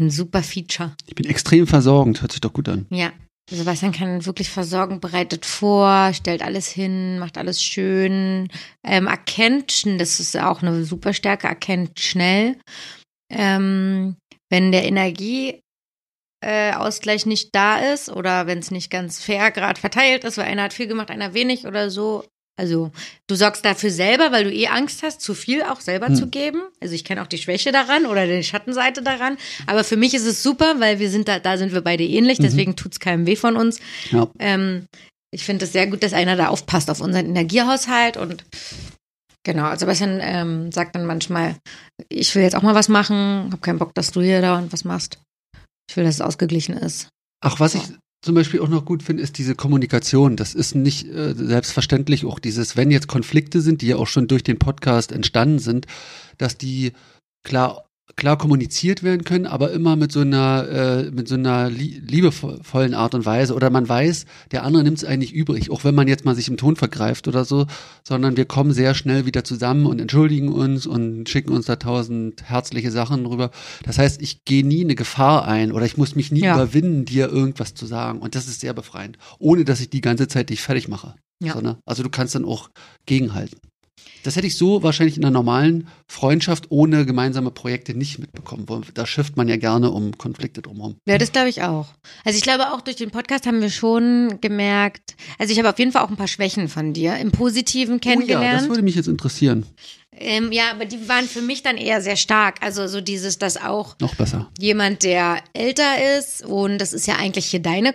[0.00, 0.94] ein super Feature.
[1.06, 2.86] Ich bin extrem versorgend, hört sich doch gut an.
[2.90, 3.12] Ja.
[3.48, 8.48] Sebastian kann wirklich versorgen, bereitet vor, stellt alles hin, macht alles schön,
[8.84, 12.58] ähm, erkennt, das ist auch eine super Stärke, erkennt schnell,
[13.30, 14.16] ähm,
[14.50, 15.62] wenn der Energieausgleich
[16.44, 20.46] äh, Ausgleich nicht da ist oder wenn es nicht ganz fair gerade verteilt ist, weil
[20.46, 22.24] einer hat viel gemacht, einer wenig oder so.
[22.58, 22.90] Also
[23.26, 26.14] du sorgst dafür selber, weil du eh Angst hast, zu viel auch selber Hm.
[26.16, 26.62] zu geben.
[26.80, 29.36] Also ich kenne auch die Schwäche daran oder die Schattenseite daran.
[29.66, 32.38] Aber für mich ist es super, weil wir sind da, da sind wir beide ähnlich,
[32.38, 32.42] Mhm.
[32.44, 33.78] deswegen tut's keinem weh von uns.
[34.10, 34.26] Ja.
[34.38, 34.86] Ähm,
[35.34, 38.44] ich finde es sehr gut, dass einer da aufpasst auf unseren Energiehaushalt und
[39.44, 41.56] genau, also Sebastian ähm, sagt dann manchmal,
[42.08, 44.72] ich will jetzt auch mal was machen, habe keinen Bock, dass du hier da und
[44.72, 45.18] was machst.
[45.90, 47.08] Ich will, dass es ausgeglichen ist.
[47.44, 47.82] Ach, was ich
[48.22, 50.36] zum Beispiel auch noch gut finde, ist diese Kommunikation.
[50.36, 54.26] Das ist nicht äh, selbstverständlich auch dieses, wenn jetzt Konflikte sind, die ja auch schon
[54.26, 55.86] durch den Podcast entstanden sind,
[56.38, 56.92] dass die
[57.44, 62.00] klar klar kommuniziert werden können, aber immer mit so einer äh, mit so einer lie
[62.06, 65.94] liebevollen Art und Weise oder man weiß, der andere nimmt es eigentlich übrig, auch wenn
[65.94, 67.66] man jetzt mal sich im Ton vergreift oder so,
[68.06, 72.42] sondern wir kommen sehr schnell wieder zusammen und entschuldigen uns und schicken uns da tausend
[72.44, 73.50] herzliche Sachen rüber.
[73.82, 76.54] Das heißt, ich gehe nie eine Gefahr ein oder ich muss mich nie Ja.
[76.54, 80.28] überwinden, dir irgendwas zu sagen und das ist sehr befreiend, ohne dass ich die ganze
[80.28, 81.14] Zeit dich fertig mache.
[81.42, 81.52] Ja.
[81.54, 82.70] Sondern, also du kannst dann auch
[83.04, 83.58] gegenhalten.
[84.22, 88.66] Das hätte ich so wahrscheinlich in einer normalen Freundschaft ohne gemeinsame Projekte nicht mitbekommen.
[88.94, 90.96] Da schifft man ja gerne um Konflikte drumherum.
[91.06, 91.86] Ja, das glaube ich auch.
[92.24, 95.78] Also ich glaube auch durch den Podcast haben wir schon gemerkt, also ich habe auf
[95.78, 98.42] jeden Fall auch ein paar Schwächen von dir im Positiven kennengelernt.
[98.42, 99.64] Oh ja, das würde mich jetzt interessieren.
[100.18, 102.62] Ähm, ja, aber die waren für mich dann eher sehr stark.
[102.62, 107.16] Also so dieses, dass auch noch besser jemand, der älter ist und das ist ja
[107.16, 107.92] eigentlich hier deine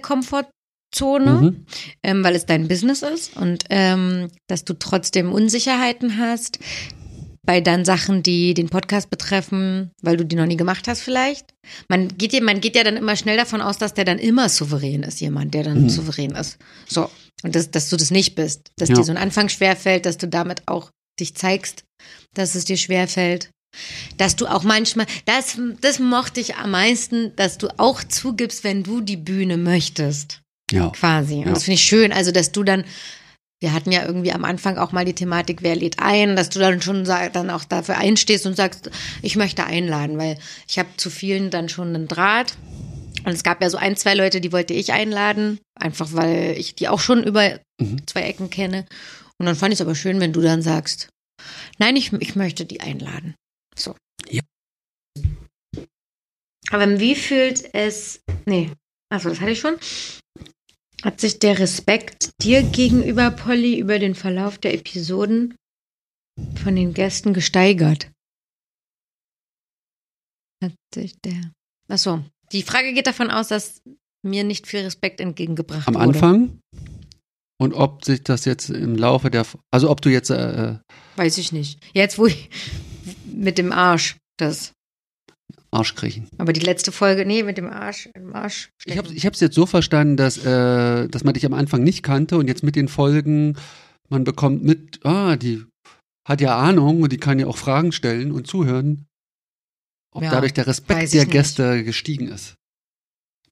[0.92, 1.66] Komfortzone, mhm.
[2.04, 6.60] ähm, weil es dein Business ist und ähm, dass du trotzdem Unsicherheiten hast
[7.44, 11.54] bei dann Sachen, die den Podcast betreffen, weil du die noch nie gemacht hast vielleicht.
[11.89, 14.48] Man geht ja, man geht ja dann immer schnell davon aus, dass der dann immer
[14.48, 15.89] souverän ist, jemand, der dann mhm.
[15.89, 16.58] souverän ist.
[16.88, 17.10] So.
[17.44, 18.72] Und das, dass du das nicht bist.
[18.78, 18.96] Dass ja.
[18.96, 21.84] dir so ein Anfang schwerfällt, dass du damit auch dich zeigst,
[22.36, 23.50] dass es dir schwerfällt.
[24.18, 28.84] Dass du auch manchmal, das, das mochte ich am meisten, dass du auch zugibst, wenn
[28.84, 30.41] du die Bühne möchtest.
[30.72, 30.89] Ja.
[30.89, 31.36] Quasi.
[31.36, 31.53] Und ja.
[31.53, 32.11] das finde ich schön.
[32.11, 32.86] Also, dass du dann,
[33.59, 36.59] wir hatten ja irgendwie am Anfang auch mal die Thematik, wer lädt ein, dass du
[36.59, 38.89] dann schon dann auch dafür einstehst und sagst,
[39.22, 42.55] ich möchte einladen, weil ich habe zu vielen dann schon einen Draht.
[43.24, 46.74] Und es gab ja so ein, zwei Leute, die wollte ich einladen, einfach weil ich
[46.74, 48.07] die auch schon über mhm.
[48.07, 48.86] zwei Ecken kenne.
[49.38, 51.09] Und dann fand ich es aber schön, wenn du dann sagst,
[51.78, 53.36] nein, ich, ich möchte die einladen.
[53.76, 53.95] So.
[54.30, 54.41] Ja.
[56.72, 58.72] Aber wie fühlt es, nee,
[59.11, 59.76] also das hatte ich schon.
[61.04, 65.56] Hat sich der Respekt dir gegenüber, Polly, über den Verlauf der Episoden
[66.64, 68.12] von den Gästen gesteigert?
[70.64, 71.52] Hat sich der.
[71.88, 73.82] Achso, die Frage geht davon aus, dass
[74.24, 76.04] mir nicht viel Respekt entgegengebracht Am wurde.
[76.04, 76.60] Am Anfang?
[77.60, 80.30] Und ob sich das jetzt im Laufe der, also ob du jetzt.
[80.30, 80.78] Äh,
[81.16, 81.80] Weiß ich nicht.
[81.93, 82.49] Jetzt, wo ich
[83.26, 84.74] mit dem Arsch das.
[85.72, 86.28] Arsch kriechen.
[86.38, 88.69] Aber die letzte Folge, nee, mit dem Arsch, im Arsch.
[88.86, 92.03] Ich habe ich es jetzt so verstanden, dass, äh, dass man dich am Anfang nicht
[92.03, 93.57] kannte und jetzt mit den Folgen,
[94.09, 95.63] man bekommt mit, ah, die
[96.28, 99.07] hat ja Ahnung und die kann ja auch Fragen stellen und zuhören.
[100.13, 101.86] Ob ja, dadurch der Respekt der Gäste nicht.
[101.86, 102.55] gestiegen ist.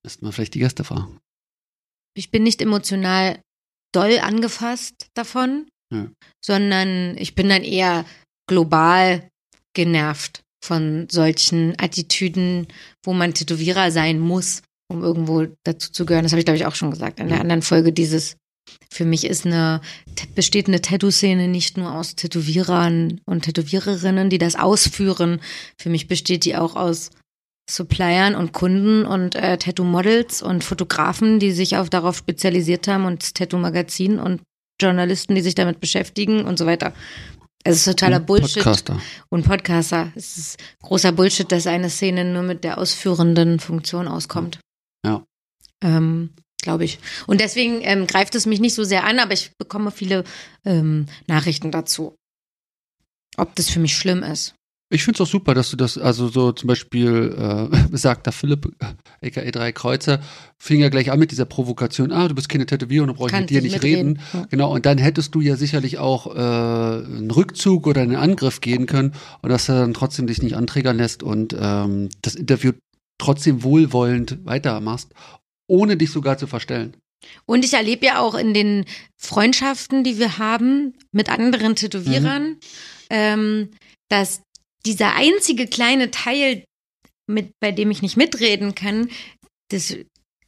[0.04, 1.20] Müsste man vielleicht die Gäste fragen.
[2.16, 3.40] Ich bin nicht emotional
[3.94, 6.10] doll angefasst davon, ja.
[6.44, 8.06] sondern ich bin dann eher
[8.48, 9.30] global
[9.74, 12.68] genervt von solchen Attitüden,
[13.04, 16.24] wo man Tätowierer sein muss, um irgendwo dazu zu gehören.
[16.24, 17.94] Das habe ich, glaube ich, auch schon gesagt in der anderen Folge.
[17.94, 18.36] Dieses,
[18.92, 19.82] für mich ist eine,
[20.36, 25.40] besteht eine Tattoo-Szene nicht nur aus Tätowierern und Tätowiererinnen, die das ausführen.
[25.80, 27.12] Für mich besteht die auch aus
[27.70, 33.36] Suppliern und Kunden und äh, Tattoo-Models und Fotografen, die sich auf darauf spezialisiert haben und
[33.36, 34.42] Tattoo-Magazin und
[34.82, 36.94] Journalisten, die sich damit beschäftigen und so weiter.
[37.64, 38.64] Es ist totaler und Bullshit.
[38.64, 39.02] Podcaster.
[39.30, 40.12] Und Podcaster.
[40.16, 44.60] Es ist großer Bullshit, dass eine Szene nur mit der ausführenden Funktion auskommt.
[45.06, 45.26] Ja.
[45.84, 46.32] Ähm,
[46.62, 47.00] Glaube ich.
[47.26, 50.26] Und deswegen ähm, greift es mich nicht so sehr an, aber ich bekomme viele
[50.66, 52.16] ähm, Nachrichten dazu.
[53.38, 54.56] Ob das für mich schlimm ist.
[54.92, 58.72] Ich finde es auch super, dass du das, also so zum Beispiel äh, besagter Philipp,
[59.22, 60.20] aka äh, drei Kreuzer,
[60.58, 63.40] fing ja gleich an mit dieser Provokation, ah, du bist keine Tätowierer und brauche ich
[63.40, 64.20] mit dir nicht reden.
[64.34, 64.48] Ja.
[64.50, 68.88] Genau, und dann hättest du ja sicherlich auch äh, einen Rückzug oder einen Angriff gehen
[68.88, 72.72] können und dass er dann trotzdem dich nicht anträgern lässt und ähm, das Interview
[73.20, 75.14] trotzdem wohlwollend weitermachst,
[75.68, 76.96] ohne dich sogar zu verstellen.
[77.46, 78.86] Und ich erlebe ja auch in den
[79.18, 82.58] Freundschaften, die wir haben mit anderen Tätowierern, mhm.
[83.10, 83.70] ähm,
[84.08, 84.42] dass
[84.86, 86.64] dieser einzige kleine Teil,
[87.28, 89.10] mit, bei dem ich nicht mitreden kann,
[89.70, 89.96] das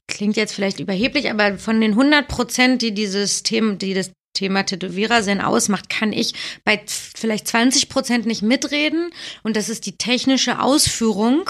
[0.07, 4.63] klingt jetzt vielleicht überheblich, aber von den 100 Prozent, die dieses Thema, die das Thema
[4.63, 6.33] Tätowierer sein ausmacht, kann ich
[6.63, 9.11] bei vielleicht 20 Prozent nicht mitreden.
[9.43, 11.49] Und das ist die technische Ausführung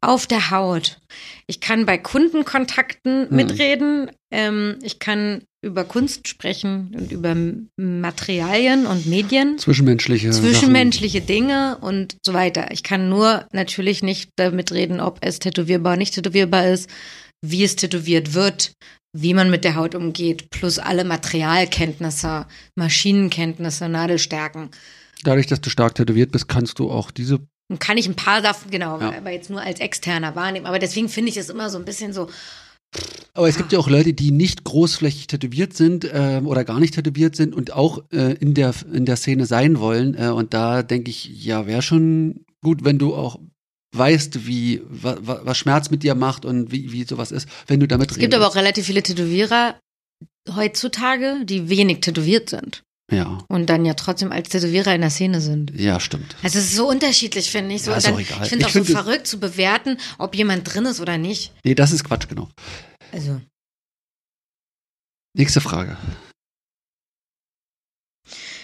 [0.00, 0.98] auf der Haut.
[1.46, 3.36] Ich kann bei Kundenkontakten hm.
[3.36, 4.10] mitreden.
[4.30, 7.36] Ähm, ich kann über Kunst sprechen und über
[7.76, 9.58] Materialien und Medien.
[9.58, 10.30] Zwischenmenschliche.
[10.30, 11.26] Zwischenmenschliche Sachen.
[11.26, 12.70] Dinge und so weiter.
[12.70, 16.88] Ich kann nur natürlich nicht damit reden, ob es tätowierbar, nicht tätowierbar ist,
[17.42, 18.72] wie es tätowiert wird,
[19.12, 22.46] wie man mit der Haut umgeht, plus alle Materialkenntnisse,
[22.76, 24.70] Maschinenkenntnisse, Nadelstärken.
[25.24, 27.40] Dadurch, dass du stark tätowiert bist, kannst du auch diese
[27.78, 29.16] kann ich ein paar davon, genau, ja.
[29.16, 30.66] aber jetzt nur als externer wahrnehmen.
[30.66, 32.28] Aber deswegen finde ich es immer so ein bisschen so,
[33.34, 36.94] aber es gibt ja auch Leute, die nicht großflächig tätowiert sind ähm, oder gar nicht
[36.94, 40.14] tätowiert sind und auch äh, in, der, in der Szene sein wollen.
[40.14, 43.38] Äh, und da denke ich, ja, wäre schon gut, wenn du auch
[43.92, 47.80] weißt, wie wa, wa, was Schmerz mit dir macht und wie, wie sowas ist, wenn
[47.80, 48.18] du damit redest.
[48.18, 49.78] Es gibt aber auch relativ viele Tätowierer
[50.54, 52.82] heutzutage, die wenig tätowiert sind.
[53.10, 53.38] Ja.
[53.48, 55.72] Und dann ja trotzdem als Tätowierer in der Szene sind.
[55.74, 56.36] Ja, stimmt.
[56.42, 57.82] Also es ist so unterschiedlich, finde ich.
[57.82, 58.42] So, ja, ist dann, auch egal.
[58.42, 61.52] Ich finde es auch so verrückt zu bewerten, ob jemand drin ist oder nicht.
[61.64, 62.48] Nee, das ist Quatsch, genau.
[63.12, 63.40] Also.
[65.36, 65.96] Nächste Frage.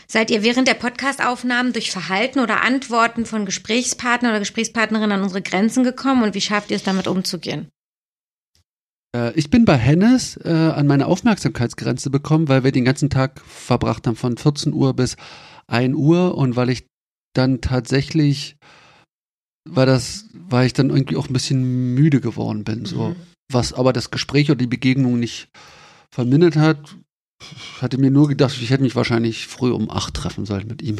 [0.08, 5.42] Seid ihr während der Podcastaufnahmen durch Verhalten oder Antworten von Gesprächspartner oder Gesprächspartnerinnen an unsere
[5.42, 7.68] Grenzen gekommen und wie schafft ihr es damit umzugehen?
[9.16, 13.40] Äh, ich bin bei Hennes äh, an meine Aufmerksamkeitsgrenze bekommen, weil wir den ganzen Tag
[13.40, 15.16] verbracht haben von 14 Uhr bis
[15.68, 16.86] 1 Uhr und weil ich
[17.34, 18.56] dann tatsächlich,
[19.68, 23.10] weil das, weil ich dann irgendwie auch ein bisschen müde geworden bin, so.
[23.10, 23.16] Mhm.
[23.50, 25.50] Was aber das Gespräch oder die Begegnung nicht
[26.10, 26.96] vermindert hat,
[27.80, 30.96] hatte mir nur gedacht, ich hätte mich wahrscheinlich früh um acht treffen sollen mit ihm.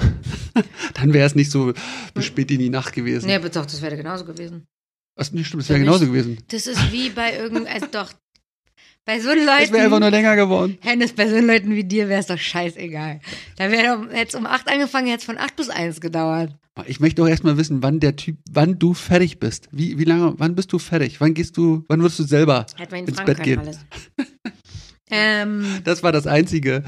[0.95, 1.73] dann wäre es nicht so
[2.15, 3.27] bis spät in die Nacht gewesen.
[3.27, 4.67] Nee, aber doch, das wäre genauso gewesen.
[5.17, 6.39] Was nicht stimmt, das wäre genauso gewesen.
[6.49, 8.13] Das ist wie bei irgendeinem, also doch,
[9.07, 9.63] bei so Leuten.
[9.63, 10.79] Es wäre einfach nur länger geworden.
[10.81, 13.21] Hennes, bei so Leuten wie dir wäre es doch scheißegal.
[13.57, 16.55] Da wäre jetzt um acht angefangen, hätte es von acht bis eins gedauert.
[16.87, 19.69] Ich möchte doch erstmal wissen, wann der Typ, wann du fertig bist.
[19.73, 21.21] Wie, wie lange, wann bist du fertig?
[21.21, 23.61] Wann gehst du, wann wirst du selber Hätte man ihn ins Bett gehen?
[23.61, 23.79] alles.
[25.11, 26.85] ähm, Das war das Einzige,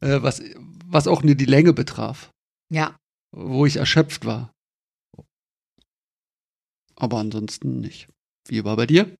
[0.00, 0.40] äh, was,
[0.86, 2.30] was auch nur die Länge betraf,
[2.70, 2.94] ja.
[3.32, 4.53] wo ich erschöpft war.
[6.96, 8.08] Aber ansonsten nicht.
[8.48, 9.16] Wie war bei dir?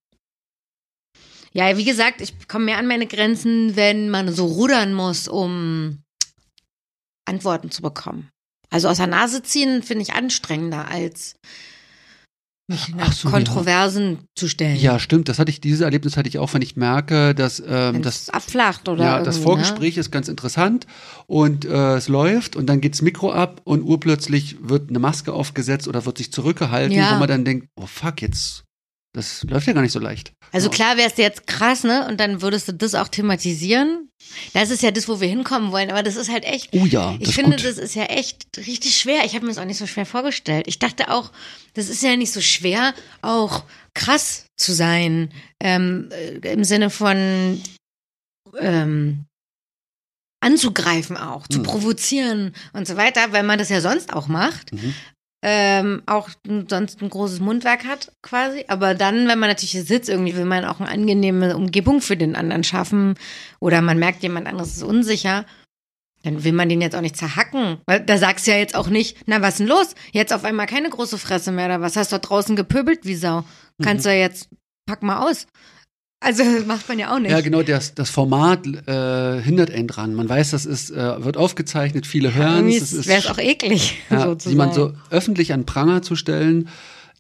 [1.53, 6.03] Ja, wie gesagt, ich komme mehr an meine Grenzen, wenn man so rudern muss, um
[7.25, 8.31] Antworten zu bekommen.
[8.71, 11.37] Also aus der Nase ziehen finde ich anstrengender, als
[12.67, 13.35] mich nach Ach so, ja.
[13.35, 14.77] Kontroversen zu stellen.
[14.77, 15.29] Ja, stimmt.
[15.29, 18.89] Das hatte ich, dieses Erlebnis hatte ich auch, wenn ich merke, dass ähm, das abflacht
[18.89, 20.87] oder ja, das irgendwie, Vorgespräch ist ganz interessant
[21.27, 25.89] und äh, es läuft und dann geht's Mikro ab und urplötzlich wird eine Maske aufgesetzt
[25.89, 27.15] oder wird sich zurückgehalten, Ja.
[27.15, 28.65] wo man dann denkt, oh fuck, jetzt,
[29.15, 30.33] das läuft ja gar nicht so leicht.
[30.53, 32.07] Also klar wär's dir jetzt krass, ne?
[32.09, 34.11] Und dann würdest du das auch thematisieren.
[34.53, 36.69] Das ist ja das, wo wir hinkommen wollen, aber das ist halt echt.
[36.73, 37.65] Oh ja, das Ich ist finde, gut.
[37.65, 39.25] das ist ja echt richtig schwer.
[39.25, 40.67] Ich habe mir das auch nicht so schwer vorgestellt.
[40.69, 41.33] Ich dachte auch,
[41.75, 42.93] das ist ja nicht so schwer,
[43.23, 43.65] auch
[43.95, 45.33] krass zu sein.
[45.63, 47.63] Ähm, äh, Im Sinne von
[48.61, 49.25] ähm,
[50.41, 51.65] anzugreifen auch, zu Hm.
[51.65, 54.73] provozieren und so weiter, weil man das ja sonst auch macht.
[54.73, 54.95] Mhm.
[55.47, 56.31] Ähm, auch
[56.71, 58.65] sonst ein großes Mundwerk hat quasi.
[58.69, 62.17] Aber dann, wenn man natürlich hier sitzt, irgendwie will man auch eine angenehme Umgebung für
[62.17, 63.15] den anderen schaffen
[63.61, 65.45] oder man merkt, jemand anderes ist unsicher,
[66.23, 67.77] dann will man den jetzt auch nicht zerhacken.
[67.85, 69.95] Weil da sagst du ja jetzt auch nicht, na was denn los?
[70.13, 71.97] Jetzt auf einmal keine große Fresse mehr oder was?
[71.97, 73.45] Hast du da draußen gepöbelt wie Sau?
[73.83, 74.49] Kannst du ja jetzt,
[74.87, 75.47] pack mal aus.
[76.25, 77.31] Also macht man ja auch nicht.
[77.31, 80.15] Ja, genau, das, das Format äh, hindert einen dran.
[80.15, 83.07] Man weiß, das ist, äh, wird aufgezeichnet, viele hören es.
[83.07, 83.99] Wäre es auch eklig.
[84.11, 84.53] ja, sozusagen.
[84.53, 86.69] jemand so öffentlich an Pranger zu stellen,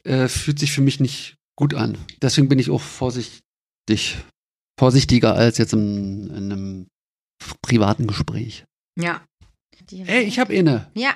[0.04, 1.98] äh, fühlt sich für mich nicht gut an.
[2.22, 4.16] Deswegen bin ich auch vorsichtig,
[4.80, 6.86] vorsichtiger als jetzt in, in einem
[7.60, 8.64] privaten Gespräch.
[8.98, 9.22] Ja.
[9.92, 10.90] Ey, ich habe inne.
[10.94, 11.14] Ja.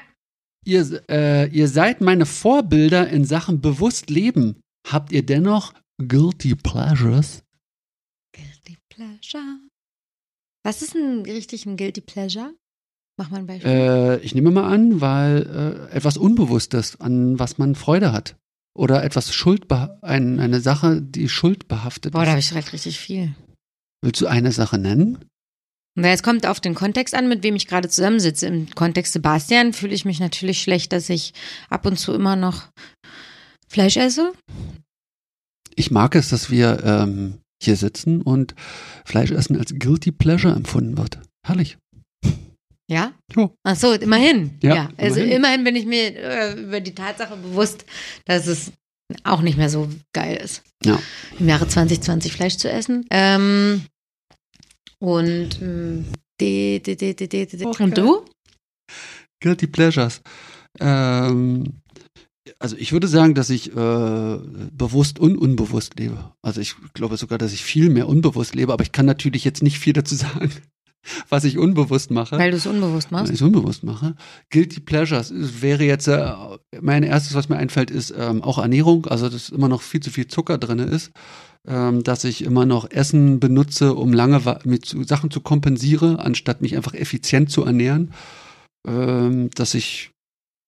[0.66, 4.60] Ihr, äh, ihr seid meine Vorbilder in Sachen bewusst leben.
[4.86, 5.72] Habt ihr dennoch
[6.06, 7.42] guilty pleasures?
[8.98, 9.60] Pleasure.
[10.64, 12.52] Was ist ein richtig ein Guilty Pleasure?
[13.16, 13.70] Mach mal ein Beispiel.
[13.70, 18.34] Äh, ich nehme mal an, weil äh, etwas Unbewusstes, an was man Freude hat.
[18.76, 22.46] Oder etwas Schuldbe ein, eine Sache, die schuldbehaftet Boah, da habe ist.
[22.46, 23.34] ich direkt richtig viel.
[24.02, 25.24] Willst du eine Sache nennen?
[25.94, 28.46] Na, es kommt auf den Kontext an, mit wem ich gerade zusammensitze.
[28.46, 31.34] Im Kontext Sebastian fühle ich mich natürlich schlecht, dass ich
[31.70, 32.68] ab und zu immer noch
[33.68, 34.32] Fleisch esse.
[35.76, 38.54] Ich mag es, dass wir ähm, hier sitzen und
[39.04, 41.18] Fleischessen als guilty pleasure empfunden wird.
[41.46, 41.78] Herrlich.
[42.90, 43.12] Ja?
[43.34, 43.54] Jo.
[43.64, 44.58] Ach so, immerhin.
[44.62, 45.36] Ja, Also immerhin.
[45.36, 47.84] immerhin bin ich mir äh, über die Tatsache bewusst,
[48.24, 48.72] dass es
[49.24, 50.62] auch nicht mehr so geil ist.
[50.84, 50.98] Ja.
[51.38, 53.06] Im Jahre 2020 Fleisch zu essen.
[53.10, 53.84] Ähm,
[55.00, 56.06] und ähm,
[56.40, 57.66] die, die, die, die, die, die.
[57.66, 58.24] Auch und du?
[59.40, 60.20] Guilty pleasures.
[60.80, 61.80] Ähm,
[62.58, 64.38] also ich würde sagen, dass ich äh,
[64.72, 66.32] bewusst und unbewusst lebe.
[66.42, 69.62] Also ich glaube sogar, dass ich viel mehr unbewusst lebe, aber ich kann natürlich jetzt
[69.62, 70.50] nicht viel dazu sagen,
[71.28, 72.36] was ich unbewusst mache.
[72.38, 73.32] Weil du es unbewusst Weil machst.
[73.32, 74.14] ich es unbewusst mache.
[74.50, 76.32] Guilty Pleasures es wäre jetzt, äh,
[76.80, 80.10] mein erstes, was mir einfällt, ist ähm, auch Ernährung, also dass immer noch viel zu
[80.10, 81.10] viel Zucker drin ist,
[81.66, 86.62] ähm, dass ich immer noch Essen benutze, um lange mit zu- Sachen zu kompensieren, anstatt
[86.62, 88.12] mich einfach effizient zu ernähren,
[88.86, 90.10] ähm, dass ich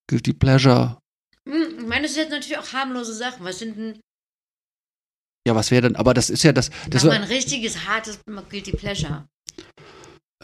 [0.09, 0.98] Guilty Pleasure,
[1.52, 3.44] Ich meine, das sind jetzt natürlich auch harmlose Sachen.
[3.44, 4.01] Was sind denn.
[5.47, 8.72] ja, was wäre denn, aber das ist ja das, das war, ein richtiges, hartes Guilty
[8.72, 9.27] Pleasure.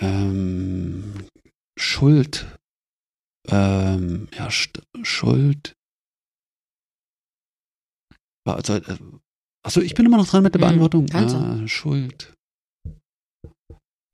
[0.00, 1.28] ähm,
[1.78, 2.46] Schuld,
[3.48, 5.74] ähm, ja, St Schuld.
[8.48, 8.98] Also, äh,
[9.64, 11.06] achso, ich bin immer noch dran mit der Hm, Beantwortung.
[11.06, 11.38] kannst du.
[11.38, 12.32] Ah, Schuld.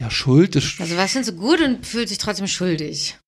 [0.01, 0.81] Ja, Schuld ist.
[0.81, 3.19] Also, was findest du gut und fühlt sich trotzdem schuldig?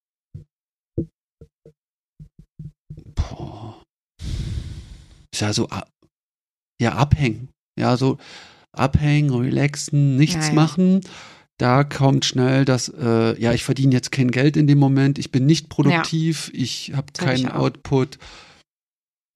[3.15, 3.54] boah,
[5.35, 5.69] ist ja so,
[6.81, 7.49] ja, abhängen.
[7.79, 8.19] Ja, so
[8.73, 10.55] abhängen, relaxen, nichts Ja, ja.
[10.55, 11.01] machen.
[11.59, 15.31] da kommt schnell das, äh, ja, ich verdiene jetzt kein Geld in dem Moment, ich
[15.31, 17.61] bin nicht produktiv, ich habe hab ich keinen auch.
[17.67, 18.19] Output.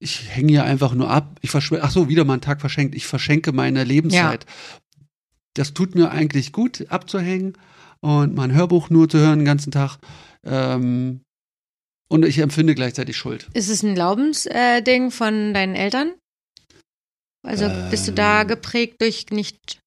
[0.01, 1.39] Ich hänge hier einfach nur ab.
[1.43, 2.95] Ich verschw ach so, wieder mal einen Tag verschenkt.
[2.95, 4.47] Ich verschenke meine Lebenszeit.
[5.55, 7.55] Das tut mir eigentlich gut, abzuhängen
[8.01, 9.99] und mein Hörbuch nur zu hören den ganzen Tag.
[10.45, 11.23] Ähm,
[12.09, 13.49] und ich empfinde gleichzeitig Schuld.
[13.55, 16.13] Ist es ein Glaubensding äh, von deinen Eltern?
[17.47, 18.49] Also bist du da Ähm.
[18.49, 19.81] geprägt durch nicht,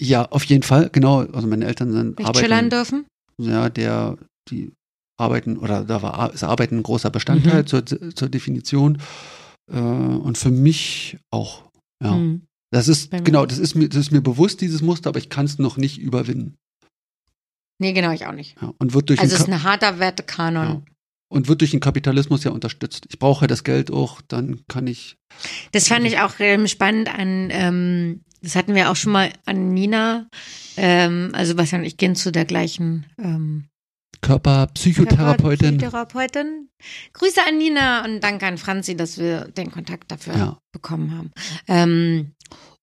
[0.00, 1.20] Ja, auf jeden Fall, genau.
[1.20, 3.06] Also meine Eltern sind nicht chillern arbeiten, dürfen?
[3.40, 4.16] ja, der,
[4.48, 4.72] die
[5.18, 7.66] arbeiten oder da war ist Arbeiten ein großer Bestandteil Mhm.
[7.66, 8.98] zur, zur Definition.
[9.70, 11.68] Äh, und für mich auch.
[12.02, 12.12] Ja.
[12.14, 12.42] Hm.
[12.70, 15.46] Das ist, genau, das ist mir, das ist mir bewusst, dieses Muster, aber ich kann
[15.46, 16.56] es noch nicht überwinden.
[17.80, 18.60] Nee, genau, ich auch nicht.
[18.60, 18.72] Ja.
[18.78, 20.66] Und wird durch Also es ist ein harter Wertekanon.
[20.66, 20.82] ja.
[21.28, 23.06] Und wird durch den Kapitalismus ja unterstützt.
[23.10, 25.16] Ich brauche das Geld auch, dann kann ich.
[25.72, 29.74] Das fand ich auch ähm, spannend an, ähm, das hatten wir auch schon mal an
[29.74, 30.28] Nina.
[30.76, 33.68] Ähm, also was und ich gehen zu der gleichen ähm,
[34.20, 35.78] Körperpsychotherapeutin.
[35.78, 36.68] Therapeutin.
[37.12, 40.58] Grüße an Nina und danke an Franzi, dass wir den Kontakt dafür Ja.
[40.72, 41.32] bekommen haben.
[41.66, 42.32] Ähm,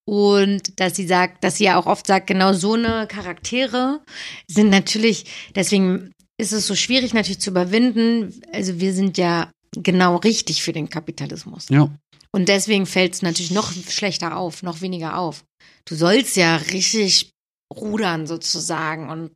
[0.07, 4.01] und dass sie sagt, dass sie ja auch oft sagt, genau so eine Charaktere
[4.47, 8.41] sind natürlich, deswegen ist es so schwierig natürlich zu überwinden.
[8.51, 11.67] Also wir sind ja genau richtig für den Kapitalismus.
[11.69, 11.89] Ja.
[12.31, 15.45] Und deswegen fällt es natürlich noch schlechter auf, noch weniger auf.
[15.85, 17.31] Du sollst ja richtig
[17.73, 19.31] rudern sozusagen und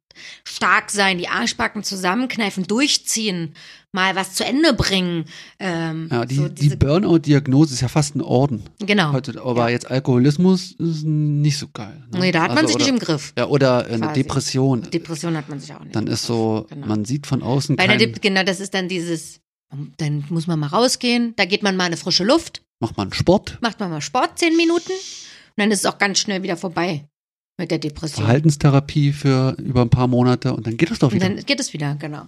[0.46, 3.56] stark sein, die Arschbacken zusammenkneifen, durchziehen,
[3.92, 5.26] mal was zu Ende bringen.
[5.60, 8.64] Ähm, Ja, die, so die Burnout-Diagnose ist ja fast ein Orden.
[8.80, 9.14] genau.
[9.14, 12.04] Heute, aber jetzt Alkoholismus ist nicht so geil.
[12.12, 12.20] Ne?
[12.20, 13.34] Nee, da hat man Also, sich oder, nicht im Griff.
[13.38, 14.14] Ja, oder eine quasi.
[14.24, 14.82] Depression.
[14.92, 15.96] Depression hat man sich auch nicht.
[15.96, 16.88] Dann ist so, Genau.
[16.88, 19.40] man sieht von außen Bei kein, genau, das ist dann dieses,
[19.98, 23.12] dann muss man mal rausgehen, da geht man mal in eine frische Luft, macht man
[23.14, 26.58] Sport, macht man mal Sport, zehn Minuten und dann ist es auch ganz schnell wieder
[26.58, 27.06] vorbei
[27.58, 28.24] mit der Depression.
[28.24, 31.28] Verhaltenstherapie für über ein paar Monate und dann geht es doch Und wieder.
[31.30, 32.28] dann geht es wieder, genau.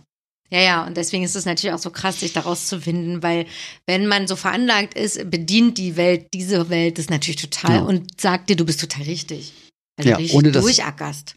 [0.51, 3.45] Ja, ja, und deswegen ist es natürlich auch so krass, sich daraus zu finden, weil
[3.87, 7.81] wenn man so veranlagt ist, bedient die Welt diese Welt das natürlich total Ja.
[7.83, 9.53] und sagt dir, du bist total richtig.
[9.97, 11.35] Also Ja, richtig ohne das- durchackerst.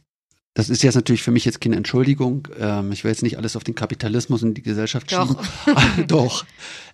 [0.56, 2.46] Das ist jetzt natürlich für mich jetzt keine Entschuldigung.
[2.60, 5.42] Ähm, ich will jetzt nicht alles auf den Kapitalismus und die Gesellschaft Doch.
[5.64, 6.06] schieben.
[6.06, 6.44] Doch.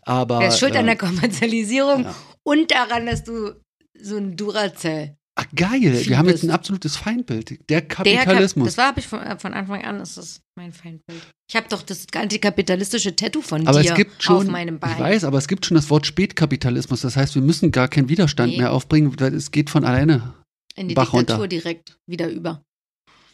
[0.03, 0.41] Aber.
[0.41, 2.15] Wer ist schuld an äh, der Kommerzialisierung ja.
[2.43, 3.53] und daran, dass du
[4.01, 5.15] so ein Duracell.
[5.43, 5.81] Ach, geil.
[5.81, 7.51] Wir Viel haben jetzt ein absolutes Feindbild.
[7.51, 8.67] Der Der Kapitalismus.
[8.69, 11.23] das war habe ich von, äh, von Anfang an, ist das mein Feindbild.
[11.49, 14.93] Ich habe doch das antikapitalistische Tattoo von aber dir es gibt schon, auf meinem Bein.
[14.93, 17.01] ich weiß, aber es gibt schon das Wort Spätkapitalismus.
[17.01, 18.59] Das heißt, wir müssen gar keinen Widerstand Nee.
[18.59, 20.35] mehr aufbringen, weil es geht von alleine.
[20.77, 21.49] In die Bach Diktatur runter.
[21.49, 22.63] direkt wieder über.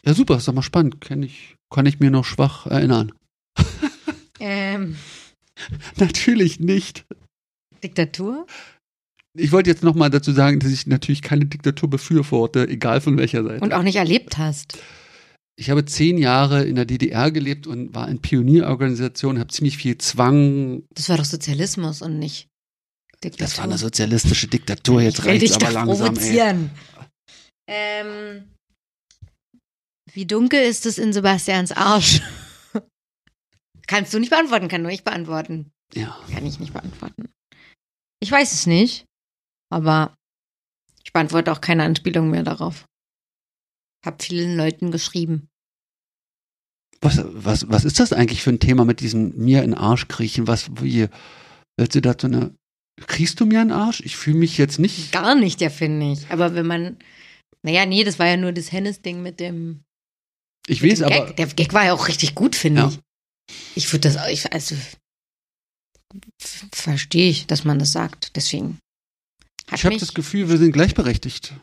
[0.05, 1.01] Ja, super, ist doch mal spannend.
[1.01, 3.11] Kenn ich, kann ich mir noch schwach erinnern.
[4.39, 4.95] Ähm,
[5.97, 7.05] Natürlich nicht.
[7.83, 8.45] Diktatur?
[9.37, 13.17] Ich wollte jetzt noch mal dazu sagen, dass ich natürlich keine Diktatur befürworte, egal von
[13.17, 13.63] welcher Seite.
[13.63, 14.79] Und auch nicht erlebt hast.
[15.59, 19.97] Ich habe zehn Jahre in der DDR gelebt und war in Pionierorganisationen, habe ziemlich viel
[19.97, 20.83] Zwang.
[20.93, 22.47] Das war doch Sozialismus und nicht
[23.23, 23.45] Diktatur.
[23.45, 26.69] Das war eine sozialistische Diktatur, jetzt reicht's dich aber langsam, provozieren.
[27.67, 28.43] Ähm,
[30.13, 32.21] wie dunkel ist es in Sebastians Arsch?
[33.87, 35.71] Kannst du nicht beantworten, kann nur ich beantworten.
[35.93, 36.17] Ja.
[36.31, 37.29] Kann ich nicht beantworten.
[38.19, 39.06] Ich weiß es nicht,
[39.69, 40.15] aber
[41.03, 42.85] ich beantworte auch keine Anspielung mehr darauf.
[44.05, 45.47] Hab vielen Leuten geschrieben.
[47.01, 50.07] Was, was, was ist das eigentlich für ein Thema mit diesem mir in den Arsch
[50.07, 50.47] kriechen?
[50.47, 51.07] Was, wie,
[51.77, 52.55] willst du dazu eine,
[53.05, 54.01] kriegst du mir einen Arsch?
[54.01, 56.29] Ich fühle mich jetzt nicht, Gar nicht, ja, finde ich.
[56.31, 56.97] Aber wenn man,
[57.63, 59.83] naja, nee, das war ja nur das Hennes-Ding mit dem
[60.67, 61.35] ich Mit weiß, dem aber, Gag.
[61.37, 62.87] Der Gag war ja auch richtig gut, finde Ja.
[62.89, 62.99] ich.
[63.75, 64.75] Ich würde das, ich, also
[66.73, 68.35] verstehe ich, dass man das sagt.
[68.35, 68.79] Deswegen
[69.69, 71.53] hat ich habe das Gefühl, wir sind gleichberechtigt.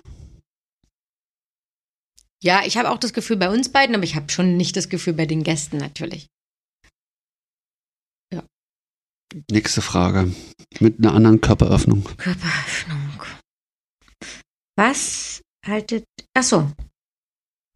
[2.42, 4.88] ja, ich habe auch das Gefühl bei uns beiden, aber ich habe schon nicht das
[4.88, 6.28] Gefühl bei den Gästen natürlich.
[9.50, 10.32] Nächste Frage.
[10.78, 12.04] Mit einer anderen Körperöffnung.
[12.18, 13.22] Körperöffnung.
[14.76, 16.04] Was haltet,
[16.34, 16.70] ach so,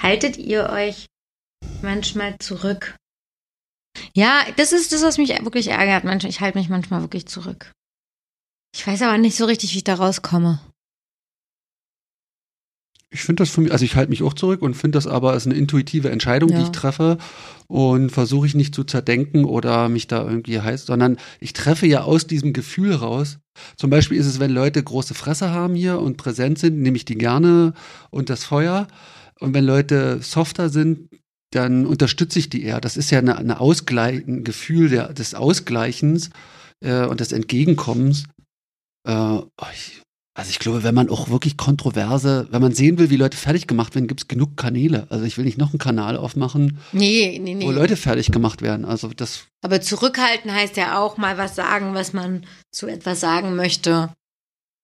[0.03, 1.07] haltet ihr euch
[1.83, 2.97] manchmal zurück?
[4.15, 6.25] Ja, das ist das, was mich wirklich ärgert.
[6.25, 7.73] Ich halte mich manchmal wirklich zurück.
[8.75, 10.61] Ich weiß aber nicht so richtig, wie ich da rauskomme.
[13.11, 15.33] Ich finde das für mich, also ich halte mich auch zurück und finde das aber
[15.33, 16.63] als eine intuitive Entscheidung, die Ja.
[16.63, 17.17] ich treffe
[17.67, 22.03] und versuche ich nicht zu zerdenken oder mich da irgendwie heiß, sondern ich treffe ja
[22.03, 23.39] aus diesem Gefühl raus.
[23.77, 27.07] Zum Beispiel ist es, wenn Leute große Fresse haben hier und präsent sind, nehme ich
[27.07, 27.73] die gerne
[28.11, 28.87] und das Feuer.
[29.41, 31.09] Und wenn Leute softer sind,
[31.51, 32.81] dann unterstütze ich die eher.
[32.81, 36.29] Das ist ja eine, eine Ausgleich, ein Gefühl der, des Ausgleichens
[36.81, 38.25] äh, und des Entgegenkommens.
[39.09, 40.03] Äh, oh, ich
[40.35, 43.67] Also ich glaube, wenn man auch wirklich kontroverse, wenn man sehen will, wie Leute fertig
[43.67, 45.07] gemacht werden, gibt es genug Kanäle.
[45.11, 47.65] Also ich will nicht noch einen Kanal aufmachen, Nee, nee, nee.
[47.67, 48.85] wo Leute fertig gemacht werden.
[48.85, 53.57] Also das, Aber zurückhalten heißt ja auch mal was sagen, was man zu etwas sagen
[53.57, 54.13] möchte.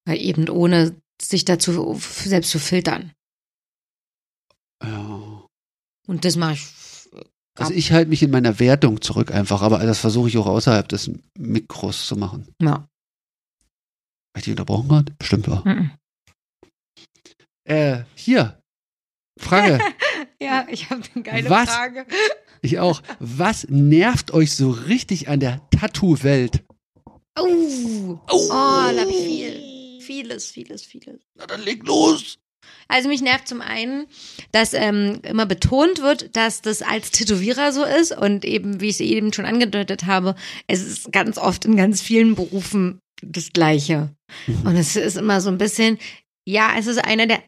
[0.06, 3.12] Weil eben ohne sich dazu selbst zu filtern.
[4.82, 5.42] ja.
[6.06, 6.66] Und das mache ich.
[7.56, 10.88] Also ich halte mich in meiner Wertung zurück einfach, aber das versuche ich auch außerhalb
[10.88, 12.48] des Mikros zu machen.
[12.60, 12.88] Ja.
[14.34, 15.12] Habe ich dich unterbrochen gerade?
[15.16, 15.66] Bestimmt war.
[15.66, 15.92] Mhm.
[17.64, 18.60] Äh, hier.
[19.38, 19.78] Frage.
[20.40, 21.70] Ja, ich habe eine geile Was?
[21.70, 22.06] Frage.
[22.60, 23.02] ich auch.
[23.18, 26.64] Was nervt euch so richtig an der Tattoo-Welt?
[27.38, 30.00] Oh, oh, da habe ich viel.
[30.02, 31.22] Vieles, vieles, vieles.
[31.34, 32.38] Na dann leg los.
[32.88, 34.06] Also mich nervt zum einen,
[34.52, 38.94] dass ähm, immer betont wird, dass das als Tätowierer so ist und eben, wie ich
[38.94, 40.34] es eben schon angedeutet habe,
[40.66, 44.10] es ist ganz oft in ganz vielen Berufen das Gleiche.
[44.46, 44.66] Mhm.
[44.66, 45.98] Und es ist immer so ein bisschen,
[46.46, 47.42] ja, es ist einer der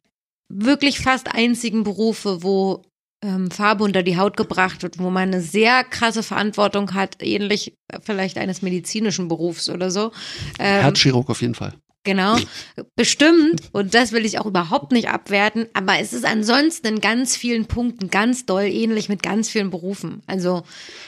[0.48, 2.82] wirklich fast einzigen Berufe, wo
[3.22, 7.74] ähm, Farbe unter die Haut gebracht wird, wo man eine sehr krasse Verantwortung hat, ähnlich
[8.02, 10.12] vielleicht eines medizinischen Berufs oder so.
[10.58, 11.74] Ähm, Herzchirurg auf jeden Fall.
[12.06, 12.36] Genau,
[12.94, 13.60] bestimmt.
[13.72, 15.66] Und das will ich auch überhaupt nicht abwerten.
[15.74, 20.22] Aber es ist ansonsten in ganz vielen Punkten ganz doll ähnlich mit ganz vielen Berufen.
[20.26, 20.62] Also,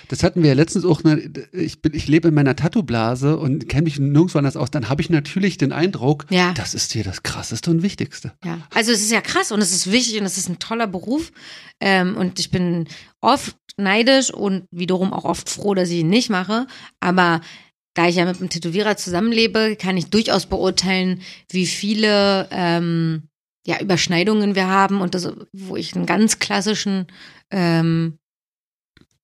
[0.08, 1.02] Das hatten wir ja letztens auch.
[1.04, 4.70] Ne, ich, bin, ich lebe in meiner Tattoo-Blase und kenne mich nirgendwo anders aus.
[4.70, 6.52] Dann habe ich natürlich den Eindruck, Ja.
[6.54, 8.32] das ist hier das Krasseste und Wichtigste.
[8.44, 8.58] ja.
[8.74, 11.32] Also, es ist ja krass und es ist wichtig und es ist ein toller Beruf.
[11.80, 12.88] Ähm, und ich bin
[13.20, 16.66] oft neidisch und wiederum auch oft froh, dass ich ihn nicht mache.
[16.98, 17.40] Aber
[17.98, 21.20] da ich ja mit einem Tätowierer zusammenlebe, kann ich durchaus beurteilen,
[21.50, 23.24] wie viele ähm,
[23.66, 27.08] ja, Überschneidungen wir haben und das, wo ich einen ganz klassischen
[27.50, 28.20] ähm,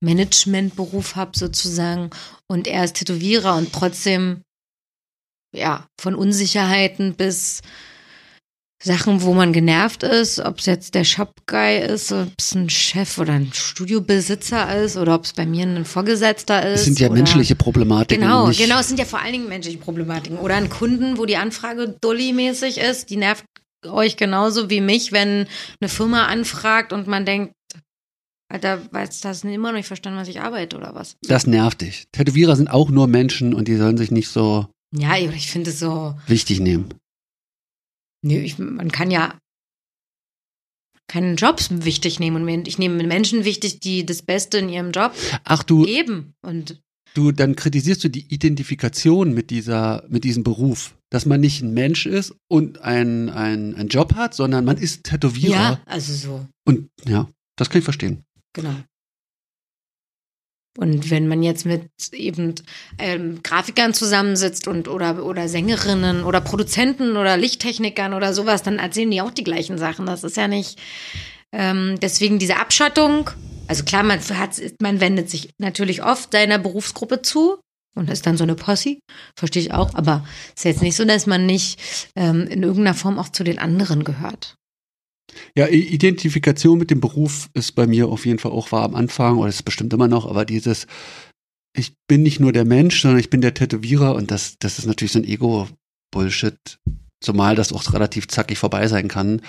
[0.01, 2.11] Managementberuf habe sozusagen
[2.49, 4.43] und er ist Tätowierer und trotzdem
[5.55, 7.63] ja von Unsicherheiten bis
[8.85, 13.17] Sachen, wo man genervt ist, ob es jetzt der Shop-Guy ist, ob es ein Chef
[13.19, 16.81] oder ein Studiobesitzer ist oder ob es bei mir ein Vorgesetzter ist.
[16.81, 18.23] Das sind ja oder menschliche Problematiken.
[18.23, 20.39] Genau, genau, es sind ja vor allen Dingen menschliche Problematiken.
[20.39, 23.45] Oder ein Kunden, wo die Anfrage Dolly-mäßig ist, die nervt
[23.87, 25.47] euch genauso wie mich, wenn
[25.81, 27.55] eine Firma anfragt und man denkt,
[28.53, 31.17] Alter, weißt du, hast immer noch nicht verstanden, was ich arbeite oder was?
[31.23, 32.05] Das nervt dich.
[32.13, 35.81] Tätowierer sind auch nur Menschen und die sollen sich nicht so Ja, ich finde es
[35.81, 36.91] so, wichtig nehmen.
[38.25, 39.39] Nee, ich, man kann ja
[41.07, 45.13] keinen Jobs wichtig nehmen und ich nehme Menschen wichtig, die das Beste in ihrem Job
[45.45, 46.83] Ach du, geben und
[47.15, 50.95] du, dann kritisierst du die Identifikation mit dieser, mit diesem Beruf.
[51.11, 55.05] Dass man nicht ein Mensch ist und ein, ein, ein Job hat, sondern man ist
[55.05, 55.55] Tätowierer.
[55.55, 56.49] ja, also so.
[56.67, 58.25] Und ja, das kann ich verstehen.
[58.53, 58.75] Genau.
[60.77, 62.55] Und wenn man jetzt mit eben
[62.99, 69.11] ähm, Grafikern zusammensitzt und oder oder Sängerinnen oder Produzenten oder Lichttechnikern oder sowas, dann erzählen
[69.11, 70.07] die auch die gleichen Sachen.
[70.07, 70.81] Das ist ja nicht
[71.53, 73.31] ähm, deswegen diese Abschottung.
[73.69, 77.61] Also klar, man hat, man wendet sich natürlich oft seiner Berufsgruppe zu
[77.95, 78.99] und ist dann so eine Posse,
[79.37, 79.95] verstehe ich auch.
[79.95, 81.81] Aber es ist jetzt nicht so, dass man nicht
[82.17, 84.57] ähm, in irgendeiner Form auch zu den anderen gehört.
[85.57, 89.39] Ja, Identifikation mit dem Beruf ist bei mir auf jeden Fall auch war am Anfang
[89.39, 90.87] oder ist bestimmt immer noch, aber dieses,
[91.77, 94.87] ich bin nicht nur der Mensch, sondern ich bin der Tätowierer und das, das ist
[94.87, 96.79] natürlich so ein Ego-Bullshit,
[97.21, 99.41] zumal das auch relativ zackig vorbei sein kann.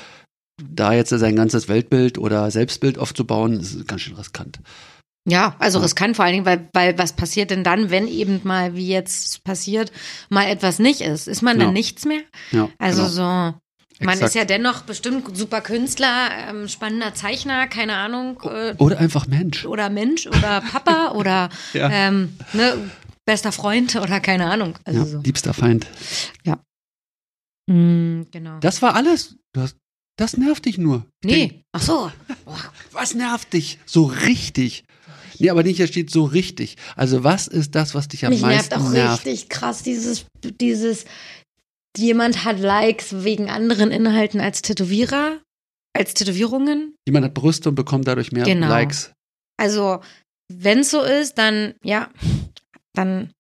[0.64, 4.60] Da jetzt sein ganzes Weltbild oder Selbstbild aufzubauen, ist ganz schön riskant.
[5.28, 8.76] Ja, also riskant vor allen Dingen, weil, weil was passiert denn dann, wenn eben mal,
[8.76, 9.91] wie jetzt passiert,
[10.30, 11.28] mal etwas nicht ist?
[11.28, 11.74] Ist man dann Ja.
[11.74, 12.22] nichts mehr?
[12.52, 13.10] Ja, Also genau.
[13.52, 13.60] so,
[13.99, 14.30] man Exakt.
[14.30, 19.65] ist ja dennoch bestimmt super Künstler, ähm, spannender Zeichner, keine Ahnung, äh, Oder einfach Mensch.
[19.65, 21.89] oder Mensch oder Papa oder Ja.
[21.89, 22.89] ähm, ne,
[23.26, 24.77] bester Freund oder keine Ahnung.
[24.84, 25.19] Also ja, so.
[25.19, 25.88] liebster Feind.
[27.67, 28.59] Mm, genau.
[28.59, 29.38] Das war alles.
[29.53, 29.77] Du hast,
[30.17, 31.05] das nervt dich nur.
[31.23, 32.11] Ich denk, nee, ach so.
[32.91, 33.80] Was nervt dich?
[33.85, 34.84] So richtig.
[35.39, 36.77] Nee, aber nicht, hier steht so richtig.
[36.95, 39.26] Also was ist das, was dich am Mich meisten nervt auch nervt?
[39.26, 40.26] richtig krass dieses,
[40.61, 41.03] dieses,
[41.97, 45.41] jemand hat Likes wegen anderen Inhalten als Tätowierer,
[45.93, 46.95] als Tätowierungen.
[47.07, 48.67] Jemand hat Brüste und bekommt dadurch mehr Genau.
[48.67, 49.13] Likes.
[49.57, 50.01] Also,
[50.51, 52.09] wenn es so ist, dann, ja,
[52.93, 53.31] dann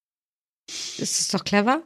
[0.97, 1.83] ist es doch clever.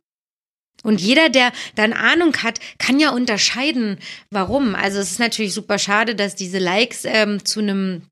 [0.83, 3.97] Und jeder, der dann Ahnung hat, kann ja unterscheiden,
[4.31, 4.75] warum.
[4.75, 8.03] Also es ist natürlich super schade, dass diese Likes ähm, zu einem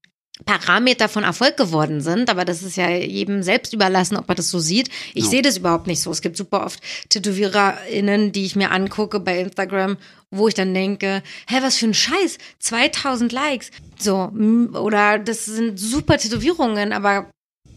[0.45, 4.49] Parameter von Erfolg geworden sind, aber das ist ja jedem selbst überlassen, ob er das
[4.49, 4.89] so sieht.
[5.13, 5.29] Ich Ja.
[5.29, 6.11] sehe das überhaupt nicht so.
[6.11, 9.97] Es gibt super oft TätowiererInnen, die ich mir angucke bei Instagram,
[10.31, 13.71] wo ich dann denke, hä, was für ein Scheiß, 2000 Likes.
[13.99, 14.31] So,
[14.73, 17.29] oder das sind super Tätowierungen, aber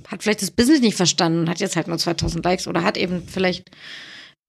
[0.09, 2.97] hat vielleicht das Business nicht verstanden und hat jetzt halt nur 2000 Likes oder hat
[2.97, 3.71] eben vielleicht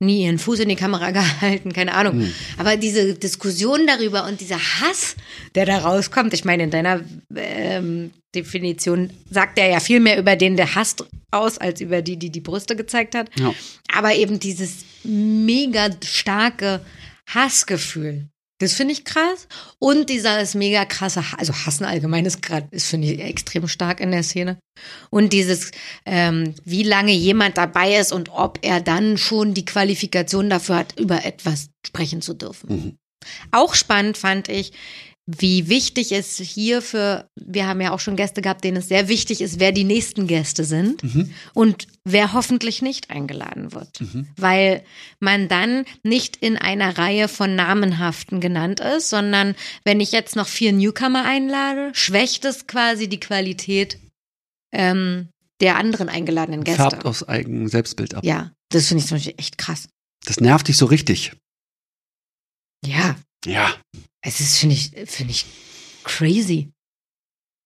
[0.01, 2.21] nie ihren Fuß in die Kamera gehalten, keine Ahnung.
[2.21, 2.33] Hm.
[2.57, 5.15] Aber diese Diskussion darüber und dieser Hass,
[5.55, 7.01] der da rauskommt, ich meine, in deiner
[7.35, 12.17] ähm, Definition sagt er ja viel mehr über den, der hasst aus, als über die,
[12.17, 13.29] die die Brüste gezeigt hat.
[13.37, 13.53] Ja.
[13.93, 16.81] Aber eben dieses mega starke
[17.27, 18.30] Hassgefühl.
[18.61, 19.47] Das finde ich krass.
[19.79, 24.11] Und dieses mega krasse, also Hassen allgemein ist gerade, ist finde ich extrem stark in
[24.11, 24.59] der Szene.
[25.09, 25.71] Und dieses,
[26.05, 30.99] ähm, wie lange jemand dabei ist und ob er dann schon die Qualifikation dafür hat,
[30.99, 32.69] über etwas sprechen zu dürfen.
[32.69, 32.97] Mhm.
[33.51, 34.73] Auch spannend fand ich,
[35.27, 39.07] wie wichtig es hier für, wir haben ja auch schon Gäste gehabt, denen es sehr
[39.07, 41.33] wichtig ist, wer die nächsten Gäste sind Mhm.
[41.53, 44.01] und wer hoffentlich nicht eingeladen wird.
[44.01, 44.27] Mhm.
[44.35, 44.83] Weil
[45.19, 50.47] man dann nicht in einer Reihe von Namenhaften genannt ist, sondern wenn ich jetzt noch
[50.47, 53.99] vier Newcomer einlade, schwächt es quasi die Qualität
[54.73, 55.29] ähm,
[55.61, 56.81] der anderen eingeladenen Gäste.
[56.81, 58.23] Färbt aufs eigene Selbstbild ab.
[58.25, 59.87] Ja, das finde ich zum Beispiel echt krass.
[60.25, 61.33] Das nervt dich so richtig.
[62.85, 63.15] Ja,
[63.45, 63.73] Ja.
[64.21, 65.45] Es ist, finde ich, finde ich
[66.03, 66.71] crazy.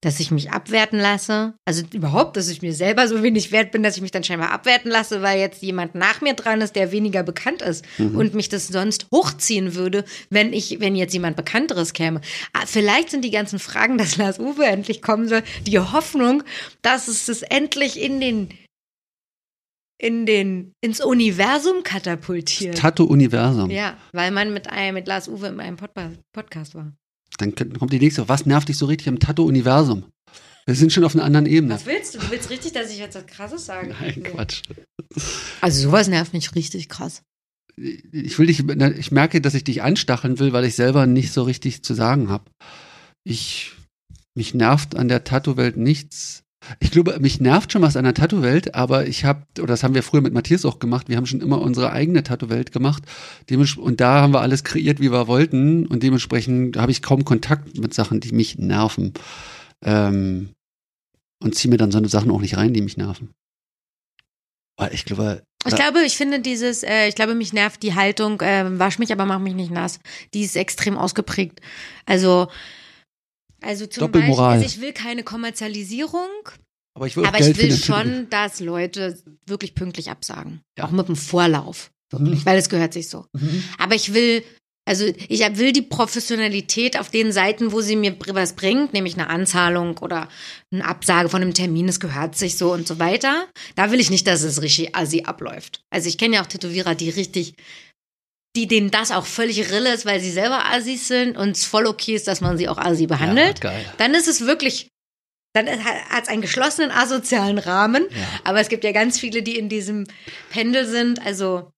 [0.01, 1.55] Dass ich mich abwerten lasse.
[1.65, 4.51] Also überhaupt, dass ich mir selber so wenig wert bin, dass ich mich dann scheinbar
[4.51, 8.15] abwerten lasse, weil jetzt jemand nach mir dran ist, der weniger bekannt ist Mhm.
[8.15, 12.21] und mich das sonst hochziehen würde, wenn ich, wenn jetzt jemand Bekannteres käme.
[12.53, 16.43] Ah, Vielleicht sind die ganzen Fragen, dass Lars Uwe endlich kommen soll, die Hoffnung,
[16.83, 18.49] dass es das endlich in den
[19.97, 22.77] in den ins Universum katapultiert.
[22.77, 23.69] Tattoo-Universum.
[23.69, 26.93] Ja, weil man mit einem mit Lars Uwe in einem Podpa- Podcast war.
[27.37, 28.27] Dann kommt die nächste.
[28.29, 30.05] Was nervt dich so richtig am Tattoo-Universum?
[30.65, 31.75] Wir sind schon auf einer anderen Ebene.
[31.75, 32.19] Was willst du?
[32.19, 33.93] Du willst richtig, dass ich jetzt was Krasses sage?
[33.99, 34.63] Nein, Quatsch.
[35.61, 37.21] Also sowas nervt mich richtig krass.
[37.77, 38.63] Ich will dich,
[38.97, 42.29] ich merke, dass ich dich anstacheln will, weil ich selber nicht so richtig zu sagen
[42.29, 42.45] habe.
[43.23, 43.73] Ich,
[44.33, 46.43] mich nervt an der Tattoo-Welt nichts.
[46.79, 49.93] Ich glaube, mich nervt schon was an der Tattoo-Welt, aber ich habe, oder das haben
[49.93, 53.03] wir früher mit Matthias auch gemacht, wir haben schon immer unsere eigene Tattoo-Welt gemacht.
[53.77, 55.85] Und da haben wir alles kreiert, wie wir wollten.
[55.85, 59.13] Und dementsprechend habe ich kaum Kontakt mit Sachen, die mich nerven.
[59.83, 60.49] Ähm,
[61.41, 63.29] und ziehe mir dann so eine Sachen auch nicht rein, die mich nerven.
[64.77, 68.41] Weil ich glaube, Ich glaube, ich finde dieses, äh, ich glaube, mich nervt die Haltung,
[68.41, 69.99] äh, wasch mich, aber mach mich nicht nass.
[70.33, 71.61] Die ist extrem ausgeprägt.
[72.05, 72.47] Also,
[73.65, 74.11] also zum.
[74.11, 76.29] Beispiel, also ich will keine Kommerzialisierung,
[76.95, 80.61] aber ich will aber ich will schon, dass Leute wirklich pünktlich absagen.
[80.77, 80.85] Ja.
[80.85, 81.91] Auch mit dem Vorlauf.
[82.11, 83.25] Wirklich, weil es gehört sich so.
[83.33, 83.63] Mhm.
[83.77, 84.43] Aber ich will,
[84.87, 89.29] also ich will die Professionalität auf den Seiten, wo sie mir was bringt, nämlich eine
[89.29, 90.29] Anzahlung oder
[90.71, 93.47] eine Absage von einem Termin, es gehört sich so und so weiter.
[93.75, 95.81] Da will ich nicht, dass es richtig assi abläuft.
[95.89, 97.55] Also ich kenne ja auch Tätowierer, die richtig,
[98.55, 101.85] die denen das auch völlig Rille ist, weil sie selber Assis sind und es voll
[101.85, 103.63] okay ist, dass man sie auch assi behandelt.
[103.63, 103.73] Ja.
[103.97, 104.89] Dann ist es wirklich,
[105.53, 108.05] dann hat es einen geschlossenen asozialen Rahmen.
[108.09, 108.17] Ja.
[108.43, 110.05] Aber es gibt ja ganz viele, die in diesem
[110.49, 111.19] Pendel sind.
[111.25, 111.71] Also,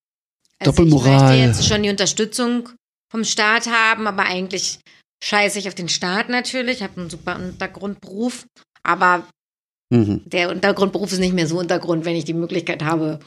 [0.59, 1.15] also Doppelmoral.
[1.15, 2.69] Ich möchte jetzt schon die Unterstützung
[3.11, 4.79] vom Staat haben, aber eigentlich
[5.23, 6.77] scheiße ich auf den Staat natürlich.
[6.77, 8.45] Ich habe einen super Untergrundberuf,
[8.83, 9.27] aber
[9.89, 10.23] Mhm.
[10.25, 13.19] der Untergrundberuf ist nicht mehr so Untergrund, wenn ich die Möglichkeit habe,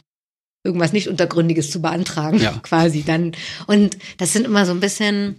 [0.64, 2.52] irgendwas nicht Untergründiges zu beantragen, Ja.
[2.62, 3.32] quasi dann.
[3.66, 5.38] Und das sind immer so ein bisschen,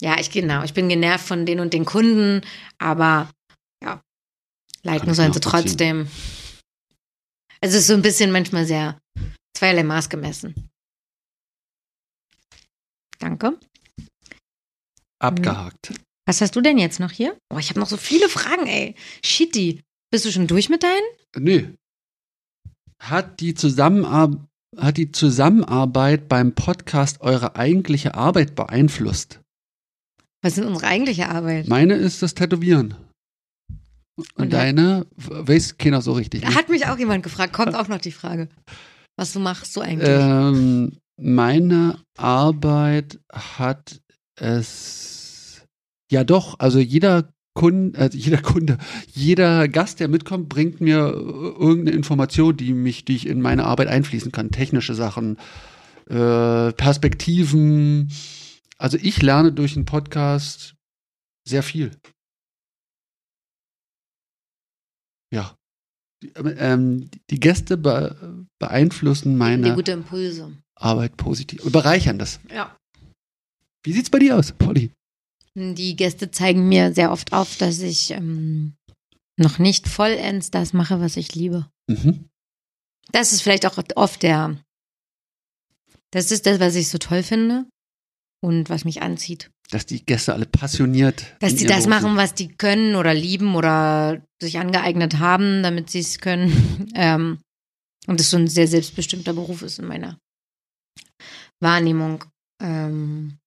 [0.00, 2.42] ja, ich genau, ich bin genervt von den und den Kunden,
[2.78, 3.30] aber
[3.82, 4.02] ja,
[4.82, 6.08] liken sollen sie trotzdem.
[7.60, 8.98] Also es ist so ein bisschen manchmal sehr
[9.56, 10.68] zweierlei Maß gemessen.
[13.18, 13.58] Danke.
[15.18, 15.94] Abgehakt.
[16.26, 17.38] Was hast du denn jetzt noch hier?
[17.52, 18.94] Oh, ich habe noch so viele Fragen, ey.
[19.24, 19.80] Shitty.
[20.10, 21.04] Bist du schon durch mit deinen?
[21.36, 21.74] Nö.
[23.04, 24.48] Hat die, Zusammenar
[24.78, 29.40] hat die Zusammenarbeit beim Podcast eure eigentliche Arbeit beeinflusst?
[30.42, 31.68] Was ist unsere eigentliche Arbeit?
[31.68, 32.94] Meine ist das Tätowieren.
[34.16, 36.42] Und, Und deine weiß keiner so richtig.
[36.42, 38.48] Da hat mich auch jemand gefragt, kommt auch noch die Frage.
[39.16, 40.08] Was du machst du eigentlich?
[40.08, 44.00] Ähm, meine Arbeit hat
[44.36, 45.62] es
[46.10, 48.78] ja doch, also jeder Kunde, äh, jeder Kunde,
[49.12, 53.64] jeder Gast, der mitkommt, bringt mir äh, irgendeine Information, die mich, die ich in meine
[53.64, 54.50] Arbeit einfließen kann.
[54.50, 55.38] Technische Sachen,
[56.08, 58.10] äh, Perspektiven.
[58.76, 60.74] Also ich lerne durch einen Podcast
[61.46, 61.96] sehr viel.
[65.32, 65.56] Ja.
[66.22, 69.68] Die, ähm, die Gäste be beeinflussen meine.
[70.74, 72.40] Arbeit positiv und bereichern das.
[72.52, 72.76] Ja.
[73.84, 74.90] Wie sieht's bei dir aus, Polly?
[75.56, 78.74] Die Gäste zeigen mir sehr oft auf, dass ich ähm,
[79.36, 81.68] noch nicht vollends das mache, was ich liebe.
[81.88, 82.28] Mhm.
[83.12, 84.58] Das ist vielleicht auch oft der.
[86.10, 87.66] Das ist das, was ich so toll finde
[88.42, 89.50] und was mich anzieht.
[89.70, 91.36] Dass die Gäste alle passioniert.
[91.40, 95.90] Dass die das Beruf machen, was die können oder lieben oder sich angeeignet haben, damit
[95.90, 96.90] sie es können.
[96.96, 97.40] Ähm,
[98.06, 100.18] und das so ein sehr selbstbestimmter Beruf ist in meiner
[101.60, 102.24] Wahrnehmung.
[102.62, 103.38] Ähm.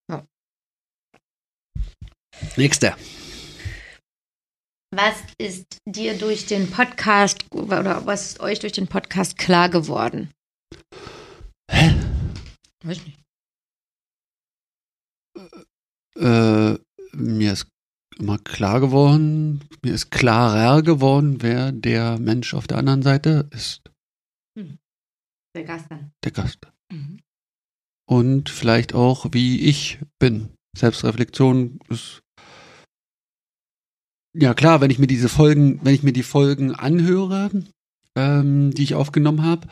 [2.55, 2.97] Nächster.
[4.91, 10.31] Was ist dir durch den Podcast oder was ist euch durch den Podcast klar geworden?
[11.69, 11.93] Hä?
[12.83, 13.19] Weiß nicht.
[16.15, 16.77] Äh,
[17.13, 17.67] mir ist
[18.17, 23.91] immer klar geworden, mir ist klarer geworden, wer der Mensch auf der anderen Seite ist.
[25.57, 26.11] Der Gast dann.
[26.23, 26.59] Der Gast.
[26.91, 27.19] Mhm.
[28.07, 30.53] Und vielleicht auch, wie ich bin.
[30.77, 32.21] Selbstreflexion ist.
[34.33, 37.49] Ja klar, wenn ich mir diese Folgen, wenn ich mir die Folgen anhöre,
[38.15, 39.67] ähm, die ich aufgenommen habe,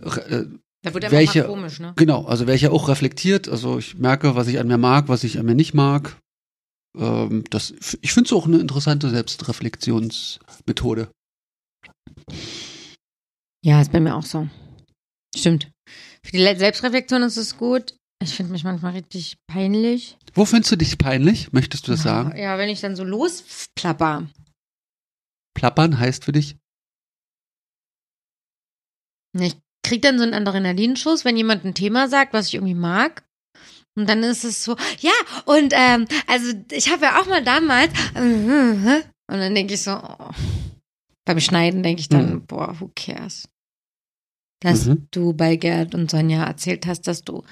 [0.00, 0.44] äh,
[0.82, 1.92] Da wird einfach mal komisch, ne?
[1.96, 3.48] Genau, also wäre ich ja auch reflektiert.
[3.48, 6.16] Also ich merke, was ich an mir mag, was ich an mir nicht mag.
[6.96, 11.08] Ähm, das, ich finde es auch eine interessante Selbstreflexionsmethode.
[13.64, 14.48] Ja, ist bei mir auch so.
[15.36, 15.70] Stimmt.
[16.24, 17.94] Für die Le- Selbstreflexion ist es gut.
[18.20, 20.18] Ich finde mich manchmal richtig peinlich.
[20.34, 21.52] Wo findest du dich peinlich?
[21.52, 22.36] Möchtest du das sagen?
[22.36, 24.26] Ja, wenn ich dann so losplapper.
[25.54, 26.56] Plappern heißt für dich?
[29.38, 33.24] Ich krieg dann so einen Adrenalinschuss, wenn jemand ein Thema sagt, was ich irgendwie mag.
[33.96, 35.12] Und dann ist es so, ja,
[35.44, 37.92] und ähm, also ich habe ja auch mal damals.
[39.30, 40.30] Und dann denke ich so, oh.
[41.26, 42.46] beim Schneiden denke ich dann, Mhm.
[42.46, 43.46] boah, who cares?
[44.62, 45.06] Dass Mhm.
[45.10, 47.44] du bei Gerd und Sonja erzählt hast, dass du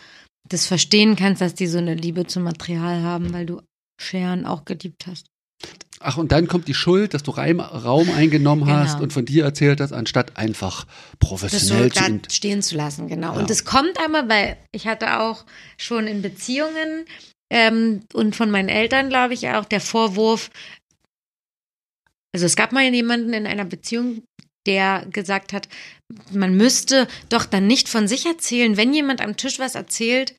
[0.49, 3.61] das verstehen kannst, dass die so eine Liebe zum Material haben, weil du
[4.01, 5.27] Scheren auch geliebt hast.
[6.01, 9.05] Ach, und dann kommt die Schuld, dass du Reim, Raum eingenommen hast Genau.
[9.05, 12.05] und von dir erzählt hast, anstatt einfach das so professionell zu.
[12.05, 13.33] in- stehen zu lassen, genau.
[13.33, 13.39] Ja.
[13.41, 15.47] Und es kommt einmal, weil ich hatte auch
[15.79, 17.07] schon in Beziehungen
[17.51, 20.51] ähm, und von meinen Eltern, glaube ich, auch der Vorwurf,
[22.35, 24.23] also es gab mal jemanden in einer Beziehung,
[24.67, 25.69] der gesagt hat,
[26.33, 30.37] man müsste doch dann nicht von sich erzählen, wenn jemand am Tisch was erzählt,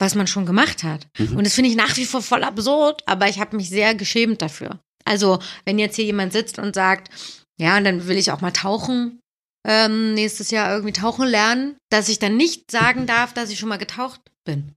[0.00, 1.06] was man schon gemacht hat.
[1.18, 1.36] Mhm.
[1.36, 4.42] Und das finde ich nach wie vor voll absurd, aber ich habe mich sehr geschämt
[4.42, 4.80] dafür.
[5.04, 7.10] Also, wenn jetzt hier jemand sitzt und sagt,
[7.60, 9.20] ja, und dann will ich auch mal tauchen,
[9.66, 13.68] ähm, nächstes Jahr irgendwie tauchen lernen, dass ich dann nicht sagen darf, dass ich schon
[13.68, 14.74] mal getaucht bin.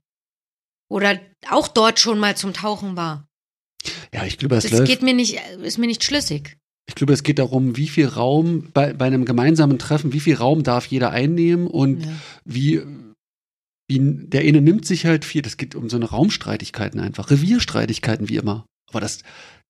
[0.88, 1.20] Oder
[1.50, 3.26] auch dort schon mal zum Tauchen war.
[4.14, 4.86] Ja, ich glaube, es Das läuft.
[4.86, 6.56] geht mir nicht, ist mir nicht schlüssig.
[6.88, 10.36] Ich glaube, es geht darum, wie viel Raum bei, bei einem gemeinsamen Treffen, wie viel
[10.36, 12.12] Raum darf jeder einnehmen und Ja.
[12.44, 12.82] wie,
[13.88, 18.28] wie der eine nimmt sich halt viel, das geht um so eine Raumstreitigkeiten einfach, Revierstreitigkeiten
[18.28, 18.66] wie immer.
[18.88, 19.22] Aber das,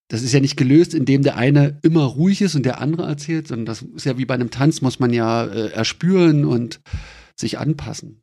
[0.08, 3.48] das ist ja nicht gelöst, indem der eine immer ruhig ist und der andere erzählt,
[3.48, 6.80] sondern das ist ja wie bei einem Tanz, muss man ja äh, erspüren und
[7.34, 8.22] sich anpassen.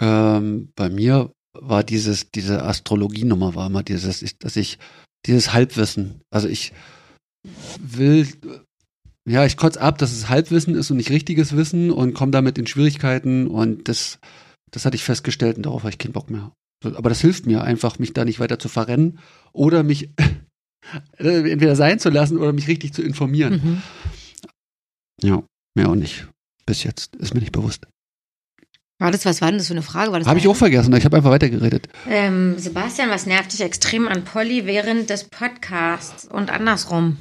[0.00, 4.78] Ähm, bei mir war dieses, diese Astrologienummer war immer dieses, dass ich,
[5.26, 6.20] dieses Halbwissen.
[6.30, 6.72] Also ich
[7.78, 8.28] will,
[9.26, 12.58] ja, ich kotze ab, dass es Halbwissen ist und nicht richtiges Wissen und komme damit
[12.58, 14.18] in Schwierigkeiten und das,
[14.70, 16.52] das hatte ich festgestellt und darauf habe ich keinen Bock mehr.
[16.84, 19.18] Aber das hilft mir einfach, mich da nicht weiter zu verrennen
[19.52, 20.10] oder mich
[21.18, 23.52] äh, entweder sein zu lassen oder mich richtig zu informieren.
[23.62, 23.82] Mhm.
[25.22, 25.42] Ja,
[25.74, 26.28] mehr auch nicht.
[26.66, 27.86] Bis jetzt ist mir nicht bewusst.
[28.98, 30.12] War das, was war denn das für eine Frage?
[30.12, 31.88] War das Habe ich auch vergessen, ich habe einfach weitergeredet.
[32.08, 37.18] Ähm, Sebastian, was nervt dich extrem an Polly während des Podcasts und andersrum?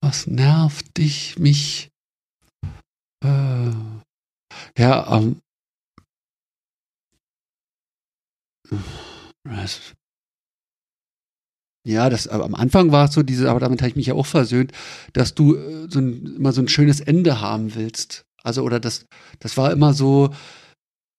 [0.00, 1.90] Was nervt dich, mich?
[3.24, 3.70] Äh,
[4.76, 5.40] ja, ähm,
[11.86, 14.14] ja, das, aber am Anfang war es so diese, aber damit habe ich mich ja
[14.14, 14.72] auch versöhnt,
[15.12, 18.26] dass du äh, so ein, immer so ein schönes Ende haben willst.
[18.42, 19.06] Also, oder das,
[19.38, 20.34] das war immer so,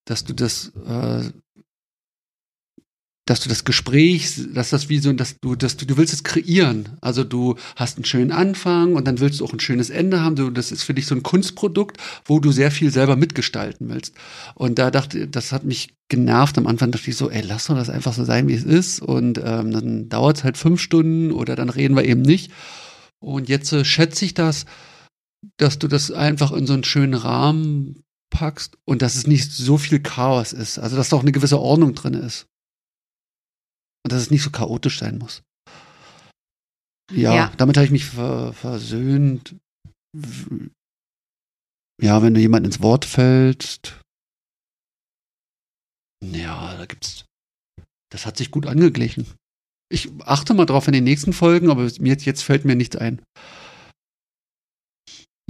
[0.06, 1.32] dass du das, äh,
[3.30, 6.24] dass du das Gespräch, dass das wie so, dass du, dass du, du willst es
[6.24, 6.98] kreieren.
[7.00, 10.36] Also du hast einen schönen Anfang und dann willst du auch ein schönes Ende haben.
[10.36, 14.16] Du, das ist für dich so ein Kunstprodukt, wo du sehr viel selber mitgestalten willst.
[14.56, 16.58] Und da dachte, das hat mich genervt.
[16.58, 19.00] Am Anfang dachte ich so, ey, lass doch das einfach so sein, wie es ist.
[19.00, 22.52] Und ähm, dann dauert es halt fünf Stunden oder dann reden wir eben nicht.
[23.20, 24.66] Und jetzt äh, schätze ich das,
[25.58, 28.02] dass du das einfach in so einen schönen Rahmen
[28.32, 30.80] packst und dass es nicht so viel Chaos ist.
[30.80, 32.48] Also dass da auch eine gewisse Ordnung drin ist.
[34.06, 35.42] Und dass es nicht so chaotisch sein muss.
[37.12, 37.54] Ja, Ja.
[37.58, 39.56] damit habe ich mich ver versöhnt.
[42.02, 44.00] Ja, wenn du jemand ins Wort fällst.
[46.24, 47.26] Ja, da gibt's.
[48.12, 49.28] Das hat sich gut angeglichen.
[49.92, 53.22] Ich achte mal drauf in den nächsten Folgen, aber mir jetzt fällt mir nichts ein.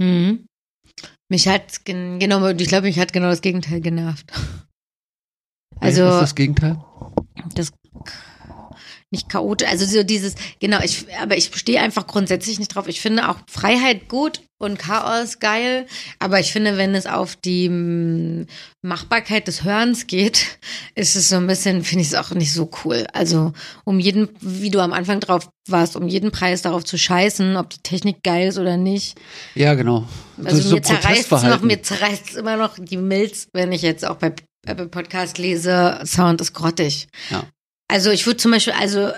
[0.00, 0.46] Mhm.
[1.30, 4.30] Mich hat, gen- genau, ich glaube, mich hat genau das Gegenteil genervt.
[5.76, 6.82] Was Also, ist das Gegenteil?
[7.54, 7.72] das,
[9.10, 9.68] nicht chaotisch.
[9.68, 12.86] Also so dieses, genau, ich, aber ich stehe einfach grundsätzlich nicht drauf.
[12.86, 15.86] Ich finde auch Freiheit gut und Chaos geil.
[16.20, 18.46] Aber ich finde, wenn es auf die mm,
[18.82, 20.58] Machbarkeit des Hörens geht,
[20.94, 23.06] ist es so ein bisschen, finde ich es auch nicht so cool.
[23.12, 23.52] Also
[23.84, 27.70] um jeden, wie du am Anfang drauf warst, um jeden Preis darauf zu scheißen, ob
[27.70, 29.18] die Technik geil ist oder nicht.
[29.56, 30.06] Ja, genau.
[30.44, 34.16] Also mir zerreißt es noch, mir zerreißt immer noch die Milz, wenn ich jetzt auch
[34.16, 34.34] bei
[34.66, 37.08] Apple Podcast lese, Sound ist grottig.
[37.30, 37.44] Ja.
[37.90, 39.10] Also ich würde zum Beispiel, also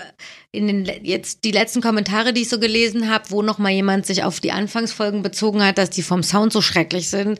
[0.51, 4.07] in den jetzt die letzten Kommentare, die ich so gelesen habe, wo noch mal jemand
[4.07, 7.39] sich auf die Anfangsfolgen bezogen hat, dass die vom Sound so schrecklich sind,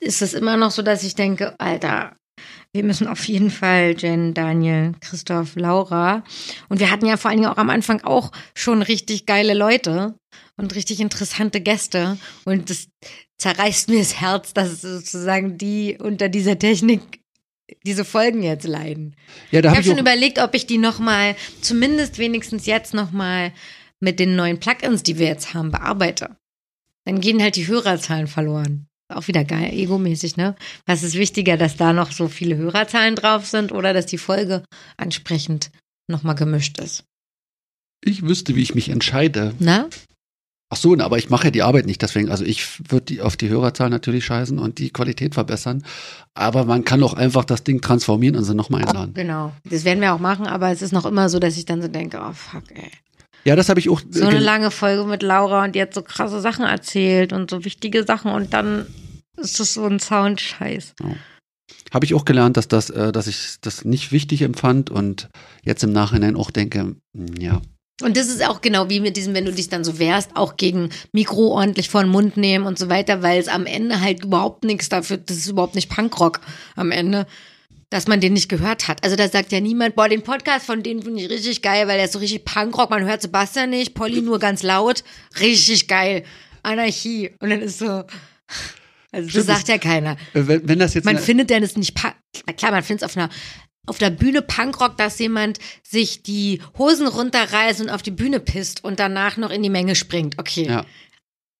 [0.00, 2.14] ist es immer noch so, dass ich denke, Alter,
[2.72, 6.22] wir müssen auf jeden Fall Jen, Daniel, Christoph, Laura
[6.68, 10.14] und wir hatten ja vor allen Dingen auch am Anfang auch schon richtig geile Leute
[10.56, 12.86] und richtig interessante Gäste und das
[13.38, 17.21] zerreißt mir das Herz, dass sozusagen die unter dieser Technik
[17.84, 19.16] diese Folgen jetzt leiden.
[19.50, 22.66] Ja, da ich hab habe ich schon überlegt, ob ich die noch mal, zumindest wenigstens
[22.66, 23.52] jetzt noch mal
[24.00, 26.36] mit den neuen Plugins, die wir jetzt haben, bearbeite.
[27.04, 28.86] Dann gehen halt die Hörerzahlen verloren.
[29.08, 30.56] Auch wieder geil, egomäßig, ne?
[30.86, 34.64] Was ist wichtiger, dass da noch so viele Hörerzahlen drauf sind oder dass die Folge
[34.96, 35.70] ansprechend
[36.08, 37.04] noch mal gemischt ist?
[38.04, 39.54] Ich wüsste, wie ich mich entscheide.
[39.58, 39.88] Na?
[40.74, 43.36] Ach so, aber ich mache ja die Arbeit nicht, deswegen, also ich würde die auf
[43.36, 45.84] die Hörerzahl natürlich scheißen und die Qualität verbessern.
[46.32, 49.12] Aber man kann auch einfach das Ding transformieren und sie nochmal einladen.
[49.12, 49.52] Genau.
[49.68, 51.88] Das werden wir auch machen, aber es ist noch immer so, dass ich dann so
[51.88, 52.90] denke, oh fuck, ey.
[53.44, 54.00] Ja, das habe ich auch.
[54.00, 57.34] äh, So eine ge- lange Folge mit Laura und die hat so krasse Sachen erzählt
[57.34, 58.86] und so wichtige Sachen und dann
[59.36, 60.94] ist das so ein Soundscheiß.
[61.92, 65.28] Habe ich auch gelernt, dass das, äh, dass ich das nicht wichtig empfand und
[65.64, 67.60] jetzt im Nachhinein auch denke, hm, ja,
[68.00, 70.56] Und das ist auch genau wie mit diesem, wenn du dich dann so wehrst, auch
[70.56, 74.24] gegen Mikro ordentlich vor den Mund nehmen und so weiter, weil es am Ende halt
[74.24, 76.40] überhaupt nichts dafür, das ist überhaupt nicht Punkrock
[76.74, 77.26] am Ende,
[77.90, 79.04] dass man den nicht gehört hat.
[79.04, 81.96] Also da sagt ja niemand, boah, den Podcast von denen finde ich richtig geil, weil
[81.96, 85.04] der ist so richtig Punkrock, man hört Sebastian nicht, Polly nur ganz laut,
[85.38, 86.24] richtig geil,
[86.62, 87.30] Anarchie.
[87.40, 88.04] Und dann ist so,
[89.12, 90.12] also das Stimmt, sagt ja keiner.
[90.32, 93.16] Äh, wenn, wenn das jetzt Man findet denn es nicht, klar, man findet es auf
[93.16, 93.28] einer,
[93.86, 98.84] auf der Bühne Punkrock, dass jemand sich die Hosen runterreißt und auf die Bühne pisst
[98.84, 100.38] und danach noch in die Menge springt.
[100.38, 100.66] Okay.
[100.66, 100.84] ja,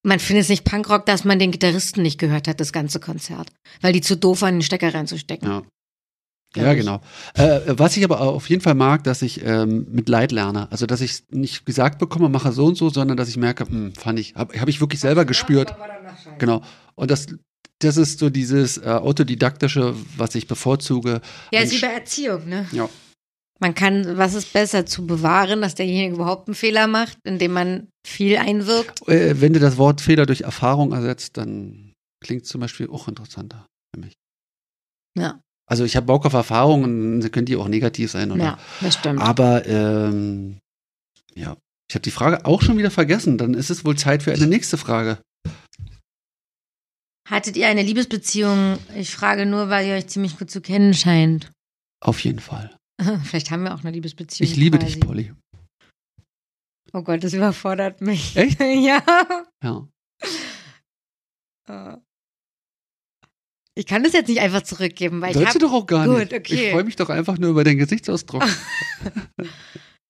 [0.04, 3.48] Man findet es nicht Punkrock, dass man den Gitarristen nicht gehört hat, das ganze Konzert.
[3.80, 5.48] Weil die zu doof waren, den Stecker reinzustecken.
[5.48, 5.62] ja.
[6.54, 7.00] Ja, genau.
[7.32, 10.70] Äh, was ich aber auf jeden Fall mag, dass ich ähm, mit Leid lerne.
[10.70, 13.94] Also, dass ich nicht gesagt bekomme, mache so und so, sondern dass ich merke, hm,
[13.94, 15.74] fand ich, habe hab ich wirklich selber gespürt.
[16.36, 16.60] Genau.
[16.94, 17.28] Und das,
[17.84, 21.20] das ist so dieses äh, autodidaktische, was ich bevorzuge.
[21.52, 22.66] Ja, ist wie bei Erziehung, ne?
[22.72, 22.88] Ja.
[23.60, 27.88] Man kann, was ist besser, zu bewahren, dass derjenige überhaupt einen Fehler macht, indem man
[28.04, 29.06] viel einwirkt?
[29.08, 31.92] Äh, wenn du das Wort Fehler durch Erfahrung ersetzt, dann
[32.24, 34.14] klingt zum Beispiel auch interessanter für mich.
[35.16, 38.42] Ja, Also ich habe Bock auf Erfahrungen, sie können die auch negativ sein, oder?
[38.44, 39.20] ja, das stimmt.
[39.20, 40.58] Aber ähm,
[41.34, 41.56] ja,
[41.88, 43.38] ich habe die Frage auch schon wieder vergessen.
[43.38, 45.18] Dann ist es wohl Zeit für eine nächste Frage.
[47.32, 48.78] Hattet ihr eine Liebesbeziehung?
[48.94, 51.50] Ich frage nur, weil ihr euch ziemlich gut zu kennen scheint.
[52.04, 52.76] Auf jeden Fall.
[53.24, 54.50] Vielleicht haben wir auch eine Liebesbeziehung.
[54.50, 54.92] Ich liebe quasi.
[54.92, 55.32] dich, Polly.
[56.92, 58.36] Oh Gott, das überfordert mich.
[58.36, 58.60] Echt?
[58.60, 59.02] ja.
[59.64, 59.88] Ja.
[61.68, 61.96] Äh.
[63.78, 66.18] Ich kann das jetzt nicht einfach zurückgeben, weil ich Sollst du doch auch gar Gut,
[66.18, 66.34] nicht.
[66.34, 66.66] okay.
[66.66, 68.44] Ich freue mich doch einfach nur über den Gesichtsausdruck.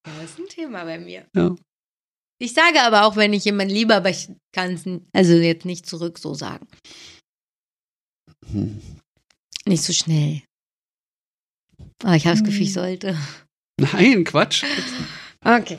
[0.05, 1.27] Das ist ein Thema bei mir.
[1.37, 1.55] ja.
[2.43, 4.83] Ich sage aber auch, wenn ich jemanden liebe, aber ich kann es
[5.13, 6.67] also jetzt nicht zurück so sagen.
[8.53, 8.81] Hm.
[9.67, 10.43] Nicht so schnell.
[12.03, 12.75] Aber ich habe das Gefühl, ich Hm.
[12.75, 13.17] sollte.
[13.81, 14.65] Nein, Quatsch.
[15.45, 15.79] Okay.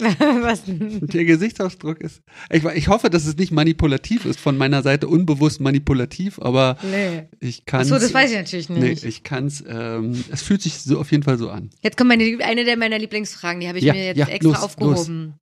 [0.00, 1.00] Was denn?
[1.08, 2.20] Der Gesichtsausdruck ist.
[2.50, 7.26] Ich, ich hoffe, dass es nicht manipulativ ist, von meiner Seite unbewusst manipulativ, aber Nee.
[7.40, 9.02] ich kann Achso, das weiß ich natürlich Nee, nicht.
[9.04, 11.70] ich kann es, ähm, es fühlt sich so auf jeden Fall so an.
[11.82, 14.52] Jetzt kommt meine, eine der meiner Lieblingsfragen, die habe ich Ja, mir jetzt ja, extra
[14.52, 15.34] los, aufgehoben.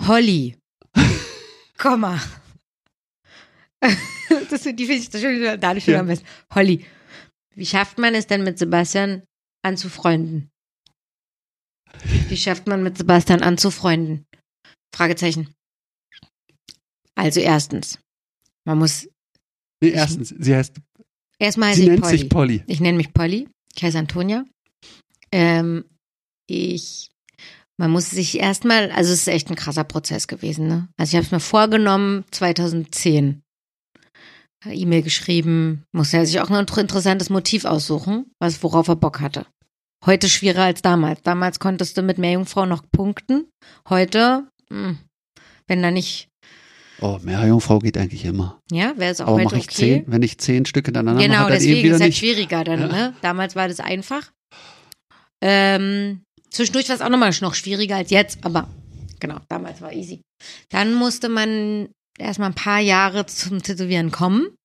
[0.00, 0.56] Holly.
[1.78, 2.20] Komma.
[4.50, 6.00] das, die finde ich das schon wieder, dadurch schon Ja.
[6.00, 6.26] am besten.
[6.54, 6.84] Holly.
[7.54, 9.22] Wie schafft man es denn mit Sebastian
[9.62, 10.50] anzufreunden?
[12.28, 14.26] Wie schafft man mit Sebastian anzufreunden?
[14.94, 15.54] Fragezeichen.
[17.14, 17.98] Also erstens,
[18.66, 19.08] man muss,
[19.82, 20.76] Nee, erstens, sie heißt,
[21.38, 22.18] erstmal heiße sie ich nennt Polly.
[22.18, 22.64] sich Polly.
[22.66, 23.48] Ich nenne mich Polly.
[23.74, 24.44] Ich heiße Antonia.
[25.32, 25.84] Ähm,
[26.46, 27.10] ich,
[27.78, 30.66] man muss sich erstmal, also es ist echt ein krasser Prozess gewesen.
[30.68, 30.88] Ne?
[30.98, 33.42] Also ich habe es mir vorgenommen 2010.
[34.64, 39.20] E-Mail geschrieben, muss ja sich auch ein inter- interessantes Motiv aussuchen, was worauf er Bock
[39.20, 39.46] hatte.
[40.04, 41.22] Heute schwieriger als damals.
[41.22, 43.48] Damals konntest du mit mehr Jungfrau noch punkten.
[43.88, 44.96] Heute, mh,
[45.66, 46.28] wenn da nicht
[47.02, 48.58] Oh, Meerjungfrau geht eigentlich immer.
[48.72, 49.74] Ja, wäre es auch Aber mache ich okay.
[49.74, 52.18] zehn, wenn ich zehn Stück hintereinander Genau, mache, dann deswegen eben wieder ist halt nicht.
[52.18, 52.80] schwieriger dann.
[52.80, 52.86] Ja.
[52.88, 53.14] Ne?
[53.20, 54.32] Damals war das einfach.
[55.42, 58.68] Ähm, zwischendurch war es auch nochmal noch schwieriger als jetzt, aber
[59.20, 60.22] genau, damals war easy.
[60.70, 64.56] Dann musste man erstmal ein paar Jahre zum Tätowieren kommen.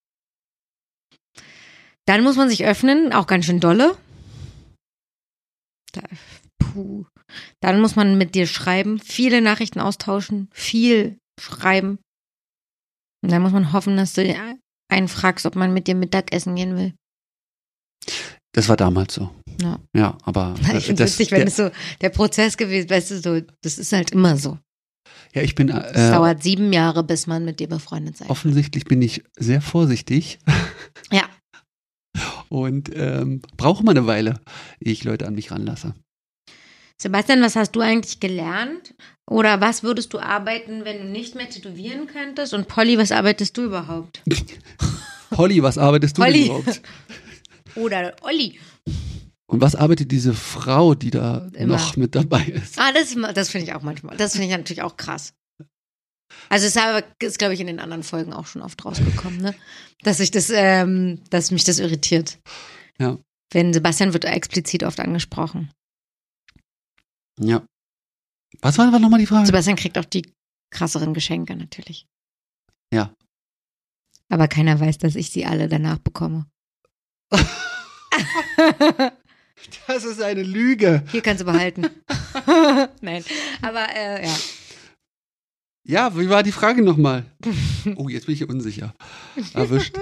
[2.05, 3.97] Dann muss man sich öffnen, auch ganz schön dolle.
[5.93, 6.01] Da,
[6.59, 7.05] puh.
[7.61, 11.99] Dann muss man mit dir schreiben, viele Nachrichten austauschen, viel schreiben.
[13.23, 14.35] Und dann muss man hoffen, dass du
[14.89, 16.93] einen fragst, ob man mit dir Mittagessen gehen will.
[18.53, 19.33] Das war damals so.
[19.61, 19.79] Ja.
[19.95, 21.71] Ja, aber Ich finde das, witzig, wenn der, es so
[22.01, 24.57] der Prozess gewesen weißt du, so, das ist halt immer so.
[25.33, 28.85] Ja, ich bin Es äh, dauert sieben Jahre, bis man mit dir befreundet sein offensichtlich
[28.85, 30.39] bin ich sehr vorsichtig
[31.11, 31.23] Ja.
[32.49, 34.39] und ähm, brauche mal eine Weile,
[34.79, 35.93] ehe ich Leute an mich ranlasse.
[37.01, 38.93] Sebastian, was hast du eigentlich gelernt?
[39.27, 42.53] Oder was würdest du arbeiten, wenn du nicht mehr tätowieren könntest?
[42.53, 44.21] Und Polly, was arbeitest du überhaupt?
[45.35, 46.45] Holly, was arbeitest du Polly.
[46.45, 46.81] überhaupt?
[47.75, 48.59] Oder Olli.
[49.51, 51.75] Und was arbeitet diese Frau, die da Immer.
[51.75, 52.79] noch mit dabei ist?
[52.79, 54.15] Ah, das, das finde ich auch manchmal.
[54.15, 55.33] Das finde ich natürlich auch krass.
[56.47, 56.77] Also es
[57.19, 59.53] ist, glaube ich, in den anderen Folgen auch schon oft rausgekommen, ne?
[60.03, 62.39] Dass ich das, ähm, dass mich das irritiert.
[62.97, 63.17] Ja.
[63.51, 65.69] Wenn Sebastian wird explizit oft angesprochen.
[67.37, 67.65] Ja.
[68.61, 69.47] Was war nochmal die Frage?
[69.47, 70.31] Sebastian kriegt auch die
[70.69, 72.07] krasseren Geschenke natürlich.
[72.93, 73.13] Ja.
[74.29, 76.49] Aber keiner weiß, dass ich sie alle danach bekomme.
[79.87, 81.03] Das ist eine Lüge.
[81.11, 81.87] Hier kannst du behalten.
[83.01, 83.23] Nein,
[83.61, 84.33] aber äh, ja.
[85.83, 87.25] Ja, wie war die Frage nochmal?
[87.95, 88.93] Oh, jetzt bin ich unsicher.
[89.53, 89.97] Erwischt.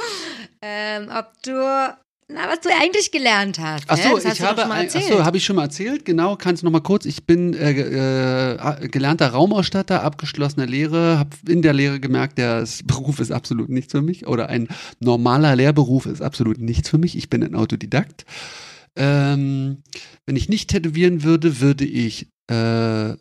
[0.62, 3.84] ähm, ob du, na, was du eigentlich gelernt hast.
[3.86, 4.02] Ach ne?
[4.02, 5.04] so, ich habe, schon mal ein- erzählt.
[5.06, 6.04] ach so, habe ich schon mal erzählt.
[6.04, 7.04] Genau, kannst du noch mal kurz.
[7.04, 13.20] Ich bin äh, äh, gelernter Raumausstatter, abgeschlossene Lehre, habe in der Lehre gemerkt, der Beruf
[13.20, 14.66] ist absolut nichts für mich oder ein
[14.98, 17.16] normaler Lehrberuf ist absolut nichts für mich.
[17.16, 18.26] Ich bin ein Autodidakt.
[18.96, 19.82] Ähm,
[20.26, 23.16] wenn ich nicht tätowieren würde, würde ich äh,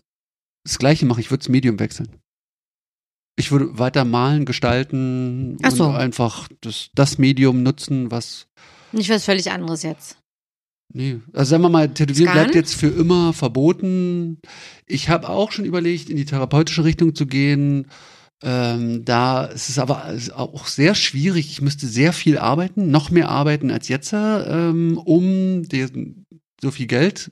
[0.63, 1.19] das Gleiche machen.
[1.19, 2.09] Ich würde das Medium wechseln.
[3.37, 5.85] Ich würde weiter malen, gestalten Ach so.
[5.85, 8.47] und einfach das, das Medium nutzen, was
[8.91, 10.17] Nicht was völlig anderes jetzt.
[10.93, 14.39] Nee, also sagen wir mal, Tätowieren bleibt jetzt für immer verboten.
[14.85, 17.87] Ich habe auch schon überlegt, in die therapeutische Richtung zu gehen.
[18.43, 21.51] Ähm, da ist es aber ist auch sehr schwierig.
[21.51, 26.25] Ich müsste sehr viel arbeiten, noch mehr arbeiten als jetzt, ähm, um den,
[26.59, 27.31] so viel Geld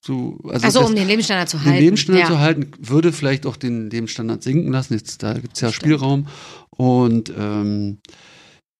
[0.00, 1.82] zu, also das- um den Lebensstandard zu den halten.
[1.82, 2.34] Lebensstandard ja.
[2.34, 4.94] zu halten, würde vielleicht auch den Lebensstandard sinken lassen.
[4.94, 5.82] Jetzt, da gibt es ja Stimmt.
[5.82, 6.28] Spielraum.
[6.70, 7.98] Und ähm,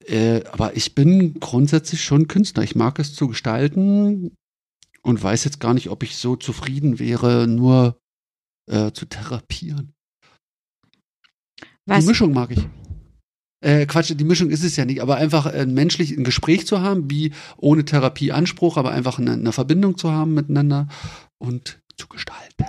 [0.06, 2.62] äh, aber ich bin grundsätzlich schon Künstler.
[2.62, 4.36] Ich mag es zu gestalten
[5.02, 7.98] und weiß jetzt gar nicht, ob ich so zufrieden wäre, nur
[8.70, 9.92] äh, zu therapieren.
[11.86, 12.00] Was?
[12.00, 12.66] Die Mischung mag ich.
[13.64, 16.80] Äh, Quatsch, die Mischung ist es ja nicht, aber einfach ein menschlich ein Gespräch zu
[16.80, 20.88] haben, wie ohne Therapie Anspruch, aber einfach eine, eine Verbindung zu haben miteinander
[21.38, 22.64] und zu gestalten.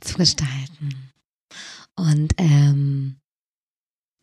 [0.00, 1.12] zu gestalten.
[1.96, 3.16] Und ähm,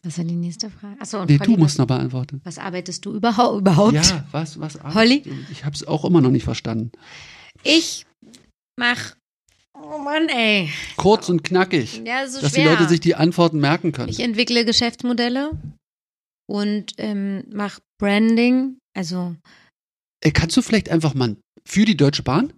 [0.04, 1.00] was war die nächste Frage?
[1.00, 2.42] Achso, und Nee, Polly, du musst was, noch beantworten.
[2.44, 3.60] was arbeitest du überhaupt?
[3.62, 3.94] überhaupt?
[3.94, 4.80] Ja, was, was?
[4.84, 5.24] Holly?
[5.52, 6.92] Ich habe es auch immer noch nicht verstanden.
[7.64, 8.06] Ich
[8.78, 9.16] mach.
[9.84, 10.70] Oh Mann, ey.
[10.96, 12.64] Kurz und knackig, Ja, so dass schwer.
[12.64, 14.10] die Leute sich die Antworten merken können.
[14.10, 15.52] ich entwickle Geschäftsmodelle
[16.50, 18.78] und ähm, mache Branding.
[18.96, 19.36] Also
[20.24, 21.36] Äh, kannst du vielleicht einfach mal
[21.66, 22.54] für die Deutsche Bahn?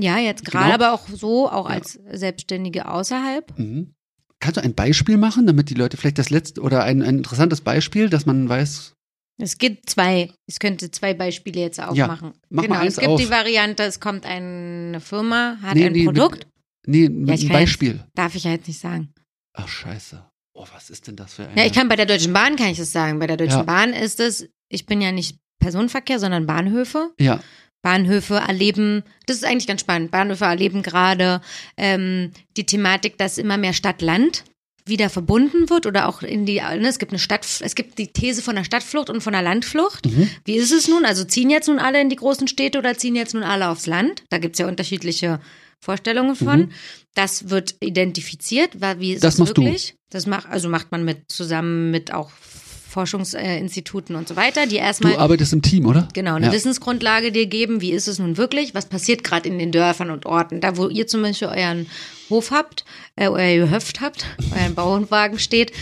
[0.00, 0.74] ja, jetzt gerade, Genau.
[0.74, 1.76] aber auch so, auch Ja.
[1.76, 3.58] als Selbstständige außerhalb.
[3.58, 3.92] Mhm.
[4.40, 7.60] Kannst du ein Beispiel machen, damit die Leute vielleicht das letzte oder ein, ein interessantes
[7.60, 8.94] Beispiel, dass man weiß,
[9.40, 12.32] Es gibt zwei, ich könnte zwei Beispiele jetzt aufmachen.
[12.48, 13.20] mach genau, es gibt auf.
[13.20, 16.46] die Variante, es kommt eine Firma, hat Nee, ein nee, Produkt.
[16.86, 18.04] Nee, Ja, ein kann jetzt- Beispiel.
[18.14, 19.12] Darf ich ja jetzt nicht sagen.
[19.54, 20.24] Ach scheiße.
[20.54, 21.56] Oh, was ist denn das für ein?
[21.56, 23.18] Ja, ich kann bei der Deutschen Bahn kann ich das sagen.
[23.18, 23.62] Bei der Deutschen Ja.
[23.64, 27.10] Bahn ist es, ich bin ja nicht Personenverkehr, sondern Bahnhöfe.
[27.18, 27.40] Ja,
[27.82, 30.10] Bahnhöfe erleben, das ist eigentlich ganz spannend.
[30.12, 31.40] Bahnhöfe erleben gerade
[31.76, 34.44] ähm, die Thematik, dass immer mehr Stadt-Land
[34.84, 38.08] wieder verbunden wird oder auch in die, ne, es gibt eine Stadt, es gibt die
[38.12, 40.06] These von der Stadtflucht und von der Landflucht.
[40.06, 40.28] Mhm.
[40.44, 41.04] Wie ist es nun?
[41.04, 43.86] Also ziehen jetzt nun alle in die großen Städte oder ziehen jetzt nun alle aufs
[43.86, 44.24] Land?
[44.30, 45.40] Da gibt es ja unterschiedliche
[45.82, 46.60] Vorstellungen von.
[46.60, 46.70] Mhm.
[47.14, 48.76] Das wird identifiziert.
[48.98, 49.68] Wie ist Das es machst du.
[50.10, 52.30] Das macht, also macht man mit zusammen mit auch
[52.88, 56.08] Forschungsinstituten und so weiter, die erstmal du arbeitest im Team, oder?
[56.12, 56.52] Genau, eine Ja.
[56.52, 60.26] Wissensgrundlage dir geben, wie ist es nun wirklich, was passiert gerade in den Dörfern und
[60.26, 61.86] Orten, da wo ihr zum Beispiel euren
[62.28, 62.84] Hof habt,
[63.16, 65.72] äh, euer Gehöft habt, euren Bauernwagen steht,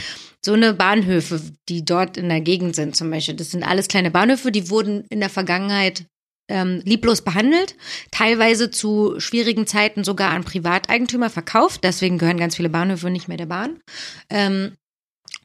[0.41, 4.11] so eine Bahnhöfe, die dort in der Gegend sind zum Beispiel, das sind alles kleine
[4.13, 6.05] Bahnhöfe, die wurden in der Vergangenheit
[6.51, 7.77] ähm, lieblos behandelt,
[8.11, 11.81] teilweise zu schwierigen Zeiten sogar an Privateigentümer verkauft.
[11.85, 13.81] Deswegen gehören ganz viele Bahnhöfe nicht mehr der Bahn.
[14.29, 14.73] Ähm,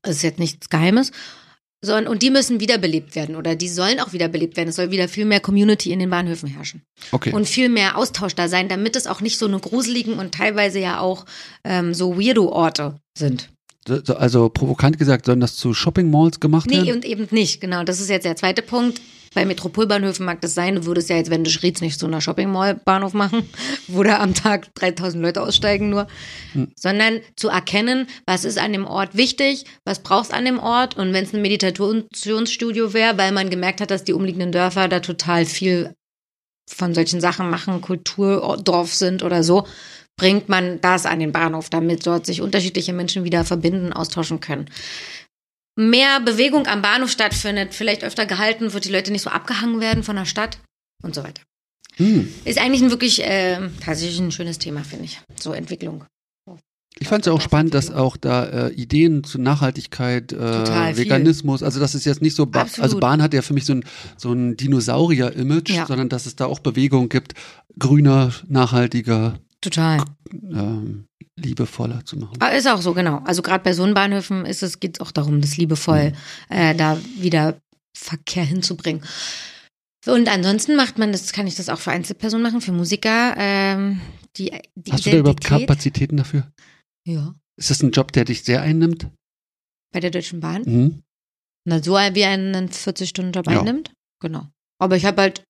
[0.01, 1.11] das ist jetzt nichts Geheimes.
[1.81, 4.69] So, und die müssen wiederbelebt werden oder die sollen auch wiederbelebt werden.
[4.69, 6.81] Es soll wieder viel mehr Community in den Bahnhöfen herrschen.
[7.11, 7.31] Okay.
[7.31, 10.79] Und viel mehr Austausch da sein, damit es auch nicht so eine gruseligen und teilweise
[10.79, 11.25] ja auch
[11.63, 13.49] ähm, so Weirdo-Orte sind.
[13.87, 16.93] So- so- Also provokant gesagt, sollen das zu Shopping Malls gemacht Nee, werden?
[16.95, 17.83] und eben nicht, genau.
[17.83, 18.99] Das ist jetzt der zweite Punkt.
[19.35, 22.21] Bei Metropolbahnhöfen mag das sein, du würdest ja jetzt, wenn du Schrieds nicht so einer
[22.21, 23.47] Shopping-Mall-Bahnhof machen,
[23.87, 26.07] wo da am Tag 3000 Leute aussteigen nur,
[26.75, 31.11] sondern zu erkennen, was ist an dem Ort wichtig, was brauchst an dem Ort und
[31.11, 35.45] wenn es ein Meditationsstudio wäre, weil man gemerkt hat, dass die umliegenden Dörfer da total
[35.45, 35.93] viel
[36.67, 39.67] von solchen Sachen machen, Kulturdorf sind oder so,
[40.17, 44.69] bringt man das an den Bahnhof, damit dort sich unterschiedliche Menschen wieder verbinden, austauschen können
[45.75, 50.03] mehr Bewegung am Bahnhof stattfindet, vielleicht öfter gehalten wird, die Leute nicht so abgehangen werden
[50.03, 50.59] von der Stadt
[51.03, 51.41] und so weiter.
[51.97, 52.27] Hm.
[52.43, 55.21] Ist eigentlich ein wirklich äh, tatsächlich ein schönes Thema, finde ich.
[55.39, 56.05] So Entwicklung.
[56.97, 60.95] Ich fand es ja auch spannend, dass auch da äh, Ideen zu Nachhaltigkeit, Total äh,
[60.95, 61.03] viel.
[61.05, 62.83] Veganismus, also das ist jetzt nicht so, ba Absolut.
[62.83, 63.83] also Bahn hat ja für mich so ein,
[64.15, 65.85] so ein Dinosaurier-Image, Ja.
[65.87, 67.33] sondern dass es da auch Bewegung gibt,
[67.77, 70.05] grüner, nachhaltiger, Total.
[70.31, 71.05] ähm,
[71.37, 72.41] liebevoller zu machen.
[72.41, 73.19] Aber ist auch so, genau.
[73.25, 76.13] Also gerade bei so einen Bahnhöfen ist es, geht es auch darum, das liebevoll
[76.49, 77.59] äh, da wieder
[77.97, 79.03] Verkehr hinzubringen.
[80.07, 83.33] Und ansonsten macht man das, kann ich das auch für Einzelpersonen machen, für Musiker.
[83.37, 84.01] Ähm,
[84.37, 86.51] die, die Hast du da überhaupt Identität- Kapazitäten dafür?
[87.07, 87.33] Ja.
[87.57, 89.07] Ist das ein Job, der dich sehr einnimmt?
[89.93, 90.61] Bei der Deutschen Bahn.
[90.63, 91.01] Mhm.
[91.67, 93.59] Na, so wie einen 40-Stunden-Job Ja.
[93.59, 93.91] einnimmt.
[94.21, 94.47] Genau.
[94.79, 95.43] Aber ich habe halt,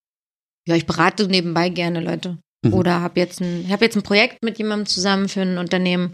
[0.68, 2.38] ja, ich berate nebenbei gerne Leute.
[2.66, 2.74] Mhm.
[2.74, 6.14] Oder habe jetzt ein, ich habe jetzt ein Projekt mit jemandem zusammen für ein Unternehmen,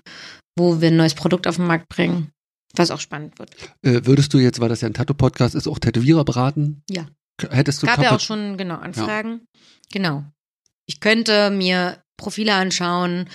[0.58, 2.32] wo wir ein neues Produkt auf den Markt bringen,
[2.76, 3.52] was auch spannend wird.
[3.82, 6.84] Äh, würdest du jetzt, weil das ja ein Tattoo-Podcast ist, auch Tätowierer beraten?
[6.90, 7.08] Ja.
[7.50, 9.48] Hättest du Gab ja auch schon, genau, Anfragen.
[9.92, 10.24] Genau.
[10.86, 13.28] Ich könnte mir Profile anschauen,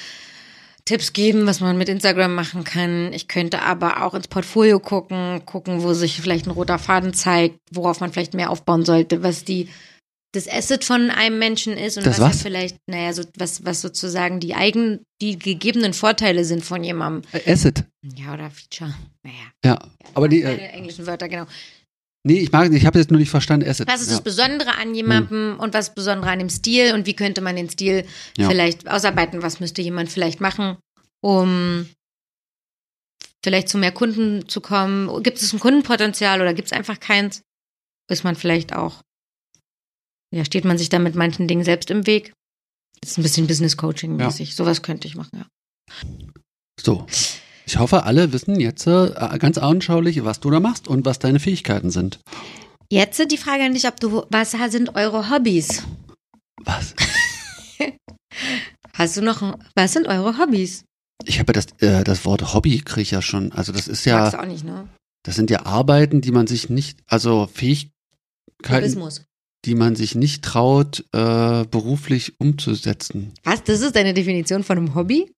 [0.84, 3.12] Tipps geben, was man mit Instagram machen kann.
[3.12, 7.58] Ich könnte aber auch ins Portfolio gucken, gucken, wo sich vielleicht ein roter Faden zeigt,
[7.72, 9.68] worauf man vielleicht mehr aufbauen sollte, was die
[10.36, 12.42] das Asset von einem Menschen ist und Das was, was?
[12.42, 17.28] vielleicht, naja, so, was, was sozusagen die eigen, die gegebenen Vorteile sind von jemandem.
[17.32, 17.84] Äh, Asset.
[18.02, 18.94] Ja, oder Feature.
[19.22, 19.36] Naja.
[19.64, 19.78] Ja.
[20.14, 21.46] Aber die, äh, englischen Wörter, genau.
[22.24, 23.88] nee, ich mag, ich habe jetzt nur nicht verstanden, Asset.
[23.88, 24.14] Was ist ja.
[24.16, 27.70] das Besondere an jemandem und was Besondere an dem Stil und wie könnte man den
[27.70, 28.04] Stil
[28.36, 28.48] Ja.
[28.48, 29.42] vielleicht ausarbeiten?
[29.42, 30.76] Was müsste jemand vielleicht machen,
[31.22, 31.88] um
[33.42, 35.22] vielleicht zu mehr Kunden zu kommen?
[35.22, 37.42] Gibt es ein Kundenpotenzial oder gibt es einfach keins?
[38.08, 39.02] Ist man vielleicht auch,
[40.36, 42.32] ja, steht man sich da mit manchen Dingen selbst im Weg?
[43.00, 44.54] Das ist ein bisschen Business Coaching mäßig.
[44.54, 45.46] Sowas könnte ich machen, ja.
[46.80, 47.06] So.
[47.66, 51.40] Ich hoffe, alle wissen jetzt äh, ganz anschaulich, was du da machst und was deine
[51.40, 52.20] Fähigkeiten sind.
[52.90, 55.82] Jetzt die Frage an dich, ob du, was sind eure Hobbys?
[56.62, 56.94] Was?
[58.94, 60.84] Hast du noch, was sind eure Hobbys?
[61.24, 63.52] Ich habe ja das, äh, das Wort Hobby kriege ich ja schon.
[63.52, 64.88] Also das ist Magst ja, du auch nicht, ne?
[65.24, 67.90] das sind ja Arbeiten, die man sich nicht, also Fähigkeiten,
[68.70, 69.24] Hobbismus.
[69.66, 73.32] Die man sich nicht traut, äh, beruflich umzusetzen.
[73.44, 73.62] Was?
[73.64, 75.30] Das ist deine Definition von einem Hobby?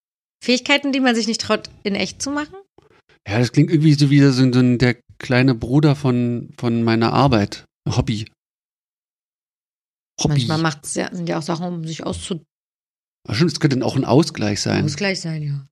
[0.45, 2.55] Fähigkeiten, die man sich nicht traut, in echt zu machen?
[3.27, 4.45] Ja, das klingt irgendwie so wie so, so
[4.77, 7.65] der kleine Bruder von, von meiner Arbeit.
[7.89, 8.27] Hobby.
[10.21, 10.35] Hobby.
[10.35, 12.43] Manchmal macht's ja, sind ja auch Sachen, um sich auszu
[13.27, 14.85] Aber schon, es könnte auch ein Ausgleich sein.
[14.85, 15.67] Ausgleich sein, ja.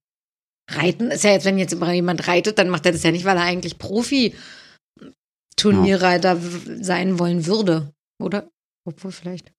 [0.70, 3.24] Reiten ist ja jetzt, wenn jetzt immer jemand reitet, dann macht er das ja nicht,
[3.24, 8.50] weil er eigentlich Profi-Turnierreiter w- sein wollen würde, oder?
[8.86, 9.52] Obwohl vielleicht.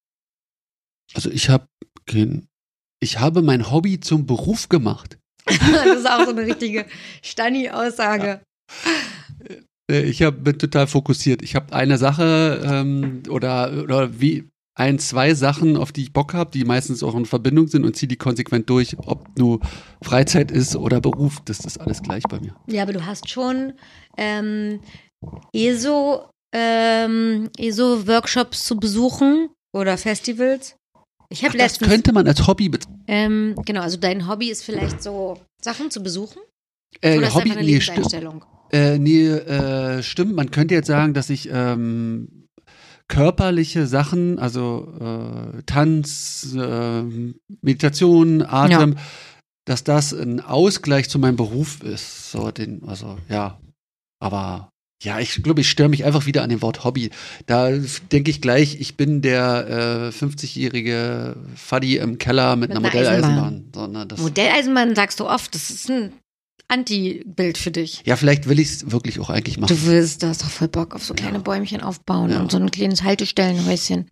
[1.13, 1.67] Also ich habe
[2.05, 2.47] kein,
[3.01, 5.17] ich habe mein Hobby zum Beruf gemacht.
[5.45, 6.85] das ist auch so eine richtige
[7.23, 8.41] Stani-Aussage.
[9.89, 11.41] Äh, Ich hab, bin total fokussiert.
[11.41, 16.33] Ich habe eine Sache ähm, oder, oder wie ein, zwei Sachen, auf die ich Bock
[16.33, 19.59] habe, die meistens auch in Verbindung sind und ziehe die konsequent durch, ob nur
[20.03, 21.39] Freizeit ist oder Beruf.
[21.45, 22.55] Das ist alles gleich bei mir.
[22.67, 23.73] Ja, aber du hast schon
[24.17, 24.81] ähm,
[25.53, 30.75] ESO, ähm, ESO-Workshops zu besuchen oder Festivals.
[31.29, 31.89] Ich habe das letztens.
[31.89, 33.03] könnte man als Hobby bezeichnen.
[33.07, 36.41] Ähm, genau, also dein Hobby ist vielleicht so Sachen zu besuchen?
[37.01, 38.13] Äh, oder ist Hobby, einfach eine nee, stimmt.
[38.71, 40.35] Äh, nee, äh, stimmt.
[40.35, 42.47] Man könnte jetzt sagen, dass ich ähm,
[43.07, 47.03] körperliche Sachen, also äh, Tanz, äh,
[47.61, 48.97] Meditation, Atem,
[49.65, 52.31] dass das ein Ausgleich zu meinem Beruf ist.
[52.31, 53.59] So den, also ja,
[54.19, 54.69] aber
[55.03, 57.11] ja, ich glaube, ich störe mich einfach wieder an dem Wort Hobby.
[57.45, 62.89] Da denke ich gleich, ich bin der äh, 50-jährige Faddy im Keller mit, Mit einer
[62.91, 63.65] einer Eisenbahn.
[63.73, 64.07] Modelleisenbahn.
[64.07, 66.13] Das, Modelleisenbahn sagst du oft, das ist ein
[66.69, 68.01] Anti-Bild für dich.
[68.05, 69.73] Ja, vielleicht will ich es wirklich auch eigentlich machen.
[69.75, 71.43] Du willst, du hast doch voll Bock auf so kleine Ja.
[71.43, 72.39] Bäumchen aufbauen Ja.
[72.41, 74.09] und so ein kleines Haltestellenhäuschen.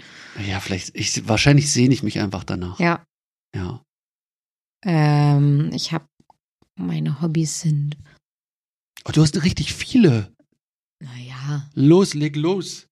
[0.47, 2.79] Ja, vielleicht, ich, wahrscheinlich sehne ich mich einfach danach.
[2.79, 3.03] Ja.
[3.55, 3.81] Ja.
[4.85, 6.05] Ähm, ich habe
[6.77, 7.97] meine Hobbys sind,
[9.07, 10.31] Oh, du hast richtig viele.
[11.73, 12.87] Los, leg los.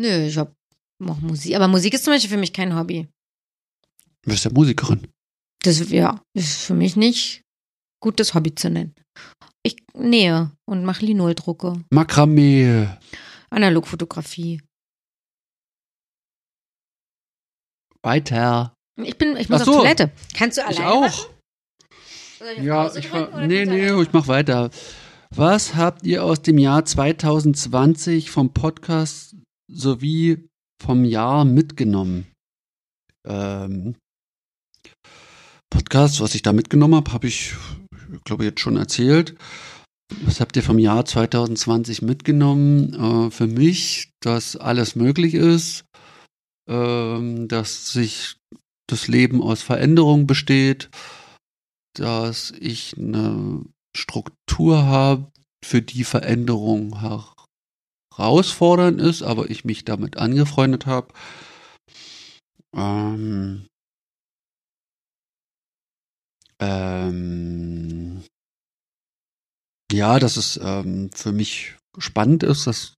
[0.00, 0.54] nö, ich hab
[1.04, 1.54] auch Musik.
[1.54, 3.06] Aber Musik ist zum Beispiel für mich kein Hobby.
[4.22, 5.06] Du bist ja Musikerin.
[5.62, 7.42] Das ja, ist für mich nicht
[8.02, 8.94] gut, das Hobby zu nennen.
[9.62, 12.88] Ich nähe und mache Linoldrucke, Makramee.
[13.50, 14.60] Analogfotografie.
[18.02, 18.74] Weiter.
[19.02, 19.80] Ich bin, ich muss Ach auf so.
[19.80, 20.10] Toilette.
[20.34, 20.86] Kannst du Ich alleine?
[20.92, 21.00] auch.
[21.00, 21.26] machen?
[22.38, 23.46] Soll auf Ja, Pause ich war.
[23.46, 24.70] Nee, nee, ich mach weiter.
[25.34, 29.36] Was habt ihr aus dem Jahr 2020 vom Podcast
[29.68, 30.48] sowie
[30.82, 32.26] vom Jahr mitgenommen?
[33.26, 33.96] Ähm,
[35.70, 37.54] Podcast, was ich da mitgenommen habe, habe ich,
[38.12, 39.36] ich glaube, jetzt schon erzählt.
[40.22, 42.94] Was habt ihr vom Jahr 2020 mitgenommen?
[42.94, 45.84] Äh, für mich, dass alles möglich ist,
[46.68, 48.36] ähm, dass sich
[48.88, 50.88] das Leben aus Veränderung besteht,
[51.94, 53.64] dass ich eine
[53.96, 55.30] Struktur habe,
[55.64, 57.00] für die Veränderung
[58.14, 61.12] herausfordernd ist, aber ich mich damit angefreundet habe.
[62.74, 63.66] Ähm,
[66.60, 68.22] ähm,
[69.92, 72.94] ja, dass es ähm, für mich spannend ist, dass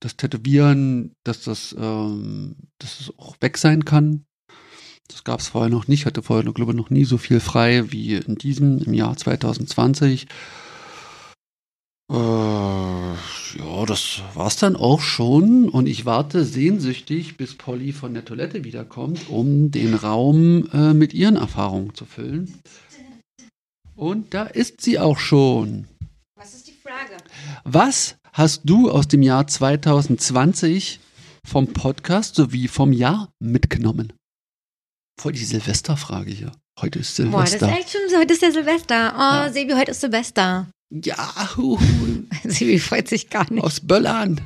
[0.00, 4.25] das Tätowieren, dass das, ähm, dass es auch weg sein kann.
[5.08, 7.92] Das gab es vorher noch nicht, hatte vorher, glaube ich, noch nie so viel frei
[7.92, 10.26] wie in diesem, im Jahr 2020.
[12.10, 15.68] Äh, ja, das war's dann auch schon.
[15.68, 21.14] Und ich warte sehnsüchtig, bis Polly von der Toilette wiederkommt, um den Raum äh, mit
[21.14, 22.60] ihren Erfahrungen zu füllen.
[23.94, 25.86] Und da ist sie auch schon.
[26.36, 27.16] Was ist die Frage?
[27.64, 31.00] Was hast du aus dem Jahr 2020
[31.46, 34.12] vom Podcast sowie vom Jahr mitgenommen?
[35.20, 36.52] Voll die Silvesterfrage hier.
[36.80, 37.78] Heute ist Boah, das ist Silvester.
[37.80, 39.12] echt schon, heute ist ja Silvester.
[39.14, 39.52] Oh, Ja.
[39.52, 40.66] Sebi, heute ist Silvester.
[40.90, 41.78] ja, hu,
[42.44, 43.64] Sebi freut sich gar nicht.
[43.64, 44.40] aus Böllern.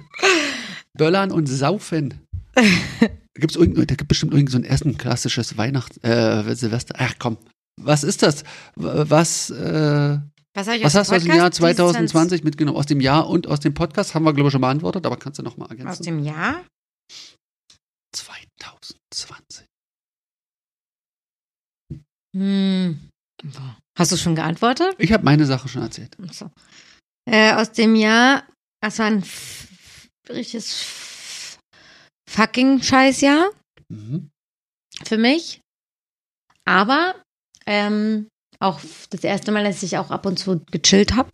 [0.96, 2.20] Böllern und Saufen.
[3.34, 6.94] Gibt's irgend, da gibt bestimmt irgend so ein Essen, klassisches Weihnachts-, äh, Silvester.
[6.98, 7.36] Ach komm,
[7.80, 8.44] was ist das?
[8.76, 10.18] Was, äh,
[10.54, 11.34] Was, was hast du aus dem?
[11.34, 12.76] Jahr Dieses 2020 mitgenommen?
[12.78, 15.38] Aus dem Jahr und aus dem Podcast haben wir, glaube ich, schon beantwortet, aber kannst
[15.38, 16.02] du noch mal Aus ergänzen?
[16.04, 16.64] dem Jahr?
[18.14, 19.64] 2020.
[22.36, 23.08] Hm.
[23.98, 24.94] Hast du schon geantwortet?
[24.98, 26.16] Ich habe meine Sache schon erzählt.
[26.32, 26.50] So.
[27.28, 28.46] Äh, aus dem Jahr,
[28.82, 29.24] das war ein
[30.28, 31.56] richtiges
[32.28, 33.50] fucking Scheißjahr
[33.88, 34.30] Mhm.
[35.04, 35.60] für mich.
[36.64, 37.20] Aber
[37.66, 38.28] ähm,
[38.60, 38.80] auch
[39.10, 41.30] das erste Mal, dass ich auch ab und zu gechillt habe.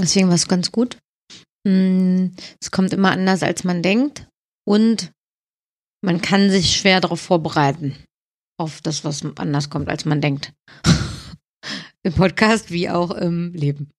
[0.00, 0.96] Deswegen war es ganz gut.
[1.68, 4.26] Hm, Es kommt immer anders, als man denkt.
[4.66, 5.10] Und
[6.04, 8.02] man kann sich schwer darauf vorbereiten.
[8.62, 10.52] Auf das, was anders kommt, als man denkt.
[12.04, 13.90] Im Podcast wie auch im Leben.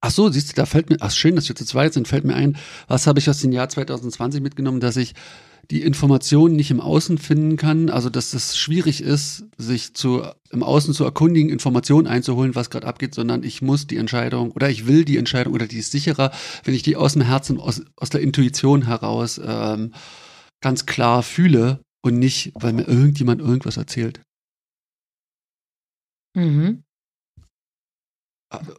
[0.00, 2.22] Ach so, siehst du, da fällt mir, ach schön, dass wir zu zweit sind, fällt
[2.22, 2.56] mir ein,
[2.86, 5.14] was habe ich aus dem Jahr 2020 mitgenommen, dass ich
[5.72, 10.22] die Informationen nicht im Außen finden kann, also dass es schwierig ist, sich zu,
[10.52, 14.70] im Außen zu erkundigen, Informationen einzuholen, was gerade abgeht, sondern ich muss die Entscheidung oder
[14.70, 16.30] ich will die Entscheidung oder die ist sicherer,
[16.62, 19.94] wenn ich die aus dem Herzen, aus, aus der Intuition heraus ähm,
[20.60, 24.22] ganz klar fühle und nicht, weil mir irgendjemand irgendwas erzählt.
[26.34, 26.82] Mhm.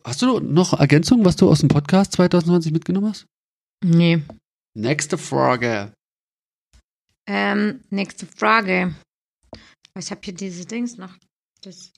[0.04, 3.26] Hast du noch Ergänzungen, was du aus dem Podcast 2020 mitgenommen hast?
[3.84, 4.24] Nee.
[4.76, 5.94] Nächste Frage.
[7.28, 8.96] Ähm, nächste Frage.
[9.98, 11.18] Ich habe hier diese Dings noch.
[11.62, 11.92] Das,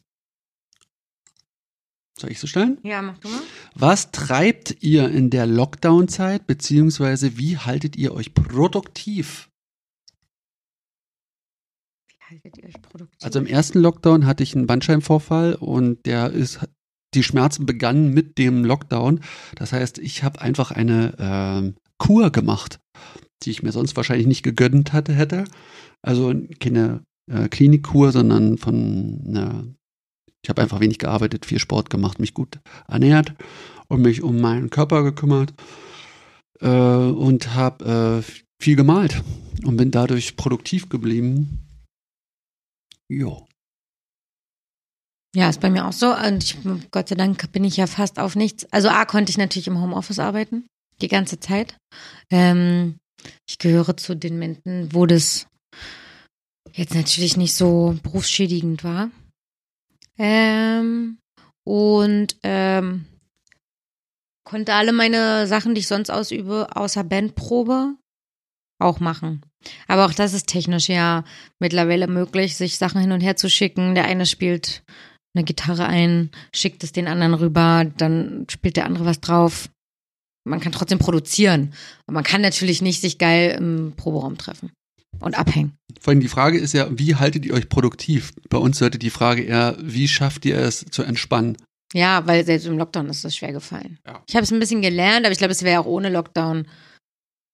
[2.20, 2.80] Soll ich so stellen?
[2.84, 3.42] ja, mach du mal.
[3.76, 9.49] Was treibt ihr in der Lockdown-Zeit, beziehungsweise wie haltet ihr euch produktiv?
[12.30, 13.18] Haltet ihr euch produktiv?
[13.24, 16.60] Also im ersten Lockdown hatte ich einen Bandscheibenvorfall und der ist,
[17.16, 19.22] die Schmerzen begannen mit dem Lockdown.
[19.56, 22.80] Das heißt, ich habe einfach eine ähm, Kur gemacht,
[23.44, 25.46] die ich mir sonst wahrscheinlich nicht gegönnt hatte, hätte.
[26.04, 29.66] Also keine äh, Klinikkur, sondern von einer,
[30.44, 33.34] ich habe einfach wenig gearbeitet, viel Sport gemacht, mich gut ernährt
[33.88, 35.56] und mich um meinen Körper gekümmert
[36.60, 38.32] äh, und habe äh,
[38.62, 39.24] viel gemalt
[39.66, 41.69] und bin dadurch produktiv geblieben.
[43.10, 43.48] Jo.
[45.36, 46.15] Ja, ist bei mir auch so.
[46.15, 46.57] Und ich,
[46.91, 48.65] Gott sei Dank bin ich ja fast auf nichts.
[48.72, 50.68] Also A konnte ich natürlich im Homeoffice arbeiten,
[51.02, 51.77] die ganze Zeit.
[52.31, 52.98] Ähm,
[53.48, 55.48] ich gehöre zu den Menschen, wo das
[56.73, 59.11] jetzt natürlich nicht so berufsschädigend war.
[60.18, 61.19] Ähm,
[61.65, 63.06] und ähm,
[64.45, 67.95] konnte alle meine Sachen, die ich sonst ausübe, außer Bandprobe,
[68.80, 69.42] auch machen.
[69.88, 71.24] Aber auch das ist technisch ja
[71.60, 73.94] mittlerweile möglich, sich Sachen hin und her zu schicken.
[73.94, 74.84] Der eine spielt
[75.36, 79.70] eine Gitarre ein, schickt es den anderen rüber, dann spielt der andere was drauf.
[80.46, 81.74] Man kann trotzdem produzieren.
[82.08, 84.72] Aber man kann natürlich nicht sich geil im Proberaum treffen
[85.20, 85.74] und abhängen.
[86.00, 88.34] Vor allem die Frage ist ja, wie haltet ihr euch produktiv?
[88.50, 91.58] Bei uns sollte die Frage eher, wie schafft ihr es zu entspannen?
[91.94, 94.00] Ja, weil selbst im Lockdown ist das schwer gefallen.
[94.06, 94.24] Ja.
[94.28, 96.68] Ich habe es ein bisschen gelernt, aber ich glaube, es wäre auch ohne Lockdown.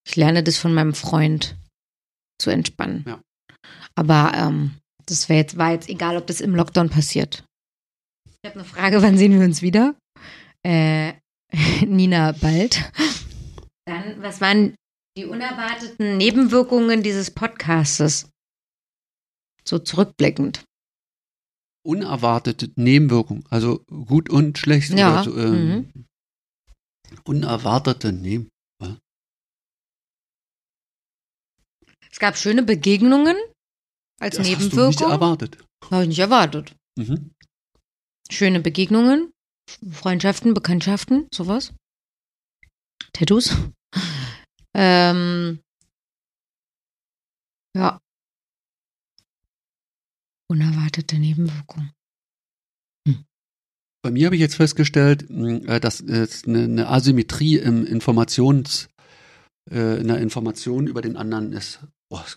[0.05, 1.57] Ich lerne das von meinem Freund
[2.39, 3.03] zu entspannen.
[3.07, 3.21] Ja.
[3.95, 4.75] Aber ähm,
[5.05, 7.43] das wäre jetzt, war jetzt egal, ob das im Lockdown passiert.
[8.25, 9.95] Ich habe eine Frage, wann sehen wir uns wieder?
[10.63, 11.13] Äh,
[11.85, 12.91] Nina, bald.
[13.85, 14.75] Dann, was waren
[15.17, 18.29] die unerwarteten Nebenwirkungen dieses Podcastes?
[19.63, 20.63] So zurückblickend.
[21.83, 24.91] Unerwartete Nebenwirkung, also gut und schlecht.
[24.91, 25.91] Ja, Oder so, ähm,
[27.23, 28.54] Unerwartete Nebenwirkung.
[32.15, 33.35] Es gab schöne Begegnungen
[34.21, 35.11] als Das hast du nicht Nebenwirkung.
[35.11, 35.57] erwartet.
[35.91, 36.73] Habe ich nicht erwartet.
[36.97, 37.31] Mhm.
[38.31, 39.33] Schöne Begegnungen,
[39.91, 41.73] Freundschaften, Bekanntschaften, sowas.
[43.11, 43.53] Tattoos.
[44.77, 45.61] Ähm,
[47.77, 48.01] ja.
[50.49, 51.91] Unerwartete Nebenwirkung.
[54.03, 58.89] Bei mir habe ich jetzt festgestellt, mh, äh, dass es eine, eine Asymmetrie im Informations,
[59.71, 61.79] äh, in der Information über den anderen ist.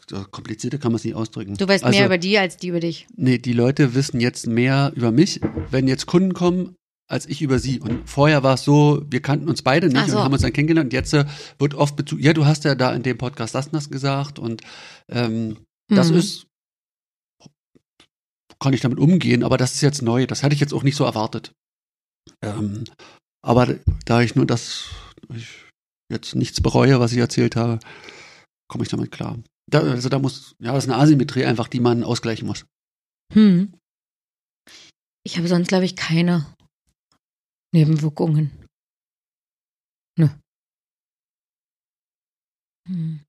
[0.09, 1.55] So komplizierter kann man es nicht ausdrücken.
[1.57, 3.07] Du weißt also, mehr über die als die über dich.
[3.17, 5.41] Nee, die Leute wissen jetzt mehr über mich,
[5.71, 6.75] wenn jetzt Kunden kommen,
[7.11, 7.81] als ich über sie.
[7.81, 10.17] Und vorher war es so, wir kannten uns beide nicht so.
[10.19, 10.89] und haben uns dann kennengelernt.
[10.89, 11.25] Und jetzt äh,
[11.59, 14.39] wird oft Bezug, ja, du hast ja da in dem Podcast das und das gesagt.
[14.39, 14.63] Und
[15.09, 15.57] ähm,
[15.89, 16.17] das Mhm.
[16.19, 16.47] ist,
[18.61, 20.27] kann ich damit umgehen, aber das ist jetzt neu.
[20.27, 21.53] Das hatte ich jetzt auch nicht so erwartet.
[22.43, 22.85] Ähm,
[23.43, 24.87] aber da ich nur das,
[25.35, 25.47] ich
[26.13, 27.79] jetzt nichts bereue, was ich erzählt habe,
[28.69, 29.39] komme ich damit klar.
[29.71, 32.65] Da, also da muss, ja, das ist eine Asymmetrie einfach, die man ausgleichen muss.
[33.33, 33.75] Hm.
[35.25, 36.47] Ich habe sonst, glaube ich, keine
[37.75, 38.51] Nebenwirkungen.
[40.19, 40.29] Nö.
[42.89, 43.21] Hm.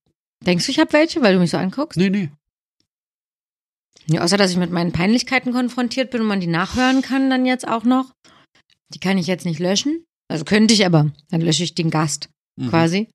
[0.45, 1.97] Denkst du, ich habe welche, weil du mich so anguckst?
[1.97, 2.31] Nee, nee.
[4.07, 7.45] Ja, außer, dass ich mit meinen Peinlichkeiten konfrontiert bin und man die nachhören kann dann
[7.45, 8.13] jetzt auch noch.
[8.93, 10.05] Die kann ich jetzt nicht löschen.
[10.29, 11.11] Also könnte ich aber.
[11.29, 12.69] Dann lösche ich den Gast Mhm.
[12.69, 13.09] quasi.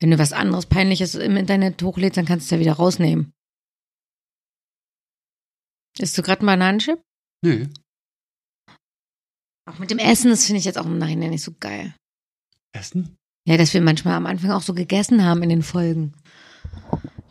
[0.00, 3.32] Wenn du was anderes Peinliches im Internet hochlädst, dann kannst du es ja wieder rausnehmen.
[5.98, 7.00] Isst du gerade einen Bananenchip?
[7.44, 7.68] Nee.
[9.68, 11.94] Auch mit dem Essen, das finde ich jetzt auch im Nachhinein nicht so geil.
[12.72, 13.16] Essen?
[13.46, 16.14] Ja, dass wir manchmal am Anfang auch so gegessen haben in den Folgen.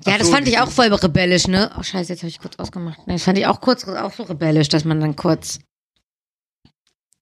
[0.06, 1.72] Ja, Ach das so, fand ich auch voll rebellisch, ne?
[1.78, 3.00] Oh, scheiße, jetzt habe ich kurz ausgemacht.
[3.08, 5.60] Nee, das fand ich auch kurz auch so rebellisch, dass man dann kurz,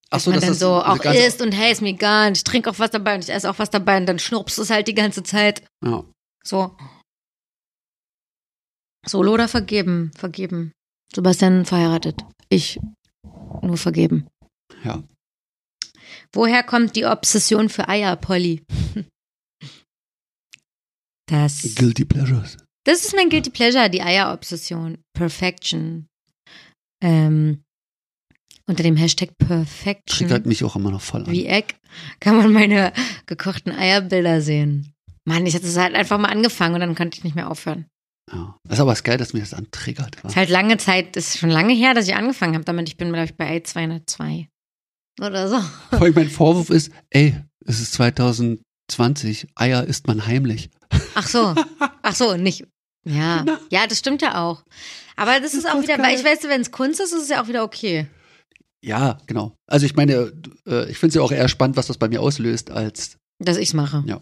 [0.09, 2.29] Ach dass so, man das dann ist so auch isst und hey, ist mir egal,
[2.29, 4.57] und ich trinke auch was dabei und ich esse auch was dabei und dann schnurpst
[4.57, 5.63] du es halt die ganze Zeit.
[5.83, 6.03] Ja.
[6.43, 6.77] So.
[9.05, 10.11] Solo oder vergeben?
[10.17, 10.71] Vergeben.
[11.13, 12.21] Sebastian verheiratet.
[12.49, 12.79] Ich
[13.61, 14.27] nur vergeben.
[14.83, 15.03] Ja.
[16.33, 18.63] Woher kommt die Obsession für Eier, Polly?
[21.29, 22.55] Das, Guilty Pleasures.
[22.85, 24.97] das ist mein Guilty Pleasure, die Eier-Obsession.
[25.13, 26.07] Perfection.
[27.03, 27.63] Ähm,
[28.67, 30.27] unter dem Hashtag Perfection.
[30.27, 31.31] Triggert mich auch immer noch voll an.
[31.31, 31.75] Wie Eck
[32.19, 32.93] kann man meine
[33.25, 34.93] gekochten Eierbilder sehen.
[35.25, 37.85] Mann, ich hatte es halt einfach mal angefangen und dann konnte ich nicht mehr aufhören.
[38.31, 38.57] Ja.
[38.63, 40.21] Das ist aber das geil, dass mich das antriggert.
[40.23, 40.27] wa?
[40.29, 42.89] Ist halt lange Zeit, ist schon lange her, dass ich angefangen habe damit.
[42.89, 44.47] Ich bin, glaube ich, bei Ei 202.
[45.19, 45.59] Oder so.
[45.89, 47.35] Vor allem mein Vorwurf ist, ey,
[47.65, 50.69] es ist 2020, Eier isst man heimlich.
[51.15, 51.55] Ach so.
[52.01, 52.65] Ach so, nicht.
[53.05, 53.45] Ja.
[53.69, 54.63] Ja, das stimmt ja auch.
[55.15, 56.05] Aber das ist auch wieder, geil.
[56.05, 58.07] weil ich weiß, wenn es Kunst ist, ist es ja auch wieder okay.
[58.83, 59.55] Ja, genau.
[59.67, 60.31] Also ich meine,
[60.67, 63.57] äh, ich finde es ja auch eher spannend, was das bei mir auslöst, als Dass
[63.57, 64.03] ich's mache.
[64.05, 64.21] Ja.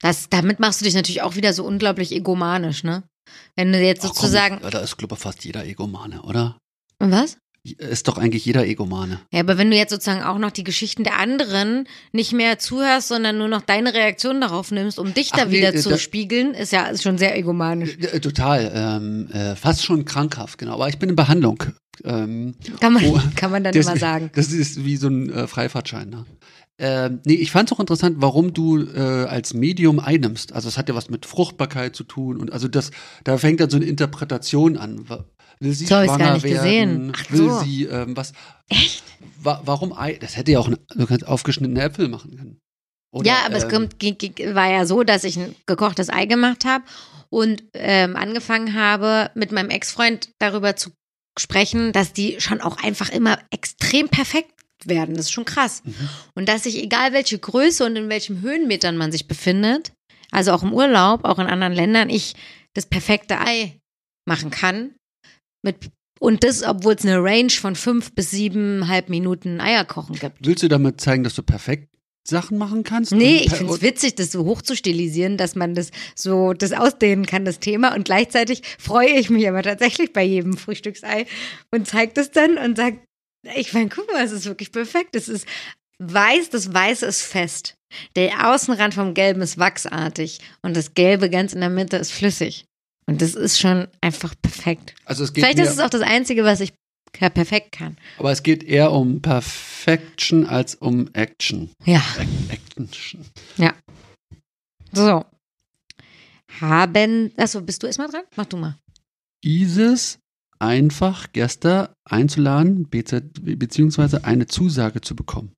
[0.00, 3.04] Das, damit machst du dich natürlich auch wieder so unglaublich egomanisch, ne?
[3.56, 4.58] Wenn du jetzt Ach, komm, sozusagen.
[4.62, 6.58] ja, da ist, glaube ich, fast jeder Egomane, oder?
[6.98, 7.36] Was?
[7.64, 9.20] Ist doch eigentlich jeder Egomane.
[9.32, 13.06] Ja, aber wenn du jetzt sozusagen auch noch die Geschichten der anderen nicht mehr zuhörst,
[13.08, 15.90] sondern nur noch deine Reaktion darauf nimmst, um dich da Ach nee, wieder äh, zu
[15.90, 17.96] da- spiegeln, ist ja schon sehr egomanisch.
[17.98, 20.74] Äh, Total, ähm, äh, fast schon krankhaft, genau.
[20.74, 21.62] Aber ich bin in Behandlung.
[22.04, 24.30] Ähm, Kann man, Oh, kann man dann das- immer sagen.
[24.34, 26.08] Das ist wie so ein äh, Freifahrtschein.
[26.10, 26.24] Ne?
[26.78, 30.52] Ähm, nee, ich fand es auch interessant, warum du äh, als Medium einnimmst.
[30.52, 32.90] Also es hat ja was mit Fruchtbarkeit zu tun und also das,
[33.24, 35.06] da fängt dann so eine Interpretation an.
[35.60, 36.62] Will sie So, schwanger gar nicht werden?
[36.64, 37.12] gesehen.
[37.14, 37.60] Ach Will so.
[37.60, 38.32] sie ähm, was?
[38.68, 39.04] Echt?
[39.40, 40.14] Wa warum Ei?
[40.20, 42.58] Das hätte ja auch ein, aufgeschnittene Äpfel machen können.
[43.12, 46.08] Oder, ja, aber es ähm, kommt, ge- ge- war ja so, dass ich ein gekochtes
[46.08, 46.82] Ei gemacht habe
[47.28, 50.90] und ähm, angefangen habe, mit meinem Ex-Freund darüber zu
[51.38, 54.52] sprechen, dass die schon auch einfach immer extrem perfekt
[54.84, 55.14] werden.
[55.14, 55.82] Das ist schon krass.
[55.84, 56.08] Mhm.
[56.34, 59.92] Und dass sich, egal welche Größe und in welchem Höhenmetern man sich befindet,
[60.30, 62.34] also auch im Urlaub, auch in anderen Ländern, ich
[62.74, 63.78] das perfekte Ei
[64.26, 64.94] machen kann.
[65.64, 70.38] Mit, und das, obwohl es eine Range von fünf bis siebeneinhalb Minuten Eierkochen gibt.
[70.40, 71.88] Willst du damit zeigen, dass du perfekt
[72.24, 73.12] Sachen machen kannst?
[73.12, 76.72] Nee, ich finde es witzig, das so hoch zu stilisieren, dass man das so das
[76.72, 77.94] ausdehnen kann, das Thema.
[77.94, 81.26] Und gleichzeitig freue ich mich aber tatsächlich bei jedem Frühstücksei
[81.70, 83.00] und zeige das dann und sage,
[83.56, 85.16] ich meine, guck mal, es ist wirklich perfekt.
[85.16, 85.46] Es ist
[85.98, 87.76] weiß, das Weiße ist fest.
[88.16, 92.64] Der Außenrand vom Gelben ist wachsartig und das Gelbe ganz in der Mitte ist flüssig.
[93.06, 94.94] Und das ist schon einfach perfekt.
[95.04, 96.72] Also es geht Vielleicht ist es auch das Einzige, was ich
[97.12, 97.96] perfekt kann.
[98.18, 101.70] aber es geht eher um Perfection als um Action.
[101.84, 101.98] Ja.
[102.18, 103.24] Ac- Action.
[104.92, 105.24] So.
[106.60, 107.32] Haben.
[107.36, 108.22] Achso, bist du erstmal dran?
[108.36, 108.78] Mach du mal.
[109.42, 110.18] Isis
[110.58, 115.52] einfach Gäste einzuladen, beziehungsweise eine Zusage zu bekommen.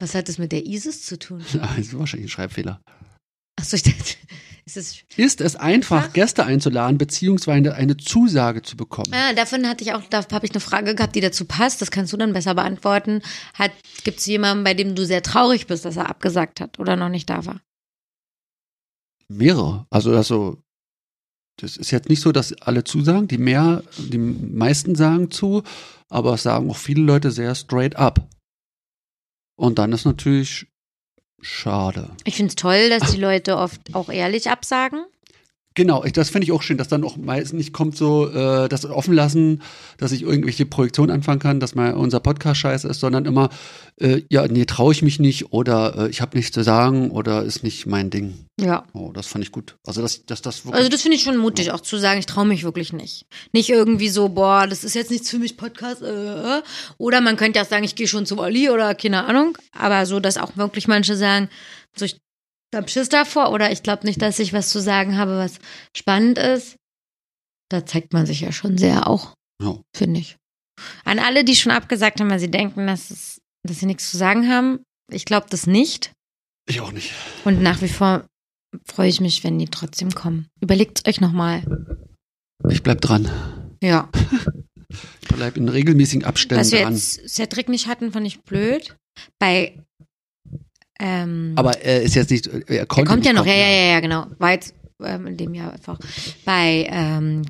[0.00, 1.44] Was hat das mit der ISIS zu tun?
[1.60, 2.82] Also wahrscheinlich ein Schreibfehler.
[3.58, 4.16] Achso, ich dachte,
[4.64, 5.04] ist es.
[5.16, 6.12] Ist es einfach, Einfach?
[6.12, 9.12] Gäste einzuladen, beziehungsweise eine Zusage zu bekommen?
[9.12, 11.82] Ah, davon hatte ich auch, da habe ich eine Frage gehabt, die dazu passt.
[11.82, 13.22] Das kannst du dann besser beantworten.
[14.04, 17.08] Gibt es jemanden, bei dem du sehr traurig bist, dass er abgesagt hat oder noch
[17.08, 17.60] nicht da war?
[19.28, 19.86] Mehrere.
[19.90, 20.62] Also, also,
[21.56, 25.62] das ist jetzt nicht so, dass alle zusagen, die mehr, die meisten sagen zu,
[26.08, 28.28] aber es sagen auch viele Leute sehr straight up.
[29.56, 30.66] Und dann ist natürlich
[31.42, 32.08] schade.
[32.24, 35.04] Ich finde es toll, dass die Leute oft auch ehrlich absagen.
[35.74, 38.68] Genau, ich, das finde ich auch schön, dass dann auch meistens nicht kommt so, äh,
[38.68, 39.62] das offen lassen,
[39.96, 43.48] dass ich irgendwelche Projektionen anfangen kann, dass mal unser Podcast scheiße ist, sondern immer,
[43.98, 47.42] äh, ja, nee, traue ich mich nicht oder äh, ich habe nichts zu sagen oder
[47.42, 48.46] ist nicht mein Ding.
[48.60, 48.84] Ja.
[48.92, 49.76] Oh, das fand ich gut.
[49.86, 50.76] Also, dass, dass das wirklich.
[50.76, 53.26] Also das finde ich schon mutig, auch zu sagen, ich traue mich wirklich nicht.
[53.52, 56.02] Nicht irgendwie so, boah, das ist jetzt nichts für mich, Podcast.
[56.02, 56.62] Äh, äh.
[56.98, 59.56] Oder man könnte auch sagen, ich gehe schon zu Olli oder keine Ahnung.
[59.72, 61.48] Aber so, dass auch wirklich manche sagen,
[61.96, 62.20] so ich
[62.74, 65.58] hab Schiss davor oder ich glaube nicht, dass ich was zu sagen habe, was
[65.96, 66.76] spannend ist.
[67.70, 69.80] Da zeigt man sich ja schon sehr auch, Ja.
[69.96, 70.36] finde ich.
[71.04, 74.16] An alle, die schon abgesagt haben, weil sie denken, dass, es, dass sie nichts zu
[74.16, 76.12] sagen haben, ich glaube das nicht.
[76.68, 77.12] ich auch nicht.
[77.44, 78.26] Und nach wie vor
[78.86, 80.48] freue ich mich, wenn die trotzdem kommen.
[80.60, 81.62] Überlegt euch nochmal.
[82.70, 83.30] Ich bleib dran.
[83.82, 84.08] Ja.
[85.22, 86.92] Ich bleib in regelmäßigen Abständen Was wir dran.
[86.92, 88.94] jetzt Cedric nicht hatten, fand ich blöd.
[89.38, 89.82] Bei
[91.00, 93.84] ähm, Aber er ist jetzt nicht, er der konnte kommt ja noch, ja, ja, ja,
[93.94, 94.26] ja, genau.
[94.38, 95.98] War jetzt ähm, in dem Jahr einfach.
[96.44, 97.42] Bei ähm,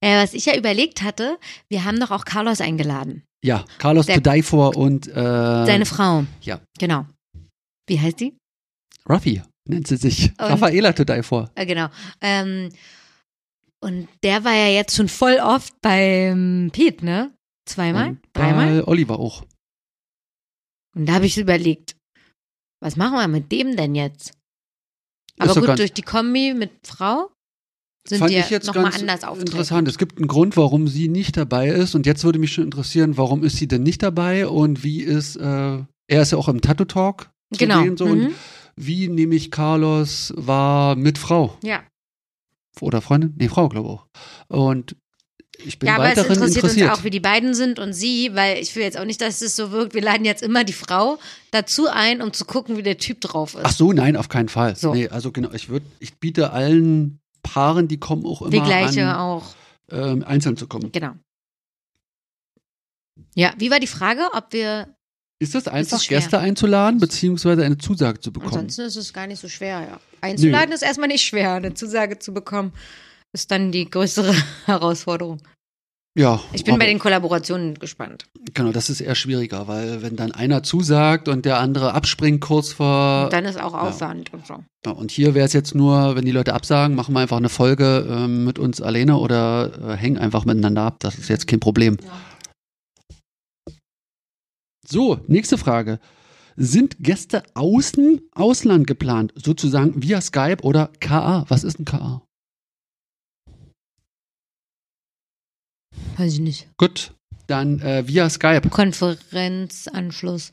[0.00, 1.38] äh, was ich ja überlegt hatte,
[1.68, 3.22] wir haben doch auch Carlos eingeladen.
[3.44, 6.24] Ja, Carlos Der- to die for und äh, Seine Frau.
[6.42, 6.60] ja.
[6.78, 7.06] Genau.
[7.88, 8.36] Wie heißt die?
[9.08, 10.32] Raffi nennt sie sich.
[10.38, 11.50] Raffaela to die for.
[11.54, 11.88] Äh, genau.
[12.20, 12.70] Ähm,
[13.80, 17.32] und der war ja jetzt schon voll oft beim Pete, ne?
[17.66, 18.10] Zweimal?
[18.10, 18.82] Und Dreimal?
[18.84, 19.44] Oliver auch.
[20.96, 21.96] Und da habe ich überlegt,
[22.82, 24.32] was machen wir mit dem denn jetzt?
[25.38, 27.30] Aber gut, durch die Kombi mit Frau
[28.08, 29.48] sind Fand die ich jetzt nochmal anders auftreten.
[29.50, 29.88] interessant.
[29.88, 31.94] Es gibt einen Grund, warum sie nicht dabei ist.
[31.94, 35.36] Und jetzt würde mich schon interessieren, warum ist sie denn nicht dabei und wie ist,
[35.36, 35.42] äh,
[36.08, 37.82] er ist ja auch im Tattoo Talk zu Genau.
[37.82, 38.34] sehen, so, und Mhm.
[38.76, 41.82] wie nehme ich Carlos war mit Frau Ja.
[42.80, 43.34] oder Freundin?
[43.36, 44.06] Nee, Frau, glaube ich auch.
[44.48, 44.96] Und
[45.64, 46.90] ich bin ja, aber es interessiert, interessiert.
[46.90, 49.40] uns auch, wie die beiden sind und sie, weil ich will jetzt auch nicht, dass
[49.42, 51.18] es so wirkt, wir laden jetzt immer die Frau
[51.50, 53.62] dazu ein, um zu gucken, wie der Typ drauf ist.
[53.64, 54.76] Ach so, nein, auf keinen Fall.
[54.76, 54.94] So.
[54.94, 59.06] Nee, also genau, ich würde, ich biete allen Paaren, die kommen, auch immer die gleiche
[59.06, 59.54] an, auch.
[59.90, 60.90] ähm, einzeln zu kommen.
[60.92, 61.12] Genau.
[63.34, 64.94] Ja, wie war die Frage, ob wir,
[65.38, 66.18] Ist es einfach, schwer.
[66.18, 68.52] Gäste einzuladen, beziehungsweise eine Zusage zu bekommen?
[68.54, 70.00] ansonsten ist es gar nicht so schwer, ja.
[70.20, 72.72] Einzuladen ist erstmal nicht schwer, eine Zusage zu bekommen,
[73.36, 74.34] ist dann die größere
[74.64, 75.42] Herausforderung.
[76.18, 76.40] Ja.
[76.54, 78.24] Ich bin bei den Kollaborationen gespannt.
[78.54, 82.72] Genau, das ist eher schwieriger, weil wenn dann einer zusagt und der andere abspringt kurz
[82.72, 83.24] vor.
[83.24, 84.64] Und dann ist auch Aufwand und so.
[84.86, 87.50] Ja, und hier wäre es jetzt nur, wenn die Leute absagen, machen wir einfach eine
[87.50, 90.96] Folge ähm, mit uns alleine oder äh, hängen einfach miteinander ab.
[91.00, 91.98] Das ist jetzt kein Problem.
[94.88, 96.00] So, nächste Frage.
[96.56, 101.44] Sind Gäste außen, Ausland geplant, sozusagen via Skype oder KA?
[101.48, 102.25] Was ist ein KA?
[106.16, 106.68] Weiß ich nicht.
[106.78, 107.12] Gut,
[107.46, 108.68] dann äh, via Skype.
[108.70, 110.50] Konferenzanschluss.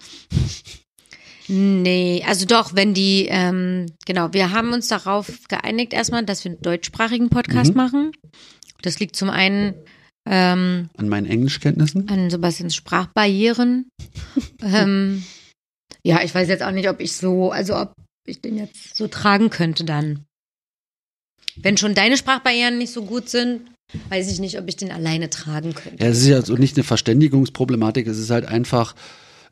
[1.47, 6.51] Nee, also doch, wenn die, ähm, genau, wir haben uns darauf geeinigt erstmal, dass wir
[6.51, 7.77] einen deutschsprachigen Podcast Mhm.
[7.77, 8.11] machen.
[8.81, 9.73] Das liegt zum einen
[10.25, 12.07] ähm, An meinen Englischkenntnissen.
[12.07, 13.89] an Sebastians Sprachbarrieren.
[14.61, 15.23] ähm,
[16.05, 17.93] ja, ich weiß jetzt auch nicht, ob ich so, also ob
[18.25, 20.23] ich den jetzt so tragen könnte dann.
[21.57, 23.69] Wenn schon deine Sprachbarrieren nicht so gut sind,
[24.09, 26.03] weiß ich nicht, ob ich den alleine tragen könnte.
[26.03, 28.95] Ja, es ist ja so nicht eine Verständigungsproblematik, es ist halt einfach,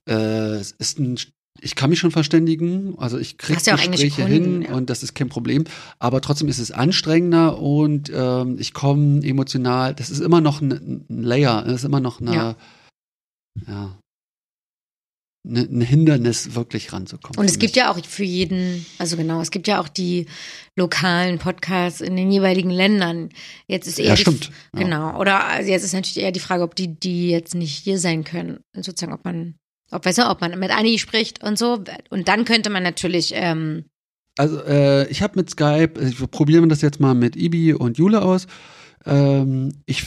[0.09, 1.19] äh, es ist ein,
[1.59, 4.73] ich kann mich schon verständigen, also ich kriege ja Gespräche Kunden, hin ja.
[4.73, 5.65] und das ist kein Problem,
[5.99, 11.05] aber trotzdem ist es anstrengender und ähm, ich komme emotional, das ist immer noch ein,
[11.09, 12.55] ein Layer, das ist immer noch eine, Ja.
[13.67, 13.95] ja, eine,
[15.43, 17.39] ein Hindernis, wirklich ranzukommen.
[17.39, 20.27] Und es gibt ja auch für jeden, also genau, es gibt ja auch die
[20.77, 23.29] lokalen Podcasts in den jeweiligen Ländern.
[23.67, 24.51] Jetzt ist eher Ja, die, stimmt.
[24.73, 24.83] Ja.
[24.83, 25.19] Genau.
[25.19, 28.23] Oder also jetzt ist natürlich eher die Frage, ob die, die jetzt nicht hier sein
[28.23, 28.59] können.
[28.75, 29.55] Sozusagen, ob man,
[29.89, 31.83] ob weißt du, ob man mit Anni spricht und so.
[32.11, 33.85] Und dann könnte man natürlich, ähm,
[34.37, 38.21] Also äh, ich habe mit Skype, ich probieren das jetzt mal mit Ibi und Jule
[38.21, 38.45] aus.
[39.05, 40.03] Ähm, ich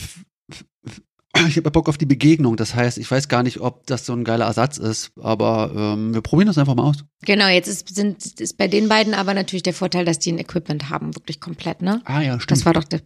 [1.47, 2.55] ich habe Bock auf die Begegnung.
[2.57, 6.13] Das heißt, ich weiß gar nicht, ob das so ein geiler Ersatz ist, aber ähm,
[6.13, 6.97] wir probieren das einfach mal aus.
[7.23, 10.39] genau, jetzt ist, sind, ist bei den beiden aber natürlich der Vorteil, dass die ein
[10.39, 12.01] Equipment haben, wirklich komplett, ne?
[12.05, 12.59] Ah ja, stimmt.
[12.59, 13.01] Das war doch der.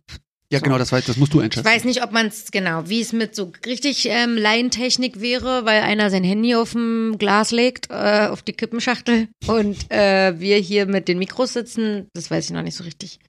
[0.51, 0.63] ja, so.
[0.63, 1.67] genau, das, weiß, das musst du Ich einschätzen.
[1.67, 5.81] weiß nicht, ob man es, genau, wie es mit so richtig ähm, Laientechnik wäre, weil
[5.81, 10.85] einer sein Handy auf dem Glas legt, äh, auf die Kippenschachtel und äh, wir hier
[10.85, 12.07] mit den Mikros sitzen.
[12.13, 13.19] Das weiß ich noch nicht so richtig.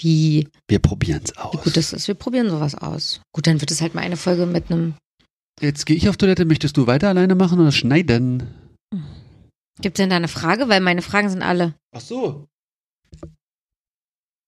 [0.00, 1.52] Wie, Wir probieren es aus.
[1.54, 2.06] wie gut das ist.
[2.08, 3.20] Wir probieren sowas aus.
[3.32, 4.94] Gut, dann wird es halt mal eine Folge mit einem.
[5.60, 6.44] Jetzt gehe ich auf Toilette.
[6.44, 8.54] Möchtest du weiter alleine machen oder schneiden?
[9.80, 10.68] Gibt es denn da eine Frage?
[10.68, 11.74] Weil meine Fragen sind alle.
[11.92, 12.46] Ach so.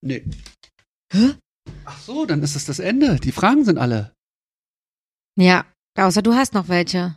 [0.02, 0.24] Nee.
[1.12, 1.34] Hä?
[1.84, 3.16] Ach so, dann ist es das Ende.
[3.16, 4.14] Die Fragen sind alle.
[5.36, 5.66] Ja,
[5.98, 7.16] außer du hast noch welche.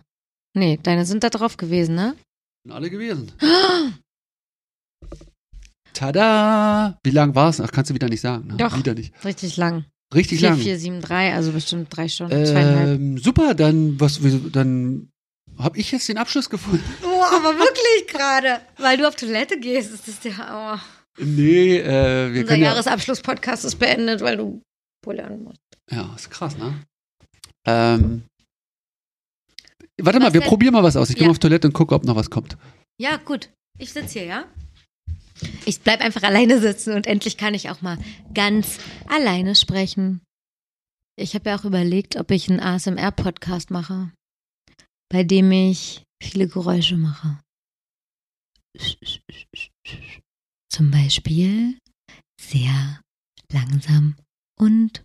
[0.55, 2.15] Nee, deine sind da drauf gewesen, ne?
[2.64, 3.31] Sind alle gewesen.
[5.93, 6.99] Tada!
[7.03, 7.61] Wie lang war es?
[7.61, 8.47] Ach, kannst du wieder nicht sagen.
[8.47, 8.57] Ne?
[8.57, 8.77] Doch.
[8.77, 9.13] Wieder nicht.
[9.23, 9.85] Richtig lang.
[10.13, 10.57] Richtig lang.
[10.57, 12.99] 4473, also bestimmt drei Stunden, zweieinhalb.
[12.99, 14.19] Ähm, super, dann was
[14.51, 15.09] dann
[15.57, 16.83] habe ich jetzt den Abschluss gefunden.
[17.03, 18.59] Oh, aber wirklich gerade.
[18.77, 20.33] Weil du auf Toilette gehst, ist das der.
[20.51, 21.23] Oh.
[21.23, 24.61] Nee, äh, wir Unser können ja, Jahresabschluss-Podcast ist beendet, weil du
[25.03, 25.61] pullern musst.
[25.91, 26.73] ja, ist krass, ne?
[27.65, 28.23] Ähm,
[30.01, 30.49] warte Was mal, wir denn?
[30.49, 31.09] probieren mal was aus.
[31.09, 31.27] Ich gehe Ja.
[31.29, 32.57] mal auf Toilette und gucke, ob noch was kommt.
[32.99, 33.49] Ja, gut.
[33.77, 34.45] Ich sitze hier, ja?
[35.65, 37.97] Ich bleib einfach alleine sitzen und endlich kann ich auch mal
[38.34, 40.22] ganz alleine sprechen.
[41.15, 44.11] Ich habe ja auch überlegt, ob ich einen ASMR-Podcast mache,
[45.10, 47.39] bei dem ich viele Geräusche mache.
[50.72, 51.77] Zum Beispiel
[52.41, 53.01] sehr
[53.51, 54.15] langsam
[54.60, 55.03] und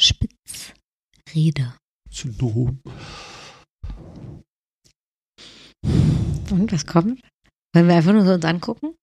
[0.00, 0.72] spitz
[1.34, 1.76] rede.
[2.10, 2.80] Syndrom.
[6.50, 7.20] Und was kommt?
[7.74, 8.94] Wollen wir einfach nur so uns angucken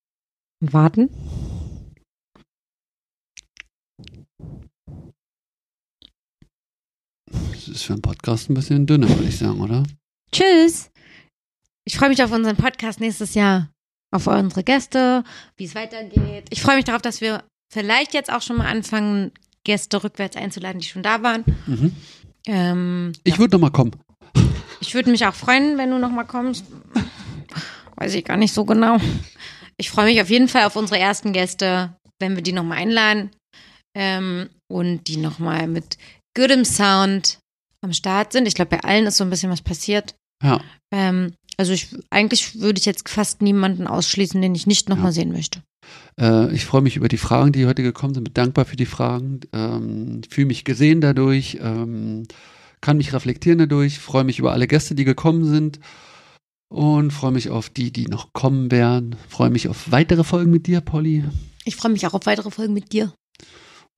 [0.62, 1.10] und warten?
[7.52, 9.84] Das ist für einen Podcast ein bisschen dünner, würde ich sagen, oder?
[10.32, 10.92] Tschüss.
[11.86, 13.70] Ich freue mich auf unseren Podcast nächstes Jahr.
[14.12, 15.24] Auf unsere Gäste,
[15.58, 16.46] wie es weitergeht.
[16.50, 19.32] Ich freue mich darauf, dass wir vielleicht jetzt auch schon mal anfangen,
[19.66, 21.44] Gäste rückwärts einzuladen, die schon da waren.
[21.66, 21.96] Mhm.
[22.46, 23.40] Ähm, Ich ja.
[23.40, 23.92] würde noch mal kommen.
[24.80, 26.66] ich würde mich auch freuen, wenn du nochmal kommst.
[27.96, 28.98] Weiß ich gar nicht so genau.
[29.78, 33.30] Ich freue mich auf jeden Fall auf unsere ersten Gäste, wenn wir die nochmal einladen
[33.96, 35.98] ähm, und die nochmal mit
[36.36, 37.40] gutem Sound
[37.82, 38.48] am Start sind.
[38.48, 40.16] Ich glaube, bei allen ist so ein bisschen was passiert.
[40.44, 40.62] Ja.
[40.92, 45.12] Ähm, also ich eigentlich würde ich jetzt fast niemanden ausschließen, den ich nicht nochmal Ja.
[45.14, 45.62] sehen möchte.
[46.20, 48.24] Äh, ich freue mich über die Fragen, die heute gekommen sind.
[48.26, 49.42] Bin dankbar für die Fragen.
[49.54, 51.58] Ähm, Fühle mich gesehen dadurch.
[51.62, 52.28] Ähm,
[52.82, 54.00] kann mich reflektieren dadurch.
[54.00, 55.80] Freue mich über alle Gäste, die gekommen sind.
[56.70, 59.16] Und freue mich auf die, die noch kommen werden.
[59.30, 61.24] Freue mich auf weitere Folgen mit dir, Polly.
[61.66, 63.14] Ich freue mich auch auf weitere Folgen mit dir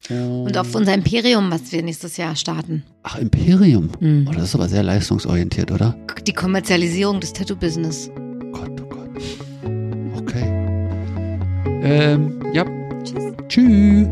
[0.10, 0.60] und Oh.
[0.60, 2.84] auf unser Imperium, was wir nächstes Jahr starten.
[3.04, 3.90] Ach, Imperium.
[4.00, 4.28] Hm.
[4.30, 5.96] Oh, das ist aber sehr leistungsorientiert, oder?
[6.26, 8.10] Die Kommerzialisierung des Tattoo-Business.
[8.54, 9.10] Gott, oh Gott.
[10.16, 10.46] Okay.
[11.82, 12.66] Ähm, ja.
[13.04, 13.34] Tschüss.
[13.50, 14.08] Tschüss.